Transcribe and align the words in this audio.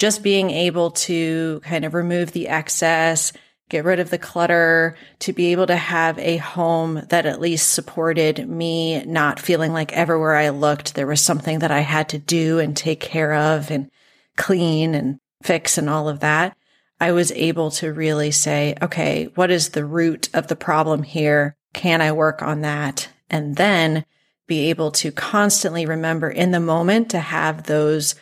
just 0.00 0.22
being 0.22 0.50
able 0.50 0.92
to 0.92 1.60
kind 1.62 1.84
of 1.84 1.92
remove 1.92 2.32
the 2.32 2.48
excess, 2.48 3.34
get 3.68 3.84
rid 3.84 4.00
of 4.00 4.08
the 4.08 4.16
clutter, 4.16 4.96
to 5.18 5.34
be 5.34 5.52
able 5.52 5.66
to 5.66 5.76
have 5.76 6.18
a 6.18 6.38
home 6.38 7.02
that 7.10 7.26
at 7.26 7.38
least 7.38 7.72
supported 7.72 8.48
me, 8.48 9.04
not 9.04 9.38
feeling 9.38 9.74
like 9.74 9.92
everywhere 9.92 10.36
I 10.36 10.48
looked, 10.48 10.94
there 10.94 11.06
was 11.06 11.20
something 11.20 11.58
that 11.58 11.70
I 11.70 11.80
had 11.80 12.08
to 12.08 12.18
do 12.18 12.58
and 12.58 12.74
take 12.74 13.00
care 13.00 13.34
of 13.34 13.70
and 13.70 13.90
clean 14.38 14.94
and 14.94 15.18
fix 15.42 15.76
and 15.76 15.90
all 15.90 16.08
of 16.08 16.20
that. 16.20 16.56
I 16.98 17.12
was 17.12 17.30
able 17.32 17.70
to 17.72 17.92
really 17.92 18.30
say, 18.30 18.76
okay, 18.80 19.28
what 19.34 19.50
is 19.50 19.68
the 19.68 19.84
root 19.84 20.30
of 20.32 20.46
the 20.46 20.56
problem 20.56 21.02
here? 21.02 21.56
Can 21.74 22.00
I 22.00 22.12
work 22.12 22.42
on 22.42 22.62
that? 22.62 23.10
And 23.28 23.56
then 23.56 24.06
be 24.46 24.70
able 24.70 24.92
to 24.92 25.12
constantly 25.12 25.84
remember 25.84 26.30
in 26.30 26.52
the 26.52 26.58
moment 26.58 27.10
to 27.10 27.20
have 27.20 27.64
those 27.64 28.14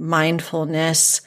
mindfulness 0.00 1.20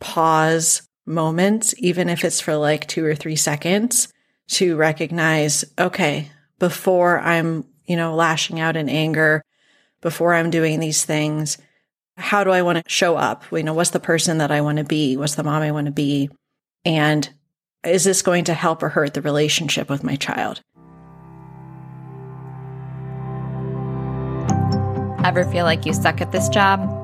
pause 0.00 0.82
moments, 1.04 1.74
even 1.78 2.08
if 2.08 2.24
it's 2.24 2.40
for 2.40 2.56
like 2.56 2.86
two 2.86 3.04
or 3.04 3.14
three 3.14 3.36
seconds 3.36 4.08
to 4.48 4.76
recognize, 4.76 5.64
okay, 5.78 6.30
before 6.58 7.18
I'm, 7.20 7.64
you 7.86 7.96
know, 7.96 8.14
lashing 8.14 8.60
out 8.60 8.76
in 8.76 8.88
anger, 8.88 9.42
before 10.00 10.34
I'm 10.34 10.50
doing 10.50 10.80
these 10.80 11.04
things, 11.04 11.58
how 12.16 12.44
do 12.44 12.50
I 12.50 12.62
want 12.62 12.82
to 12.82 12.90
show 12.90 13.16
up? 13.16 13.44
You 13.50 13.62
know, 13.62 13.74
what's 13.74 13.90
the 13.90 14.00
person 14.00 14.38
that 14.38 14.50
I 14.50 14.60
want 14.60 14.78
to 14.78 14.84
be? 14.84 15.16
What's 15.16 15.34
the 15.34 15.42
mom 15.42 15.62
I 15.62 15.72
want 15.72 15.86
to 15.86 15.92
be? 15.92 16.30
And 16.84 17.28
is 17.84 18.04
this 18.04 18.22
going 18.22 18.44
to 18.44 18.54
help 18.54 18.82
or 18.82 18.88
hurt 18.88 19.14
the 19.14 19.22
relationship 19.22 19.90
with 19.90 20.04
my 20.04 20.16
child? 20.16 20.62
Ever 25.24 25.44
feel 25.50 25.64
like 25.64 25.86
you 25.86 25.92
suck 25.92 26.20
at 26.20 26.32
this 26.32 26.48
job? 26.48 27.03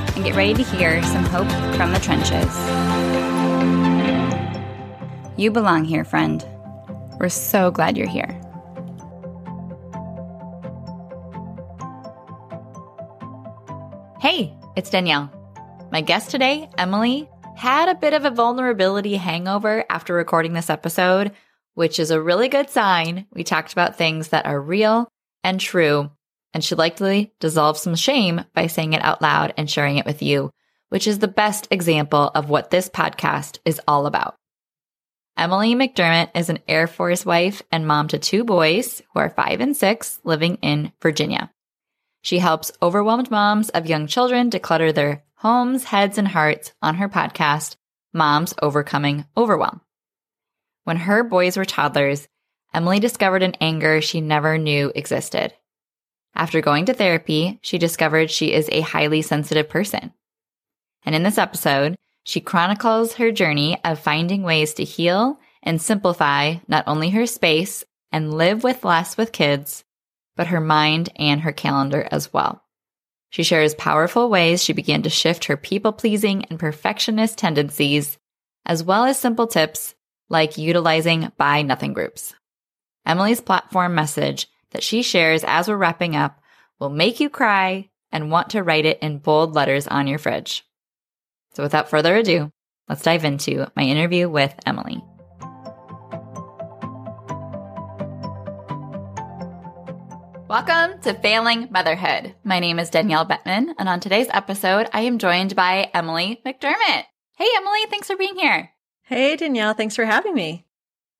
and 0.15 0.23
get 0.23 0.35
ready 0.35 0.53
to 0.53 0.63
hear 0.63 1.01
some 1.03 1.23
hope 1.23 1.49
from 1.75 1.91
the 1.91 1.99
trenches. 1.99 2.55
You 5.37 5.51
belong 5.51 5.85
here, 5.85 6.03
friend. 6.03 6.45
We're 7.19 7.29
so 7.29 7.71
glad 7.71 7.97
you're 7.97 8.07
here. 8.07 8.39
Hey, 14.19 14.53
it's 14.75 14.89
Danielle. 14.89 15.31
My 15.91 16.01
guest 16.01 16.29
today, 16.29 16.69
Emily, 16.77 17.27
had 17.55 17.89
a 17.89 17.95
bit 17.95 18.13
of 18.13 18.23
a 18.23 18.31
vulnerability 18.31 19.15
hangover 19.15 19.83
after 19.89 20.13
recording 20.13 20.53
this 20.53 20.69
episode, 20.69 21.31
which 21.73 21.99
is 21.99 22.11
a 22.11 22.21
really 22.21 22.47
good 22.47 22.69
sign. 22.69 23.25
We 23.33 23.43
talked 23.43 23.73
about 23.73 23.97
things 23.97 24.29
that 24.29 24.45
are 24.45 24.61
real 24.61 25.07
and 25.43 25.59
true 25.59 26.11
and 26.53 26.63
she 26.63 26.75
likely 26.75 27.33
dissolved 27.39 27.79
some 27.79 27.95
shame 27.95 28.43
by 28.53 28.67
saying 28.67 28.93
it 28.93 29.03
out 29.03 29.21
loud 29.21 29.53
and 29.57 29.69
sharing 29.69 29.97
it 29.97 30.05
with 30.05 30.21
you, 30.21 30.51
which 30.89 31.07
is 31.07 31.19
the 31.19 31.27
best 31.27 31.67
example 31.71 32.31
of 32.35 32.49
what 32.49 32.69
this 32.69 32.89
podcast 32.89 33.59
is 33.65 33.79
all 33.87 34.05
about. 34.05 34.35
Emily 35.37 35.73
McDermott 35.75 36.29
is 36.35 36.49
an 36.49 36.59
Air 36.67 36.87
Force 36.87 37.25
wife 37.25 37.61
and 37.71 37.87
mom 37.87 38.09
to 38.09 38.19
two 38.19 38.43
boys 38.43 39.01
who 39.13 39.19
are 39.19 39.29
five 39.29 39.61
and 39.61 39.75
six 39.75 40.19
living 40.23 40.57
in 40.61 40.91
Virginia. 41.01 41.51
She 42.21 42.39
helps 42.39 42.71
overwhelmed 42.81 43.31
moms 43.31 43.69
of 43.69 43.87
young 43.87 44.07
children 44.07 44.51
declutter 44.51 44.93
their 44.93 45.23
homes, 45.35 45.85
heads, 45.85 46.17
and 46.17 46.27
hearts 46.27 46.73
on 46.81 46.95
her 46.95 47.09
podcast, 47.09 47.77
Moms 48.13 48.53
Overcoming 48.61 49.25
Overwhelm. 49.35 49.81
When 50.83 50.97
her 50.97 51.23
boys 51.23 51.57
were 51.57 51.65
toddlers, 51.65 52.27
Emily 52.73 52.99
discovered 52.99 53.41
an 53.41 53.55
anger 53.59 54.01
she 54.01 54.21
never 54.21 54.57
knew 54.57 54.91
existed. 54.93 55.53
After 56.35 56.61
going 56.61 56.85
to 56.85 56.93
therapy, 56.93 57.59
she 57.61 57.77
discovered 57.77 58.31
she 58.31 58.53
is 58.53 58.69
a 58.71 58.81
highly 58.81 59.21
sensitive 59.21 59.69
person. 59.69 60.13
And 61.03 61.15
in 61.15 61.23
this 61.23 61.37
episode, 61.37 61.95
she 62.23 62.39
chronicles 62.39 63.15
her 63.15 63.31
journey 63.31 63.77
of 63.83 63.99
finding 63.99 64.43
ways 64.43 64.73
to 64.75 64.83
heal 64.83 65.39
and 65.63 65.81
simplify 65.81 66.55
not 66.67 66.83
only 66.87 67.09
her 67.09 67.25
space 67.25 67.83
and 68.11 68.33
live 68.33 68.63
with 68.63 68.85
less 68.85 69.17
with 69.17 69.31
kids, 69.31 69.83
but 70.35 70.47
her 70.47 70.61
mind 70.61 71.09
and 71.17 71.41
her 71.41 71.51
calendar 71.51 72.07
as 72.11 72.31
well. 72.31 72.63
She 73.29 73.43
shares 73.43 73.75
powerful 73.75 74.29
ways 74.29 74.63
she 74.63 74.73
began 74.73 75.03
to 75.03 75.09
shift 75.09 75.45
her 75.45 75.57
people 75.57 75.93
pleasing 75.93 76.45
and 76.45 76.59
perfectionist 76.59 77.37
tendencies, 77.37 78.17
as 78.65 78.83
well 78.83 79.05
as 79.05 79.17
simple 79.19 79.47
tips 79.47 79.95
like 80.29 80.57
utilizing 80.57 81.31
buy 81.37 81.61
nothing 81.61 81.93
groups. 81.93 82.33
Emily's 83.05 83.41
platform 83.41 83.95
message 83.95 84.47
that 84.71 84.83
she 84.83 85.01
shares 85.01 85.43
as 85.45 85.67
we're 85.67 85.77
wrapping 85.77 86.15
up 86.15 86.41
will 86.79 86.89
make 86.89 87.19
you 87.19 87.29
cry 87.29 87.89
and 88.11 88.31
want 88.31 88.49
to 88.49 88.63
write 88.63 88.85
it 88.85 88.99
in 89.01 89.19
bold 89.19 89.53
letters 89.53 89.87
on 89.87 90.07
your 90.07 90.19
fridge. 90.19 90.65
So 91.53 91.63
without 91.63 91.89
further 91.89 92.15
ado, 92.15 92.51
let's 92.89 93.03
dive 93.03 93.23
into 93.23 93.71
my 93.75 93.83
interview 93.83 94.29
with 94.29 94.53
Emily. 94.65 95.03
Welcome 100.47 100.99
to 101.03 101.13
Failing 101.13 101.69
Motherhood. 101.71 102.35
My 102.43 102.59
name 102.59 102.77
is 102.77 102.89
Danielle 102.89 103.25
Bettmann, 103.25 103.73
and 103.79 103.87
on 103.87 104.01
today's 104.01 104.27
episode, 104.33 104.89
I 104.91 105.01
am 105.01 105.17
joined 105.17 105.55
by 105.55 105.89
Emily 105.93 106.41
McDermott. 106.45 107.05
Hey, 107.37 107.47
Emily, 107.55 107.79
thanks 107.89 108.07
for 108.07 108.17
being 108.17 108.35
here. 108.35 108.69
Hey, 109.03 109.37
Danielle, 109.37 109.73
thanks 109.73 109.95
for 109.95 110.03
having 110.03 110.33
me. 110.33 110.65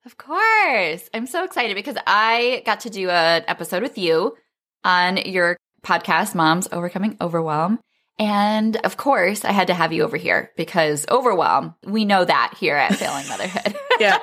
Of 0.06 0.18
course. 0.18 1.10
I'm 1.14 1.28
so 1.28 1.44
excited 1.44 1.76
because 1.76 1.98
I 2.08 2.64
got 2.66 2.82
to 2.82 2.90
do 2.90 3.10
an 3.10 3.44
episode 3.48 3.84
with 3.84 3.98
you 3.98 4.36
on 4.84 5.18
your 5.18 5.58
podcast, 5.84 6.34
Moms 6.34 6.68
Overcoming 6.72 7.18
Overwhelm. 7.22 7.80
And 8.18 8.78
of 8.78 8.98
course, 8.98 9.46
I 9.46 9.52
had 9.52 9.68
to 9.68 9.74
have 9.74 9.94
you 9.94 10.04
over 10.04 10.18
here 10.18 10.52
because 10.58 11.06
overwhelm, 11.10 11.76
we 11.86 12.06
know 12.06 12.26
that 12.26 12.56
here 12.60 12.76
at 12.76 12.96
Failing 12.96 13.28
Motherhood. 13.28 13.76
yeah. 14.00 14.18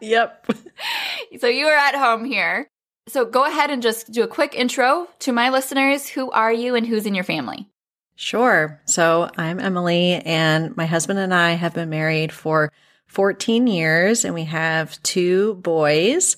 Yep. 0.00 0.52
so 1.40 1.46
you 1.46 1.66
are 1.66 1.76
at 1.76 1.94
home 1.94 2.24
here. 2.24 2.68
So 3.08 3.24
go 3.24 3.44
ahead 3.44 3.70
and 3.70 3.82
just 3.82 4.10
do 4.10 4.22
a 4.22 4.28
quick 4.28 4.54
intro 4.54 5.08
to 5.20 5.32
my 5.32 5.50
listeners. 5.50 6.08
Who 6.08 6.30
are 6.30 6.52
you 6.52 6.74
and 6.74 6.86
who's 6.86 7.06
in 7.06 7.14
your 7.14 7.24
family? 7.24 7.68
Sure. 8.16 8.80
So 8.86 9.30
I'm 9.36 9.60
Emily, 9.60 10.14
and 10.14 10.74
my 10.76 10.86
husband 10.86 11.18
and 11.18 11.32
I 11.32 11.52
have 11.52 11.74
been 11.74 11.90
married 11.90 12.32
for 12.32 12.72
14 13.16 13.66
years, 13.66 14.26
and 14.26 14.34
we 14.34 14.44
have 14.44 15.02
two 15.02 15.54
boys, 15.54 16.36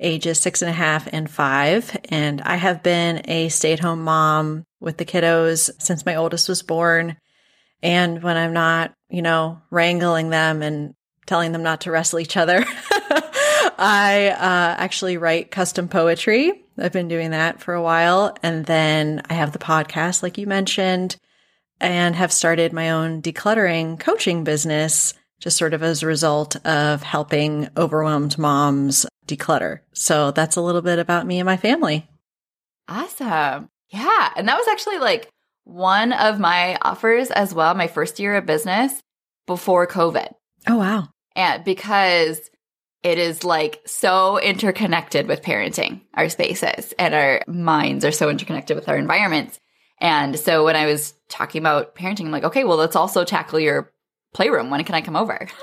ages 0.00 0.40
six 0.40 0.60
and 0.60 0.68
a 0.68 0.74
half 0.74 1.06
and 1.12 1.30
five. 1.30 1.96
And 2.08 2.42
I 2.42 2.56
have 2.56 2.82
been 2.82 3.22
a 3.30 3.48
stay 3.48 3.72
at 3.72 3.78
home 3.78 4.02
mom 4.02 4.64
with 4.80 4.96
the 4.96 5.04
kiddos 5.04 5.70
since 5.78 6.04
my 6.04 6.16
oldest 6.16 6.48
was 6.48 6.64
born. 6.64 7.16
And 7.80 8.24
when 8.24 8.36
I'm 8.36 8.52
not, 8.52 8.92
you 9.08 9.22
know, 9.22 9.62
wrangling 9.70 10.30
them 10.30 10.62
and 10.62 10.96
telling 11.26 11.52
them 11.52 11.62
not 11.62 11.82
to 11.82 11.92
wrestle 11.92 12.18
each 12.18 12.36
other, 12.36 12.64
I 13.78 14.34
uh, 14.36 14.82
actually 14.82 15.18
write 15.18 15.52
custom 15.52 15.86
poetry. 15.86 16.64
I've 16.76 16.90
been 16.90 17.06
doing 17.06 17.30
that 17.30 17.60
for 17.60 17.72
a 17.72 17.82
while. 17.82 18.36
And 18.42 18.66
then 18.66 19.22
I 19.30 19.34
have 19.34 19.52
the 19.52 19.60
podcast, 19.60 20.24
like 20.24 20.38
you 20.38 20.48
mentioned, 20.48 21.18
and 21.80 22.16
have 22.16 22.32
started 22.32 22.72
my 22.72 22.90
own 22.90 23.22
decluttering 23.22 24.00
coaching 24.00 24.42
business 24.42 25.14
just 25.40 25.56
sort 25.56 25.74
of 25.74 25.82
as 25.82 26.02
a 26.02 26.06
result 26.06 26.56
of 26.66 27.02
helping 27.02 27.68
overwhelmed 27.76 28.38
moms 28.38 29.06
declutter. 29.26 29.80
So 29.92 30.30
that's 30.30 30.56
a 30.56 30.60
little 30.60 30.82
bit 30.82 30.98
about 30.98 31.26
me 31.26 31.38
and 31.38 31.46
my 31.46 31.56
family. 31.56 32.08
Awesome. 32.88 33.68
Yeah. 33.90 34.30
And 34.36 34.48
that 34.48 34.56
was 34.56 34.68
actually 34.68 34.98
like 34.98 35.28
one 35.64 36.12
of 36.12 36.38
my 36.38 36.78
offers 36.82 37.30
as 37.30 37.52
well, 37.52 37.74
my 37.74 37.88
first 37.88 38.18
year 38.18 38.36
of 38.36 38.46
business 38.46 39.00
before 39.46 39.86
COVID. 39.86 40.28
Oh, 40.68 40.76
wow. 40.76 41.08
And 41.34 41.64
because 41.64 42.40
it 43.02 43.18
is 43.18 43.44
like 43.44 43.82
so 43.86 44.38
interconnected 44.40 45.26
with 45.28 45.42
parenting, 45.42 46.00
our 46.14 46.28
spaces 46.28 46.94
and 46.98 47.14
our 47.14 47.42
minds 47.46 48.04
are 48.04 48.12
so 48.12 48.28
interconnected 48.30 48.76
with 48.76 48.88
our 48.88 48.96
environments. 48.96 49.60
And 50.00 50.38
so 50.38 50.64
when 50.64 50.76
I 50.76 50.86
was 50.86 51.14
talking 51.28 51.60
about 51.60 51.94
parenting, 51.94 52.26
I'm 52.26 52.30
like, 52.30 52.44
okay, 52.44 52.64
well, 52.64 52.76
let's 52.76 52.96
also 52.96 53.24
tackle 53.24 53.60
your 53.60 53.92
playroom. 54.36 54.70
When 54.70 54.84
can 54.84 54.94
I 54.94 55.00
come 55.00 55.16
over? 55.16 55.48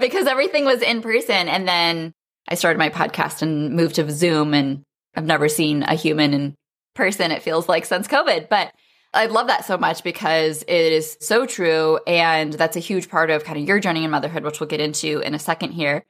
because 0.00 0.26
everything 0.26 0.64
was 0.64 0.80
in 0.80 1.02
person. 1.02 1.48
And 1.48 1.68
then 1.68 2.14
I 2.48 2.54
started 2.54 2.78
my 2.78 2.88
podcast 2.88 3.42
and 3.42 3.76
moved 3.76 3.96
to 3.96 4.10
Zoom 4.10 4.54
and 4.54 4.82
I've 5.14 5.26
never 5.26 5.48
seen 5.48 5.82
a 5.82 5.94
human 5.94 6.32
in 6.32 6.54
person, 6.94 7.30
it 7.30 7.42
feels 7.42 7.68
like 7.68 7.84
since 7.84 8.08
COVID. 8.08 8.48
But 8.48 8.72
I 9.12 9.26
love 9.26 9.48
that 9.48 9.64
so 9.64 9.76
much 9.76 10.02
because 10.02 10.62
it 10.62 10.92
is 10.92 11.16
so 11.20 11.46
true. 11.46 12.00
And 12.06 12.52
that's 12.52 12.76
a 12.76 12.80
huge 12.80 13.10
part 13.10 13.30
of 13.30 13.44
kind 13.44 13.58
of 13.58 13.66
your 13.66 13.78
journey 13.78 14.04
in 14.04 14.10
motherhood, 14.10 14.42
which 14.44 14.58
we'll 14.58 14.68
get 14.68 14.80
into 14.80 15.20
in 15.20 15.34
a 15.34 15.38
second 15.38 15.72
here. 15.72 16.04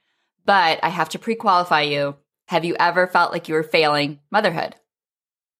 But 0.44 0.80
I 0.82 0.88
have 0.88 1.08
to 1.10 1.18
pre 1.18 1.34
qualify 1.34 1.82
you. 1.82 2.16
Have 2.46 2.64
you 2.64 2.76
ever 2.78 3.06
felt 3.06 3.32
like 3.32 3.48
you 3.48 3.54
were 3.54 3.62
failing 3.62 4.20
motherhood? 4.30 4.76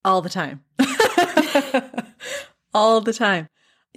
All 0.05 0.23
the 0.23 0.29
time. 0.29 0.63
All 2.75 3.01
the 3.01 3.13
time. 3.13 3.49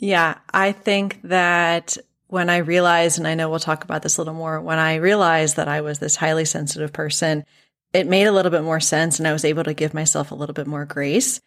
Yeah. 0.03 0.39
I 0.53 0.73
think 0.73 1.21
that 1.23 1.97
when 2.27 2.50
I 2.50 2.57
realized, 2.57 3.19
and 3.19 3.25
I 3.25 3.35
know 3.35 3.50
we'll 3.50 3.59
talk 3.59 3.85
about 3.85 4.01
this 4.01 4.17
a 4.17 4.19
little 4.19 4.33
more, 4.33 4.59
when 4.59 4.77
I 4.77 4.95
realized 4.95 5.55
that 5.55 5.69
I 5.69 5.79
was 5.79 6.00
this 6.00 6.17
highly 6.17 6.44
sensitive 6.44 6.91
person, 6.91 7.45
it 7.94 8.05
made 8.05 8.25
a 8.25 8.33
little 8.33 8.51
bit 8.51 8.63
more 8.63 8.81
sense 8.81 9.17
and 9.17 9.25
I 9.25 9.31
was 9.31 9.45
able 9.45 9.63
to 9.63 9.73
give 9.73 9.94
myself 9.94 10.31
a 10.31 10.35
little 10.35 10.51
bit 10.51 10.67
more 10.67 10.83
grace. 10.83 11.39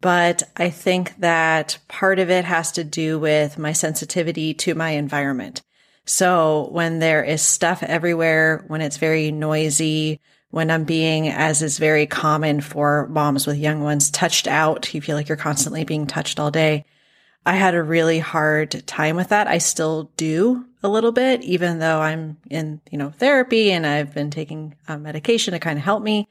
But 0.00 0.42
I 0.56 0.70
think 0.70 1.20
that 1.20 1.78
part 1.86 2.18
of 2.18 2.30
it 2.30 2.44
has 2.44 2.72
to 2.72 2.82
do 2.82 3.20
with 3.20 3.58
my 3.58 3.70
sensitivity 3.70 4.54
to 4.54 4.74
my 4.74 4.90
environment. 4.90 5.62
So 6.04 6.66
when 6.72 6.98
there 6.98 7.22
is 7.22 7.42
stuff 7.42 7.80
everywhere, 7.84 8.64
when 8.66 8.80
it's 8.80 8.96
very 8.96 9.30
noisy, 9.30 10.18
when 10.50 10.72
I'm 10.72 10.82
being, 10.82 11.28
as 11.28 11.62
is 11.62 11.78
very 11.78 12.08
common 12.08 12.60
for 12.60 13.06
moms 13.06 13.46
with 13.46 13.56
young 13.56 13.84
ones, 13.84 14.10
touched 14.10 14.48
out, 14.48 14.92
you 14.92 15.00
feel 15.00 15.14
like 15.14 15.28
you're 15.28 15.36
constantly 15.36 15.84
being 15.84 16.08
touched 16.08 16.40
all 16.40 16.50
day. 16.50 16.86
I 17.46 17.56
had 17.56 17.74
a 17.74 17.82
really 17.82 18.18
hard 18.18 18.86
time 18.86 19.16
with 19.16 19.28
that. 19.28 19.46
I 19.46 19.58
still 19.58 20.10
do 20.16 20.64
a 20.82 20.88
little 20.88 21.12
bit, 21.12 21.42
even 21.42 21.78
though 21.78 22.00
I'm 22.00 22.36
in, 22.50 22.80
you 22.90 22.98
know, 22.98 23.10
therapy 23.10 23.70
and 23.72 23.86
I've 23.86 24.14
been 24.14 24.30
taking 24.30 24.74
uh, 24.88 24.98
medication 24.98 25.52
to 25.52 25.58
kind 25.58 25.78
of 25.78 25.84
help 25.84 26.02
me. 26.02 26.28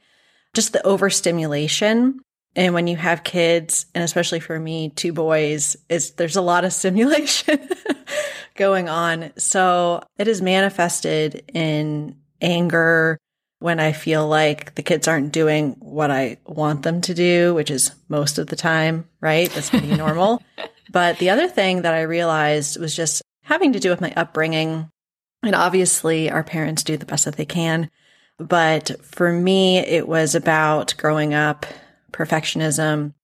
Just 0.54 0.72
the 0.72 0.84
overstimulation. 0.86 2.20
And 2.56 2.74
when 2.74 2.86
you 2.86 2.96
have 2.96 3.22
kids, 3.22 3.86
and 3.94 4.02
especially 4.02 4.40
for 4.40 4.58
me, 4.58 4.90
two 4.90 5.12
boys, 5.12 5.76
is 5.88 6.12
there's 6.12 6.36
a 6.36 6.42
lot 6.42 6.64
of 6.64 6.72
stimulation 6.72 7.68
going 8.56 8.88
on. 8.88 9.32
So 9.36 10.02
it 10.18 10.28
is 10.28 10.42
manifested 10.42 11.44
in 11.54 12.16
anger 12.40 13.18
when 13.58 13.78
I 13.78 13.92
feel 13.92 14.26
like 14.26 14.74
the 14.74 14.82
kids 14.82 15.06
aren't 15.06 15.32
doing 15.32 15.76
what 15.80 16.10
I 16.10 16.38
want 16.46 16.82
them 16.82 17.02
to 17.02 17.14
do, 17.14 17.54
which 17.54 17.70
is 17.70 17.92
most 18.08 18.38
of 18.38 18.46
the 18.46 18.56
time, 18.56 19.06
right? 19.20 19.50
That's 19.50 19.70
pretty 19.70 19.94
normal. 19.94 20.42
But 20.90 21.18
the 21.18 21.30
other 21.30 21.46
thing 21.46 21.82
that 21.82 21.94
I 21.94 22.02
realized 22.02 22.80
was 22.80 22.96
just 22.96 23.22
having 23.44 23.72
to 23.72 23.80
do 23.80 23.90
with 23.90 24.00
my 24.00 24.12
upbringing. 24.16 24.90
And 25.42 25.54
obviously, 25.54 26.30
our 26.30 26.42
parents 26.42 26.82
do 26.82 26.96
the 26.96 27.06
best 27.06 27.24
that 27.26 27.36
they 27.36 27.46
can. 27.46 27.90
But 28.38 28.90
for 29.04 29.32
me, 29.32 29.78
it 29.78 30.08
was 30.08 30.34
about 30.34 30.94
growing 30.98 31.32
up, 31.32 31.66
perfectionism, 32.12 33.14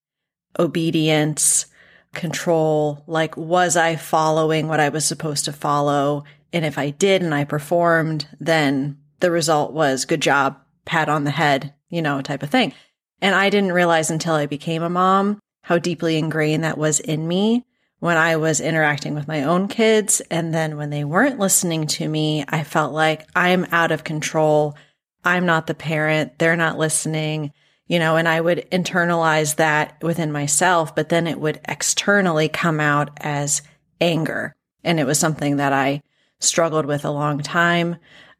obedience, 0.59 1.67
control. 2.15 3.03
Like, 3.07 3.37
was 3.37 3.77
I 3.77 3.97
following 3.97 4.69
what 4.69 4.81
I 4.81 4.91
was 4.91 5.05
supposed 5.05 5.45
to 5.47 5.53
follow? 5.53 6.25
And 6.53 6.65
if 6.65 6.79
I 6.79 6.91
did 6.91 7.23
and 7.23 7.35
I 7.35 7.45
performed, 7.45 8.29
then 8.39 8.99
the 9.21 9.31
result 9.31 9.73
was 9.73 10.05
good 10.05 10.23
job, 10.23 10.57
pat 10.85 11.09
on 11.09 11.25
the 11.25 11.31
head, 11.31 11.75
you 11.89 12.01
know, 12.01 12.23
type 12.23 12.43
of 12.43 12.51
thing. 12.51 12.73
And 13.21 13.35
I 13.35 13.51
didn't 13.51 13.73
realize 13.73 14.11
until 14.11 14.35
I 14.35 14.47
became 14.47 14.83
a 14.83 14.89
mom 14.89 15.41
how 15.67 15.79
deeply 15.79 16.17
ingrained 16.17 16.63
that 16.63 16.79
was 16.79 17.01
in 17.01 17.27
me 17.27 17.67
when 17.99 18.17
I 18.17 18.37
was 18.37 18.61
interacting 18.61 19.17
with 19.17 19.27
my 19.27 19.43
own 19.43 19.67
kids. 19.67 20.23
And 20.31 20.55
then 20.55 20.77
when 20.77 20.91
they 20.91 21.03
weren't 21.03 21.41
listening 21.41 21.89
to 21.89 22.09
me, 22.09 22.45
I 22.47 22.63
felt 22.63 22.93
like 22.93 23.29
I'm 23.35 23.67
out 23.73 23.91
of 23.91 24.05
control. 24.05 24.77
I'm 25.25 25.45
not 25.45 25.67
the 25.67 25.75
parent. 25.75 26.39
They're 26.39 26.55
not 26.55 26.79
listening, 26.79 27.53
you 27.89 27.99
know, 27.99 28.15
and 28.15 28.29
I 28.29 28.41
would 28.41 28.71
internalize 28.71 29.57
that 29.57 30.01
within 30.05 30.31
myself, 30.31 30.95
but 30.95 31.09
then 31.09 31.27
it 31.27 31.41
would 31.41 31.61
externally 31.67 32.49
come 32.49 32.79
out 32.79 33.11
as 33.17 33.61
anger. 34.01 34.55
And 34.85 35.01
it 35.01 35.05
was 35.05 35.19
something 35.19 35.57
that 35.57 35.73
I 35.73 36.01
struggled 36.39 36.87
with 36.87 37.05
a 37.05 37.11
long 37.11 37.41
time. 37.41 37.97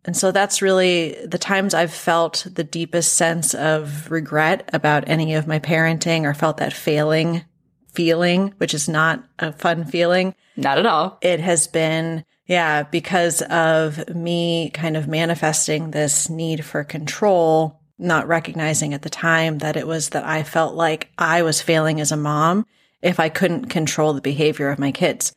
And 0.07 0.17
so 0.17 0.31
that's 0.31 0.63
really 0.63 1.17
the 1.27 1.39
times 1.39 1.75
I've 1.75 1.93
felt 1.93 2.47
the 2.51 2.65
deepest 2.65 3.15
sense 3.15 3.55
of 3.55 4.11
regret 4.11 4.71
about 4.73 5.09
any 5.09 5.35
of 5.35 5.49
my 5.49 5.59
parenting 5.59 6.23
or 6.23 6.33
felt 6.33 6.59
that 6.59 6.73
failing 6.73 7.45
feeling, 7.93 8.55
which 8.59 8.75
is 8.75 8.89
not 8.89 9.25
a 9.39 9.53
fun 9.53 9.85
feeling. 9.85 10.35
Not 10.57 10.79
at 10.79 10.87
all. 10.87 11.19
It 11.23 11.41
has 11.41 11.67
been, 11.67 12.25
yeah, 12.47 12.85
because 12.85 13.43
of 13.43 14.15
me 14.15 14.71
kind 14.71 14.97
of 14.97 15.09
manifesting 15.09 15.91
this 15.91 16.31
need 16.31 16.65
for 16.65 16.85
control, 16.85 17.81
not 17.99 18.29
recognizing 18.29 18.95
at 18.95 19.03
the 19.03 19.11
time 19.11 19.59
that 19.59 19.77
it 19.77 19.87
was 19.87 20.11
that 20.11 20.25
I 20.25 20.43
felt 20.43 20.75
like 20.75 21.11
I 21.19 21.43
was 21.43 21.63
failing 21.63 22.01
as 22.01 22.13
a 22.13 22.17
mom 22.17 22.67
if 23.03 23.19
I 23.19 23.29
couldn't 23.29 23.67
control 23.67 24.13
the 24.13 24.21
behavior 24.21 24.69
of 24.69 24.79
my 24.79 24.93
kids. 24.93 25.33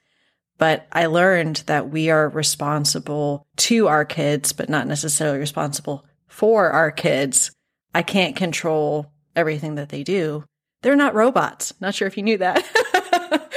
But 0.59 0.87
I 0.91 1.07
learned 1.07 1.63
that 1.65 1.89
we 1.89 2.11
are 2.11 2.29
responsible 2.29 3.47
to 3.55 3.87
our 3.87 4.05
kids, 4.05 4.53
but 4.53 4.69
not 4.69 4.85
necessarily 4.85 5.39
responsible 5.39 6.05
for 6.27 6.69
our 6.69 6.91
kids. 6.91 7.51
I 7.95 8.03
can't 8.03 8.35
control 8.35 9.11
everything 9.35 9.75
that 9.75 9.89
they 9.89 10.03
do. 10.03 10.43
They're 10.81 10.97
not 10.97 11.15
robots. 11.15 11.73
Not 11.79 11.95
sure 11.95 12.07
if 12.07 12.17
you 12.17 12.23
knew 12.23 12.37
that. 12.37 12.63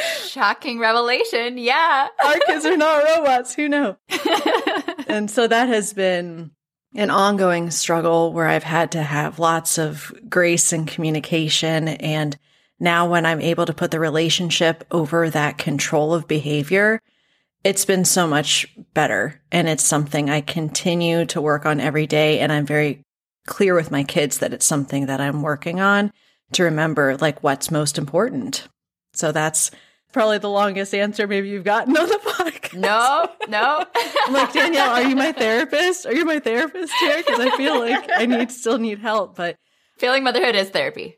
Shocking 0.29 0.79
revelation. 0.79 1.59
Yeah. 1.59 2.09
Our 2.25 2.39
kids 2.47 2.65
are 2.65 2.77
not 2.77 3.05
robots. 3.05 3.53
Who 3.55 3.69
knows? 3.69 3.97
and 5.09 5.31
so 5.31 5.47
that 5.47 5.69
has 5.69 5.93
been 5.93 6.53
an 6.95 7.11
ongoing 7.11 7.71
struggle 7.71 8.33
where 8.33 8.47
I've 8.47 8.63
had 8.63 8.93
to 8.93 9.03
have 9.03 9.39
lots 9.39 9.77
of 9.79 10.13
grace 10.29 10.73
and 10.73 10.87
communication. 10.87 11.89
And 11.89 12.39
now 12.83 13.09
when 13.09 13.25
I'm 13.25 13.41
able 13.41 13.65
to 13.67 13.73
put 13.73 13.93
the 13.93 14.01
relationship 14.01 14.85
over 14.91 15.31
that 15.31 15.57
control 15.57 16.13
of 16.15 16.27
behavior, 16.27 17.01
it's 17.63 17.85
been 17.85 18.05
so 18.05 18.27
much 18.27 18.67
better. 18.93 19.41
And 19.53 19.69
it's 19.69 19.85
something 19.85 20.29
I 20.29 20.41
continue 20.41 21.25
to 21.27 21.41
work 21.41 21.65
on 21.65 21.79
every 21.79 22.09
day. 22.09 22.41
And 22.41 22.51
I'm 22.51 22.67
very 22.67 23.05
clear 23.47 23.77
with 23.77 23.93
my 23.93 24.03
kids 24.03 24.39
that 24.39 24.53
it's 24.53 24.67
something 24.67 25.07
that 25.07 25.21
I'm 25.21 25.43
working 25.43 25.81
on 25.81 26.13
to 26.55 26.65
remember 26.65 27.17
like 27.19 27.45
what's 27.45 27.71
most 27.71 27.99
important. 27.99 28.67
So 29.15 29.31
that's 29.31 29.71
probably 30.13 30.39
the 30.39 30.51
longest 30.51 30.93
answer 30.93 31.29
maybe 31.29 31.51
you've 31.51 31.63
gotten 31.63 31.97
on 31.97 32.09
the 32.09 32.17
podcast. 32.25 32.81
No, 32.81 33.29
no. 33.49 33.85
I'm 34.27 34.33
like, 34.33 34.53
Danielle, 34.53 34.91
are 34.91 35.05
you 35.05 35.15
my 35.15 35.31
therapist? 35.31 36.05
Are 36.05 36.15
you 36.15 36.25
my 36.25 36.41
therapist 36.41 36.93
here? 36.99 37.19
Because 37.19 37.39
I 37.39 37.57
feel 37.57 37.79
like 37.79 38.11
I 38.13 38.27
need 38.27 38.51
still 38.51 38.79
need 38.79 38.99
help. 38.99 39.37
But 39.37 39.55
failing 39.99 40.25
motherhood 40.25 40.57
is 40.57 40.71
therapy. 40.71 41.15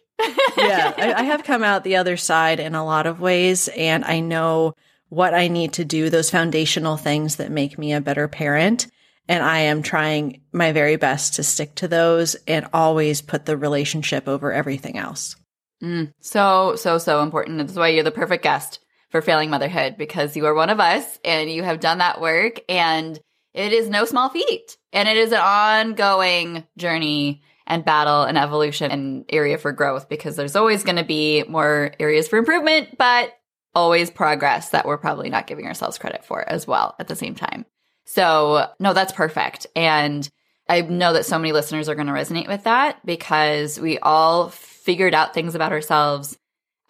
Yeah, 0.57 0.93
I, 0.97 1.15
I 1.17 1.23
have 1.25 1.45
come 1.45 1.63
out 1.63 1.85
the 1.85 1.97
other 1.97 2.17
side 2.17 2.61
in 2.61 2.75
a 2.75 2.85
lot 2.85 3.07
of 3.07 3.21
ways, 3.21 3.69
and 3.69 4.05
I 4.05 4.21
know 4.21 4.75
what 5.09 5.35
I 5.35 5.49
need 5.49 5.75
to 5.75 5.85
do, 5.85 6.11
those 6.11 6.31
foundational 6.31 6.97
things 6.97 7.37
that 7.37 7.51
make 7.51 7.79
me 7.79 7.93
a 7.93 8.01
better 8.01 8.29
parent. 8.29 8.89
And 9.29 9.43
I 9.43 9.61
am 9.61 9.83
trying 9.83 10.43
my 10.53 10.73
very 10.73 10.97
best 10.97 11.35
to 11.35 11.43
stick 11.43 11.75
to 11.77 11.89
those 11.89 12.35
and 12.47 12.67
always 12.73 13.23
put 13.23 13.47
the 13.47 13.57
relationship 13.57 14.29
over 14.29 14.53
everything 14.53 14.99
else. 14.99 15.37
Mm, 15.83 16.13
so, 16.21 16.77
so, 16.77 16.99
so 16.99 17.23
important. 17.23 17.59
That's 17.59 17.77
why 17.77 17.89
you're 17.89 18.05
the 18.05 18.11
perfect 18.11 18.43
guest 18.43 18.81
for 19.11 19.23
failing 19.23 19.51
motherhood 19.51 19.97
because 19.97 20.37
you 20.37 20.45
are 20.47 20.55
one 20.55 20.71
of 20.71 20.81
us 20.81 21.19
and 21.25 21.51
you 21.51 21.63
have 21.63 21.81
done 21.81 21.99
that 21.99 22.21
work 22.21 22.61
and 22.69 23.19
it 23.55 23.73
is 23.73 23.89
no 23.89 24.05
small 24.05 24.29
feat 24.29 24.77
and 24.93 25.09
it 25.09 25.17
is 25.17 25.33
an 25.33 25.41
ongoing 25.41 26.65
journey 26.77 27.43
and 27.67 27.85
battle 27.85 28.23
and 28.23 28.37
evolution 28.37 28.91
and 28.91 29.25
area 29.29 29.59
for 29.59 29.73
growth 29.73 30.09
because 30.09 30.37
there's 30.37 30.57
always 30.57 30.85
going 30.85 30.97
to 30.97 31.05
be 31.05 31.45
more 31.45 31.93
areas 31.99 32.29
for 32.29 32.39
improvement, 32.39 32.97
but 32.99 33.33
always 33.75 34.11
progress 34.11 34.71
that 34.71 34.87
we're 34.87 34.99
probably 34.99 35.31
not 35.31 35.47
giving 35.47 35.67
ourselves 35.67 35.99
credit 35.99 36.25
for 36.25 36.49
as 36.49 36.67
well 36.67 36.95
at 36.99 37.09
the 37.09 37.17
same 37.17 37.35
time. 37.35 37.65
So, 38.05 38.69
no, 38.79 38.93
that's 38.93 39.13
perfect. 39.13 39.67
And 39.75 40.29
I 40.69 40.83
know 40.83 41.13
that 41.15 41.27
so 41.27 41.39
many 41.39 41.53
listeners 41.53 41.89
are 41.89 41.95
going 41.95 42.07
to 42.07 42.13
resonate 42.13 42.49
with 42.49 42.65
that 42.65 43.05
because 43.05 43.81
we 43.81 43.99
all 43.99 44.51
figured 44.51 45.15
out 45.15 45.35
things 45.35 45.55
about 45.55 45.73
ourselves 45.73 46.39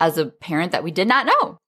as 0.01 0.19
a 0.19 0.27
parent 0.27 0.73
that 0.73 0.85
we 0.85 0.91
did 0.91 1.09
not 1.09 1.27
know 1.27 1.59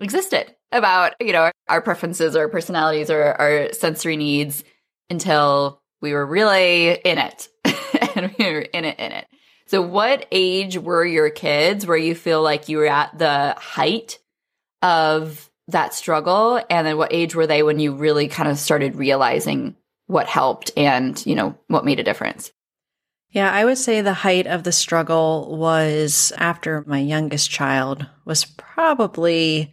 existed 0.00 0.54
about, 0.72 1.14
you 1.20 1.32
know, 1.32 1.50
our 1.68 1.82
preferences 1.82 2.36
or 2.36 2.48
personalities 2.48 3.10
or 3.10 3.22
our 3.22 3.72
sensory 3.72 4.16
needs 4.16 4.64
until 5.10 5.82
we 6.00 6.12
were 6.12 6.24
really 6.24 6.92
in 6.92 7.18
it. 7.18 7.48
and 8.16 8.34
we 8.38 8.44
were 8.44 8.60
in 8.60 8.84
it, 8.84 8.98
in 8.98 9.12
it. 9.12 9.26
So, 9.66 9.82
what 9.82 10.26
age 10.32 10.76
were 10.78 11.04
your 11.04 11.30
kids 11.30 11.86
where 11.86 11.96
you 11.96 12.14
feel 12.14 12.42
like 12.42 12.68
you 12.68 12.78
were 12.78 12.86
at 12.86 13.16
the 13.16 13.54
height 13.58 14.18
of 14.82 15.48
that 15.68 15.94
struggle? 15.94 16.60
And 16.68 16.86
then 16.86 16.96
what 16.96 17.12
age 17.12 17.34
were 17.34 17.46
they 17.46 17.62
when 17.62 17.78
you 17.78 17.94
really 17.94 18.28
kind 18.28 18.48
of 18.48 18.58
started 18.58 18.96
realizing 18.96 19.76
what 20.06 20.26
helped 20.26 20.72
and, 20.76 21.24
you 21.24 21.36
know, 21.36 21.56
what 21.68 21.84
made 21.84 22.00
a 22.00 22.04
difference? 22.04 22.50
Yeah, 23.30 23.50
I 23.50 23.64
would 23.64 23.78
say 23.78 24.00
the 24.00 24.12
height 24.12 24.48
of 24.48 24.64
the 24.64 24.72
struggle 24.72 25.56
was 25.56 26.32
after 26.36 26.82
my 26.88 26.98
youngest 26.98 27.48
child 27.48 28.04
was 28.24 28.44
probably 28.44 29.72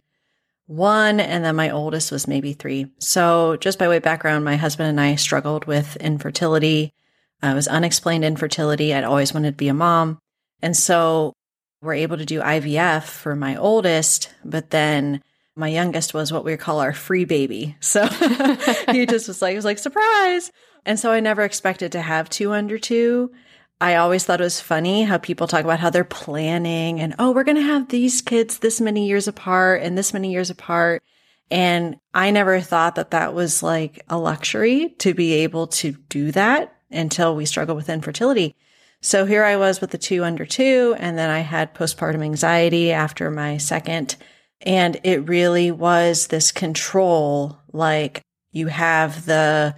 one, 0.66 1.18
and 1.18 1.44
then 1.44 1.56
my 1.56 1.70
oldest 1.70 2.12
was 2.12 2.28
maybe 2.28 2.52
three. 2.52 2.86
So, 2.98 3.56
just 3.56 3.78
by 3.78 3.88
way 3.88 3.96
of 3.96 4.02
background, 4.04 4.44
my 4.44 4.56
husband 4.56 4.90
and 4.90 5.00
I 5.00 5.16
struggled 5.16 5.64
with 5.64 5.96
infertility. 5.96 6.92
Uh, 7.42 7.48
it 7.48 7.54
was 7.54 7.68
unexplained 7.68 8.24
infertility. 8.24 8.92
I'd 8.92 9.04
always 9.04 9.32
wanted 9.32 9.52
to 9.52 9.56
be 9.56 9.68
a 9.68 9.74
mom. 9.74 10.18
And 10.60 10.76
so, 10.76 11.34
we're 11.80 11.94
able 11.94 12.16
to 12.16 12.24
do 12.24 12.40
IVF 12.40 13.04
for 13.04 13.36
my 13.36 13.56
oldest, 13.56 14.32
but 14.44 14.70
then 14.70 15.22
my 15.54 15.68
youngest 15.68 16.14
was 16.14 16.32
what 16.32 16.44
we 16.44 16.56
call 16.56 16.80
our 16.80 16.92
free 16.92 17.24
baby. 17.24 17.76
So 17.80 18.06
he 18.90 19.06
just 19.06 19.28
was 19.28 19.42
like, 19.42 19.50
he 19.50 19.56
was 19.56 19.64
like, 19.64 19.78
surprise. 19.78 20.50
And 20.84 20.98
so 20.98 21.10
I 21.10 21.20
never 21.20 21.42
expected 21.42 21.92
to 21.92 22.00
have 22.00 22.30
two 22.30 22.52
under 22.52 22.78
two. 22.78 23.32
I 23.80 23.96
always 23.96 24.24
thought 24.24 24.40
it 24.40 24.44
was 24.44 24.60
funny 24.60 25.04
how 25.04 25.18
people 25.18 25.46
talk 25.46 25.64
about 25.64 25.80
how 25.80 25.90
they're 25.90 26.04
planning 26.04 27.00
and, 27.00 27.14
oh, 27.18 27.32
we're 27.32 27.44
going 27.44 27.56
to 27.56 27.62
have 27.62 27.88
these 27.88 28.22
kids 28.22 28.58
this 28.58 28.80
many 28.80 29.06
years 29.06 29.28
apart 29.28 29.82
and 29.82 29.96
this 29.96 30.12
many 30.12 30.32
years 30.32 30.50
apart. 30.50 31.02
And 31.50 31.96
I 32.12 32.30
never 32.30 32.60
thought 32.60 32.96
that 32.96 33.12
that 33.12 33.34
was 33.34 33.62
like 33.62 34.04
a 34.08 34.18
luxury 34.18 34.94
to 34.98 35.14
be 35.14 35.34
able 35.34 35.68
to 35.68 35.92
do 36.08 36.32
that 36.32 36.77
until 36.90 37.34
we 37.34 37.44
struggled 37.44 37.76
with 37.76 37.88
infertility. 37.88 38.54
So 39.00 39.26
here 39.26 39.44
I 39.44 39.56
was 39.56 39.80
with 39.80 39.90
the 39.90 39.98
two 39.98 40.24
under 40.24 40.44
two, 40.44 40.96
and 40.98 41.16
then 41.16 41.30
I 41.30 41.40
had 41.40 41.74
postpartum 41.74 42.22
anxiety 42.22 42.90
after 42.90 43.30
my 43.30 43.56
second. 43.58 44.16
And 44.60 44.98
it 45.04 45.28
really 45.28 45.70
was 45.70 46.26
this 46.26 46.50
control 46.50 47.60
like 47.72 48.22
you 48.50 48.66
have 48.66 49.24
the 49.24 49.76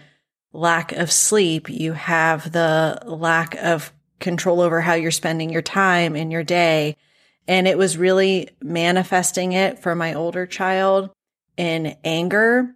lack 0.53 0.93
of 0.93 1.13
sleep, 1.13 1.69
you 1.69 1.93
have 1.93 2.53
the 2.53 2.99
lack 3.05 3.55
of 3.57 3.93
control 4.21 4.61
over 4.61 4.81
how 4.81 4.95
you're 4.95 5.11
spending 5.11 5.51
your 5.51 5.63
time 5.63 6.17
in 6.17 6.31
your 6.31 6.43
day. 6.43 6.97
And 7.47 7.69
it 7.69 7.77
was 7.77 7.99
really 7.99 8.51
manifesting 8.63 9.53
it 9.53 9.81
for 9.81 9.95
my 9.95 10.15
older 10.15 10.47
child 10.47 11.11
in 11.57 11.97
anger 12.05 12.75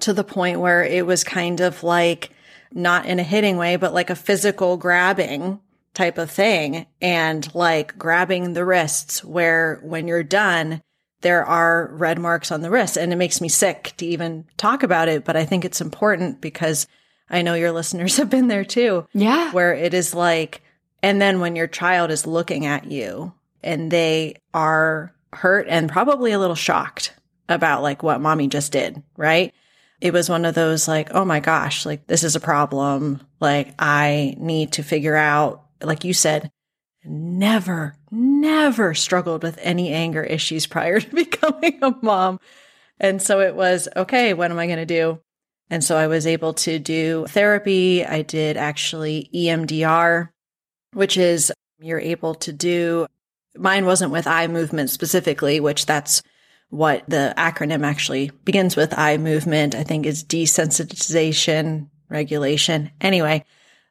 to 0.00 0.12
the 0.12 0.24
point 0.24 0.60
where 0.60 0.82
it 0.82 1.06
was 1.06 1.24
kind 1.24 1.60
of 1.60 1.82
like 1.82 2.30
not 2.72 3.06
in 3.06 3.18
a 3.18 3.24
hitting 3.24 3.56
way, 3.56 3.76
but 3.76 3.94
like 3.94 4.10
a 4.10 4.14
physical 4.14 4.76
grabbing 4.76 5.60
type 5.94 6.18
of 6.18 6.30
thing 6.30 6.86
and 7.00 7.52
like 7.54 7.98
grabbing 7.98 8.52
the 8.52 8.64
wrists 8.64 9.24
where 9.24 9.80
when 9.82 10.06
you're 10.06 10.22
done, 10.22 10.80
there 11.22 11.44
are 11.44 11.90
red 11.92 12.18
marks 12.18 12.52
on 12.52 12.60
the 12.60 12.70
wrist 12.70 12.96
and 12.96 13.12
it 13.12 13.16
makes 13.16 13.40
me 13.40 13.48
sick 13.48 13.94
to 13.96 14.06
even 14.06 14.44
talk 14.56 14.82
about 14.82 15.08
it. 15.08 15.24
But 15.24 15.36
I 15.36 15.44
think 15.44 15.64
it's 15.64 15.80
important 15.80 16.40
because 16.40 16.86
I 17.28 17.42
know 17.42 17.54
your 17.54 17.72
listeners 17.78 18.16
have 18.16 18.30
been 18.30 18.48
there 18.48 18.64
too. 18.64 19.06
Yeah. 19.12 19.50
Where 19.52 19.74
it 19.74 19.94
is 19.94 20.14
like, 20.14 20.62
and 21.02 21.20
then 21.20 21.40
when 21.40 21.56
your 21.56 21.66
child 21.66 22.10
is 22.10 22.26
looking 22.26 22.66
at 22.66 22.90
you 22.90 23.32
and 23.62 23.90
they 23.90 24.36
are 24.54 25.12
hurt 25.32 25.66
and 25.68 25.90
probably 25.90 26.32
a 26.32 26.38
little 26.38 26.56
shocked 26.56 27.12
about 27.48 27.82
like 27.82 28.02
what 28.02 28.20
mommy 28.20 28.46
just 28.46 28.72
did, 28.72 29.02
right? 29.16 29.52
It 30.00 30.12
was 30.12 30.28
one 30.28 30.44
of 30.44 30.54
those 30.54 30.86
like, 30.86 31.10
oh 31.12 31.24
my 31.24 31.40
gosh, 31.40 31.84
like 31.84 32.06
this 32.06 32.22
is 32.22 32.36
a 32.36 32.40
problem. 32.40 33.20
Like 33.40 33.74
I 33.78 34.34
need 34.38 34.72
to 34.72 34.82
figure 34.82 35.16
out, 35.16 35.64
like 35.82 36.04
you 36.04 36.14
said, 36.14 36.50
never, 37.04 37.96
never 38.10 38.94
struggled 38.94 39.42
with 39.42 39.58
any 39.60 39.92
anger 39.92 40.22
issues 40.22 40.66
prior 40.74 41.00
to 41.00 41.10
becoming 41.14 41.78
a 41.82 41.94
mom. 42.02 42.40
And 43.00 43.22
so 43.22 43.40
it 43.40 43.54
was, 43.54 43.88
okay, 43.94 44.34
what 44.34 44.50
am 44.50 44.58
I 44.58 44.66
going 44.66 44.78
to 44.78 44.86
do? 44.86 45.20
And 45.70 45.84
so 45.84 45.96
I 45.96 46.06
was 46.06 46.26
able 46.26 46.54
to 46.54 46.78
do 46.78 47.26
therapy. 47.28 48.04
I 48.04 48.22
did 48.22 48.56
actually 48.56 49.30
EMDR, 49.34 50.30
which 50.94 51.16
is 51.16 51.52
you're 51.78 52.00
able 52.00 52.34
to 52.36 52.52
do, 52.52 53.06
mine 53.56 53.86
wasn't 53.86 54.12
with 54.12 54.26
eye 54.26 54.46
movement 54.46 54.90
specifically, 54.90 55.60
which 55.60 55.86
that's 55.86 56.22
what 56.70 57.04
the 57.08 57.34
acronym 57.36 57.84
actually 57.84 58.30
begins 58.44 58.76
with 58.76 58.98
eye 58.98 59.16
movement. 59.16 59.74
I 59.74 59.84
think 59.84 60.06
is 60.06 60.24
desensitization 60.24 61.88
regulation. 62.08 62.90
Anyway, 63.00 63.44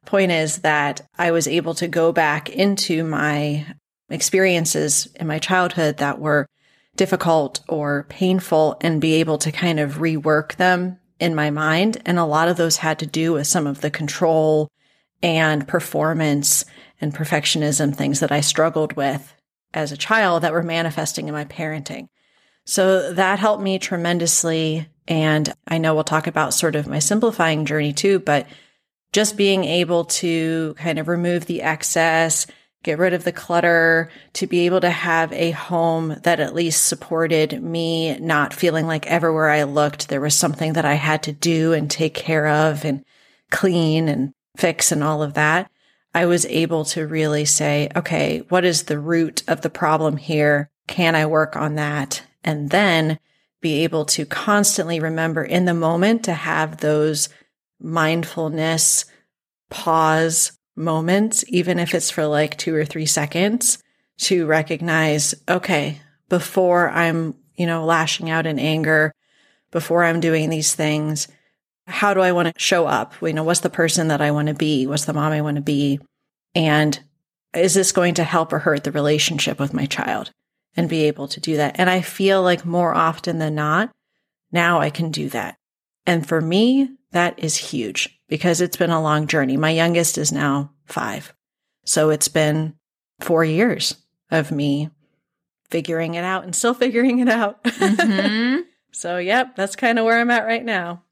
point 0.05 0.31
is 0.31 0.59
that 0.59 1.01
I 1.17 1.31
was 1.31 1.47
able 1.47 1.75
to 1.75 1.87
go 1.87 2.11
back 2.11 2.49
into 2.49 3.03
my 3.03 3.65
experiences 4.09 5.07
in 5.15 5.27
my 5.27 5.39
childhood 5.39 5.97
that 5.97 6.19
were 6.19 6.47
difficult 6.95 7.59
or 7.67 8.05
painful 8.09 8.77
and 8.81 9.01
be 9.01 9.15
able 9.15 9.37
to 9.37 9.51
kind 9.51 9.79
of 9.79 9.95
rework 9.95 10.55
them 10.55 10.97
in 11.19 11.35
my 11.35 11.49
mind. 11.49 12.01
And 12.05 12.17
a 12.17 12.25
lot 12.25 12.47
of 12.47 12.57
those 12.57 12.77
had 12.77 12.99
to 12.99 13.05
do 13.05 13.33
with 13.33 13.47
some 13.47 13.67
of 13.67 13.81
the 13.81 13.91
control 13.91 14.69
and 15.21 15.67
performance 15.67 16.65
and 16.99 17.13
perfectionism 17.13 17.95
things 17.95 18.19
that 18.19 18.31
I 18.31 18.41
struggled 18.41 18.93
with 18.93 19.33
as 19.73 19.91
a 19.91 19.97
child 19.97 20.43
that 20.43 20.53
were 20.53 20.63
manifesting 20.63 21.27
in 21.27 21.33
my 21.33 21.45
parenting. 21.45 22.07
So 22.67 23.13
that 23.13 23.39
helped 23.39 23.63
me 23.63 23.79
tremendously. 23.79 24.89
And 25.07 25.51
I 25.65 25.77
know 25.77 25.95
we'll 25.95 26.03
talk 26.03 26.27
about 26.27 26.53
sort 26.53 26.75
of 26.75 26.85
my 26.85 26.99
simplifying 26.99 27.65
journey 27.65 27.93
too, 27.93 28.19
but 28.19 28.45
just 29.13 29.37
being 29.37 29.63
able 29.63 30.03
to 30.03 30.75
kind 30.77 30.99
of 30.99 31.07
remove 31.07 31.45
the 31.45 31.61
excess, 31.61 32.45
get 32.83 32.99
rid 32.99 33.13
of 33.13 33.23
the 33.23 33.31
clutter, 33.31 34.11
to 34.33 34.47
be 34.47 34.65
able 34.65 34.81
to 34.81 34.89
have 34.89 35.31
a 35.31 35.51
home 35.51 36.17
that 36.23 36.41
at 36.41 36.53
least 36.53 36.87
supported 36.87 37.63
me, 37.63 38.19
not 38.19 38.53
feeling 38.53 38.85
like 38.85 39.07
everywhere 39.07 39.49
I 39.49 39.63
looked, 39.63 40.09
there 40.09 40.19
was 40.19 40.35
something 40.35 40.73
that 40.73 40.85
I 40.85 40.95
had 40.95 41.23
to 41.23 41.31
do 41.31 41.71
and 41.71 41.89
take 41.89 42.15
care 42.15 42.47
of 42.47 42.83
and 42.83 43.05
clean 43.49 44.09
and 44.09 44.33
fix 44.57 44.91
and 44.91 45.05
all 45.05 45.23
of 45.23 45.35
that. 45.35 45.71
I 46.13 46.25
was 46.25 46.45
able 46.47 46.83
to 46.85 47.07
really 47.07 47.45
say, 47.45 47.89
okay, 47.95 48.39
what 48.49 48.65
is 48.65 48.83
the 48.83 48.99
root 48.99 49.43
of 49.47 49.61
the 49.61 49.69
problem 49.69 50.17
here? 50.17 50.69
Can 50.87 51.15
I 51.15 51.27
work 51.27 51.55
on 51.55 51.75
that? 51.75 52.23
And 52.47 52.69
then 52.69 53.19
be 53.59 53.83
able 53.83 54.05
to 54.05 54.25
constantly 54.25 55.01
remember 55.01 55.43
in 55.43 55.65
the 55.65 55.73
moment 55.73 56.23
to 56.23 56.33
have 56.33 56.77
those 56.77 57.27
mindfulness 57.77 59.03
pause 59.69 60.53
moments, 60.73 61.43
even 61.49 61.77
if 61.77 61.93
it's 61.93 62.09
for 62.09 62.25
like 62.25 62.57
two 62.57 62.73
or 62.73 62.85
three 62.85 63.05
seconds 63.05 63.83
to 64.19 64.45
recognize, 64.45 65.35
okay, 65.49 65.99
before 66.29 66.89
I'm, 66.89 67.35
you 67.55 67.65
know, 67.65 67.83
lashing 67.83 68.29
out 68.29 68.45
in 68.45 68.59
anger, 68.59 69.13
before 69.71 70.05
I'm 70.05 70.21
doing 70.21 70.49
these 70.49 70.73
things, 70.73 71.27
how 71.85 72.13
do 72.13 72.21
I 72.21 72.31
want 72.31 72.53
to 72.53 72.59
show 72.59 72.87
up? 72.87 73.13
You 73.21 73.33
know, 73.33 73.43
what's 73.43 73.59
the 73.59 73.69
person 73.69 74.07
that 74.07 74.21
I 74.21 74.31
want 74.31 74.47
to 74.47 74.53
be? 74.53 74.87
What's 74.87 75.03
the 75.03 75.13
mom 75.13 75.33
I 75.33 75.41
want 75.41 75.55
to 75.55 75.61
be? 75.61 75.99
And 76.55 76.97
is 77.53 77.73
this 77.73 77.91
going 77.91 78.13
to 78.13 78.23
help 78.23 78.53
or 78.53 78.59
hurt 78.59 78.85
the 78.85 78.91
relationship 78.93 79.59
with 79.59 79.73
my 79.73 79.85
child? 79.85 80.31
And 80.77 80.87
be 80.87 81.05
able 81.05 81.27
to 81.29 81.39
do 81.39 81.57
that. 81.57 81.79
And 81.79 81.89
I 81.89 82.01
feel 82.01 82.43
like 82.43 82.63
more 82.63 82.93
often 82.93 83.39
than 83.39 83.55
not, 83.55 83.91
now 84.51 84.79
I 84.79 84.91
can 84.91 85.11
do 85.11 85.27
that. 85.29 85.57
And 86.05 86.25
for 86.25 86.39
me, 86.39 86.89
that 87.11 87.39
is 87.39 87.57
huge 87.57 88.19
because 88.29 88.61
it's 88.61 88.77
been 88.77 88.91
a 88.91 89.01
long 89.01 89.27
journey. 89.27 89.57
My 89.57 89.71
youngest 89.71 90.17
is 90.17 90.31
now 90.31 90.71
five. 90.85 91.33
So 91.85 92.11
it's 92.11 92.27
been 92.27 92.75
four 93.19 93.43
years 93.43 93.95
of 94.29 94.51
me 94.51 94.89
figuring 95.69 96.13
it 96.13 96.23
out 96.23 96.43
and 96.43 96.55
still 96.55 96.73
figuring 96.75 97.19
it 97.19 97.29
out. 97.29 97.63
Mm-hmm. 97.63 98.61
so, 98.91 99.17
yep, 99.17 99.55
that's 99.55 99.75
kind 99.75 99.99
of 99.99 100.05
where 100.05 100.19
I'm 100.19 100.31
at 100.31 100.45
right 100.45 100.63
now. 100.63 101.03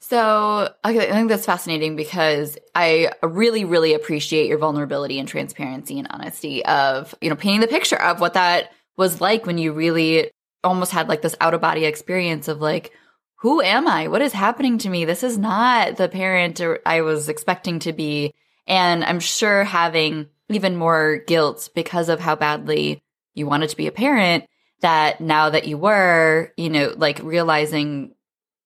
So, 0.00 0.72
okay, 0.84 1.08
I 1.08 1.12
think 1.12 1.28
that's 1.28 1.44
fascinating 1.44 1.96
because 1.96 2.56
I 2.74 3.10
really, 3.22 3.64
really 3.64 3.94
appreciate 3.94 4.46
your 4.46 4.58
vulnerability 4.58 5.18
and 5.18 5.28
transparency 5.28 5.98
and 5.98 6.06
honesty 6.10 6.64
of, 6.64 7.14
you 7.20 7.28
know, 7.28 7.36
painting 7.36 7.60
the 7.60 7.66
picture 7.66 8.00
of 8.00 8.20
what 8.20 8.34
that 8.34 8.70
was 8.98 9.20
like 9.20 9.46
when 9.46 9.56
you 9.56 9.72
really 9.72 10.30
almost 10.62 10.92
had 10.92 11.08
like 11.08 11.22
this 11.22 11.36
out 11.40 11.54
of 11.54 11.60
body 11.60 11.84
experience 11.84 12.48
of 12.48 12.60
like, 12.60 12.92
who 13.36 13.62
am 13.62 13.86
I? 13.86 14.08
What 14.08 14.20
is 14.20 14.32
happening 14.32 14.78
to 14.78 14.90
me? 14.90 15.04
This 15.04 15.22
is 15.22 15.38
not 15.38 15.96
the 15.96 16.08
parent 16.08 16.60
I 16.84 17.02
was 17.02 17.28
expecting 17.28 17.78
to 17.80 17.92
be. 17.92 18.34
And 18.66 19.04
I'm 19.04 19.20
sure 19.20 19.62
having 19.64 20.26
even 20.48 20.76
more 20.76 21.22
guilt 21.26 21.70
because 21.74 22.08
of 22.08 22.18
how 22.18 22.34
badly 22.34 23.00
you 23.34 23.46
wanted 23.46 23.70
to 23.70 23.76
be 23.76 23.86
a 23.86 23.92
parent 23.92 24.44
that 24.80 25.20
now 25.20 25.50
that 25.50 25.68
you 25.68 25.78
were, 25.78 26.52
you 26.56 26.68
know, 26.68 26.92
like 26.96 27.22
realizing 27.22 28.14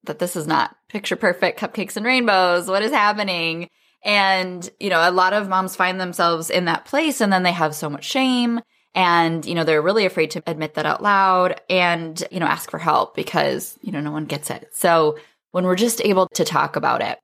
that 0.05 0.19
this 0.19 0.35
is 0.35 0.47
not 0.47 0.75
picture 0.89 1.17
perfect 1.17 1.61
cupcakes 1.61 1.97
and 1.97 2.07
rainbows. 2.07 2.67
What 2.69 2.83
is 2.83 2.93
happening? 2.93 3.69
And, 4.03 4.69
you 4.81 4.89
know, 4.89 5.09
a 5.09 5.13
lot 5.13 5.35
of 5.35 5.49
moms 5.49 5.77
find 5.77 6.01
themselves 6.01 6.49
in 6.49 6.65
that 6.65 6.87
place 6.87 7.21
and 7.21 7.33
then 7.33 7.43
they 7.43 7.53
have 7.53 7.75
so 7.75 7.91
much 7.91 8.05
shame 8.05 8.61
and, 8.95 9.45
you 9.47 9.55
know, 9.55 9.65
they're 9.65 9.83
really 9.83 10.07
afraid 10.07 10.33
to 10.33 10.43
admit 10.47 10.75
that 10.75 10.87
out 10.87 11.03
loud 11.03 11.61
and, 11.71 12.23
you 12.31 12.41
know, 12.41 12.47
ask 12.47 12.71
for 12.71 12.79
help 12.79 13.15
because, 13.15 13.79
you 13.83 13.91
know, 13.93 14.01
no 14.01 14.11
one 14.11 14.27
gets 14.27 14.51
it. 14.51 14.69
So 14.73 15.19
when 15.53 15.65
we're 15.65 15.77
just 15.77 16.05
able 16.05 16.29
to 16.35 16.45
talk 16.45 16.77
about 16.77 17.01
it, 17.01 17.19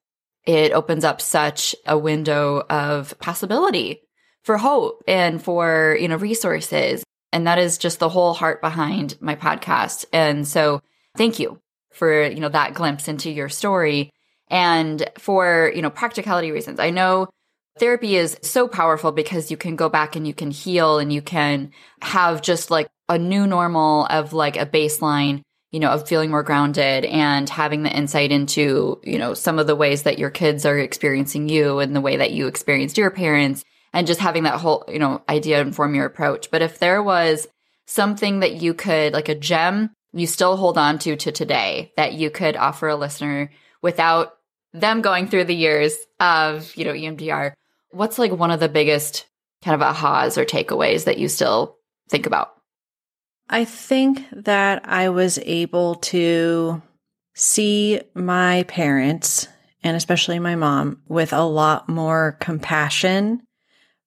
it 0.44 0.72
opens 0.72 1.04
up 1.04 1.20
such 1.20 1.75
a 1.87 1.98
window 1.98 2.62
of 2.70 3.18
possibility 3.18 4.00
for 4.42 4.56
hope 4.56 5.02
and 5.06 5.42
for, 5.42 5.96
you 6.00 6.08
know, 6.08 6.16
resources. 6.16 7.04
And 7.32 7.46
that 7.46 7.58
is 7.58 7.76
just 7.76 7.98
the 7.98 8.08
whole 8.08 8.32
heart 8.32 8.62
behind 8.62 9.16
my 9.20 9.37
podcast. 9.37 10.06
And 10.12 10.48
so 10.48 10.80
thank 11.16 11.38
you 11.38 11.60
for, 11.92 12.26
you 12.26 12.40
know, 12.40 12.48
that 12.48 12.72
glimpse 12.72 13.08
into 13.08 13.30
your 13.30 13.50
story. 13.50 14.10
And 14.48 15.06
for, 15.18 15.70
you 15.75 15.82
know, 15.82 15.90
practicality 15.90 16.50
reasons, 16.50 16.80
I 16.80 16.88
know 16.88 17.28
therapy 17.78 18.16
is 18.16 18.38
so 18.42 18.68
powerful 18.68 19.12
because 19.12 19.50
you 19.50 19.56
can 19.56 19.76
go 19.76 19.88
back 19.88 20.16
and 20.16 20.26
you 20.26 20.35
can 20.35 20.50
heal 20.50 20.99
and 20.99 21.12
you 21.12 21.23
can 21.23 21.73
have 22.00 22.42
just 22.42 22.70
like 22.70 22.88
a 23.08 23.18
new 23.18 23.47
normal 23.47 24.06
of 24.06 24.32
like 24.32 24.56
a 24.56 24.66
baseline 24.66 25.42
you 25.70 25.80
know, 25.80 25.90
of 25.90 26.08
feeling 26.08 26.30
more 26.30 26.42
grounded 26.42 27.04
and 27.04 27.47
having 27.50 27.82
the 27.82 27.94
insight 27.94 28.32
into, 28.32 28.99
you 29.04 29.18
know, 29.18 29.35
some 29.35 29.58
of 29.58 29.66
the 29.66 29.76
ways 29.76 30.04
that 30.04 30.18
your 30.18 30.30
kids 30.30 30.64
are 30.64 30.78
experiencing 30.78 31.50
you 31.50 31.78
and 31.78 31.94
the 31.94 32.00
way 32.00 32.16
that 32.16 32.30
you 32.30 32.47
experienced 32.47 32.97
your 32.97 33.11
parents 33.11 33.66
and 33.92 34.06
just 34.06 34.18
having 34.18 34.44
that 34.44 34.61
whole, 34.61 34.87
you 34.88 34.99
know, 34.99 35.23
idea 35.28 35.61
inform 35.61 35.94
your 35.94 36.06
approach. 36.06 36.50
But 36.50 36.62
if 36.62 36.78
there 36.78 37.02
was 37.02 37.47
something 37.87 38.40
that 38.40 38.62
you 38.62 38.73
could, 38.73 39.12
like 39.12 39.28
a 39.28 39.35
gem 39.35 39.90
you 40.12 40.26
still 40.26 40.56
hold 40.56 40.78
on 40.78 40.99
to 40.99 41.16
to 41.16 41.32
today 41.32 41.92
that 41.97 42.14
you 42.14 42.30
could 42.30 42.56
offer 42.56 42.88
a 42.88 42.97
listener 42.97 43.50
without 43.82 44.37
them 44.73 45.02
going 45.02 45.28
through 45.28 45.44
the 45.44 45.54
years 45.54 45.97
of, 46.20 46.75
you 46.76 46.85
know, 46.85 46.92
EMDR, 46.92 47.52
what's 47.90 48.18
like 48.18 48.33
one 48.33 48.50
of 48.50 48.61
the 48.61 48.68
biggest 48.68 49.26
kind 49.64 49.80
of 49.80 49.95
ahas 49.95 50.37
or 50.37 50.45
takeaways 50.45 51.04
that 51.04 51.18
you 51.18 51.28
still 51.28 51.76
think 52.09 52.26
about? 52.26 52.54
I 53.49 53.64
think 53.64 54.25
that 54.33 54.87
I 54.88 55.09
was 55.09 55.38
able 55.38 55.97
to 55.97 56.83
see 57.35 58.00
my 58.14 58.64
parents 58.64 59.49
and 59.83 59.97
especially 59.97 60.38
my 60.38 60.54
mom 60.54 61.02
with 61.09 61.33
a 61.33 61.42
lot 61.42 61.88
more 61.88 62.37
compassion 62.40 63.42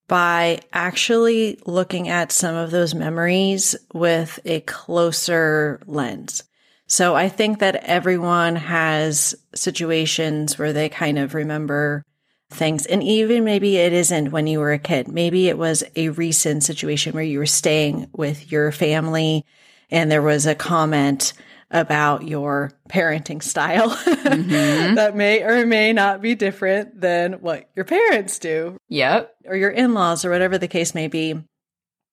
by 0.08 0.60
actually 0.74 1.58
looking 1.66 2.10
at 2.10 2.32
some 2.32 2.56
of 2.56 2.72
those 2.72 2.94
memories 2.94 3.76
with 3.94 4.40
a 4.44 4.60
closer 4.62 5.82
lens. 5.86 6.44
So 6.88 7.16
I 7.16 7.30
think 7.30 7.60
that 7.60 7.78
everyone 7.78 8.58
has 8.58 9.34
situations 9.56 10.60
where 10.60 10.74
they 10.74 10.90
kind 10.90 11.18
of 11.18 11.34
remember 11.34 12.04
things. 12.53 12.86
And 12.86 13.01
even 13.03 13.43
maybe 13.43 13.77
it 13.77 13.93
isn't 13.93 14.31
when 14.31 14.48
you 14.48 14.60
were 14.60 14.72
a 14.72 14.79
kid. 14.79 15.08
Maybe 15.08 15.48
it 15.48 15.58
was 15.58 15.84
a 15.96 16.10
recent 16.10 16.63
situation 16.63 17.13
where 17.13 17.24
you 17.24 17.39
were 17.39 17.46
staying 17.46 18.10
with 18.13 18.51
your 18.51 18.72
family 18.72 19.46
and 19.89 20.10
there 20.10 20.22
was 20.22 20.46
a 20.46 20.55
comment 20.55 21.34
about 21.70 22.27
your 22.27 22.72
parenting 22.89 23.41
style 23.41 23.89
mm-hmm. 23.96 24.96
that 24.96 25.15
may 25.15 25.41
or 25.41 25.65
may 25.65 25.93
not 25.93 26.22
be 26.22 26.36
different 26.36 27.00
than 27.00 27.34
what 27.34 27.70
your 27.75 27.86
parents 27.86 28.39
do. 28.39 28.77
Yep. 28.89 29.34
Or 29.46 29.55
your 29.55 29.70
in 29.70 29.93
laws 29.93 30.25
or 30.25 30.31
whatever 30.31 30.58
the 30.58 30.67
case 30.67 30.93
may 30.93 31.08
be. 31.08 31.41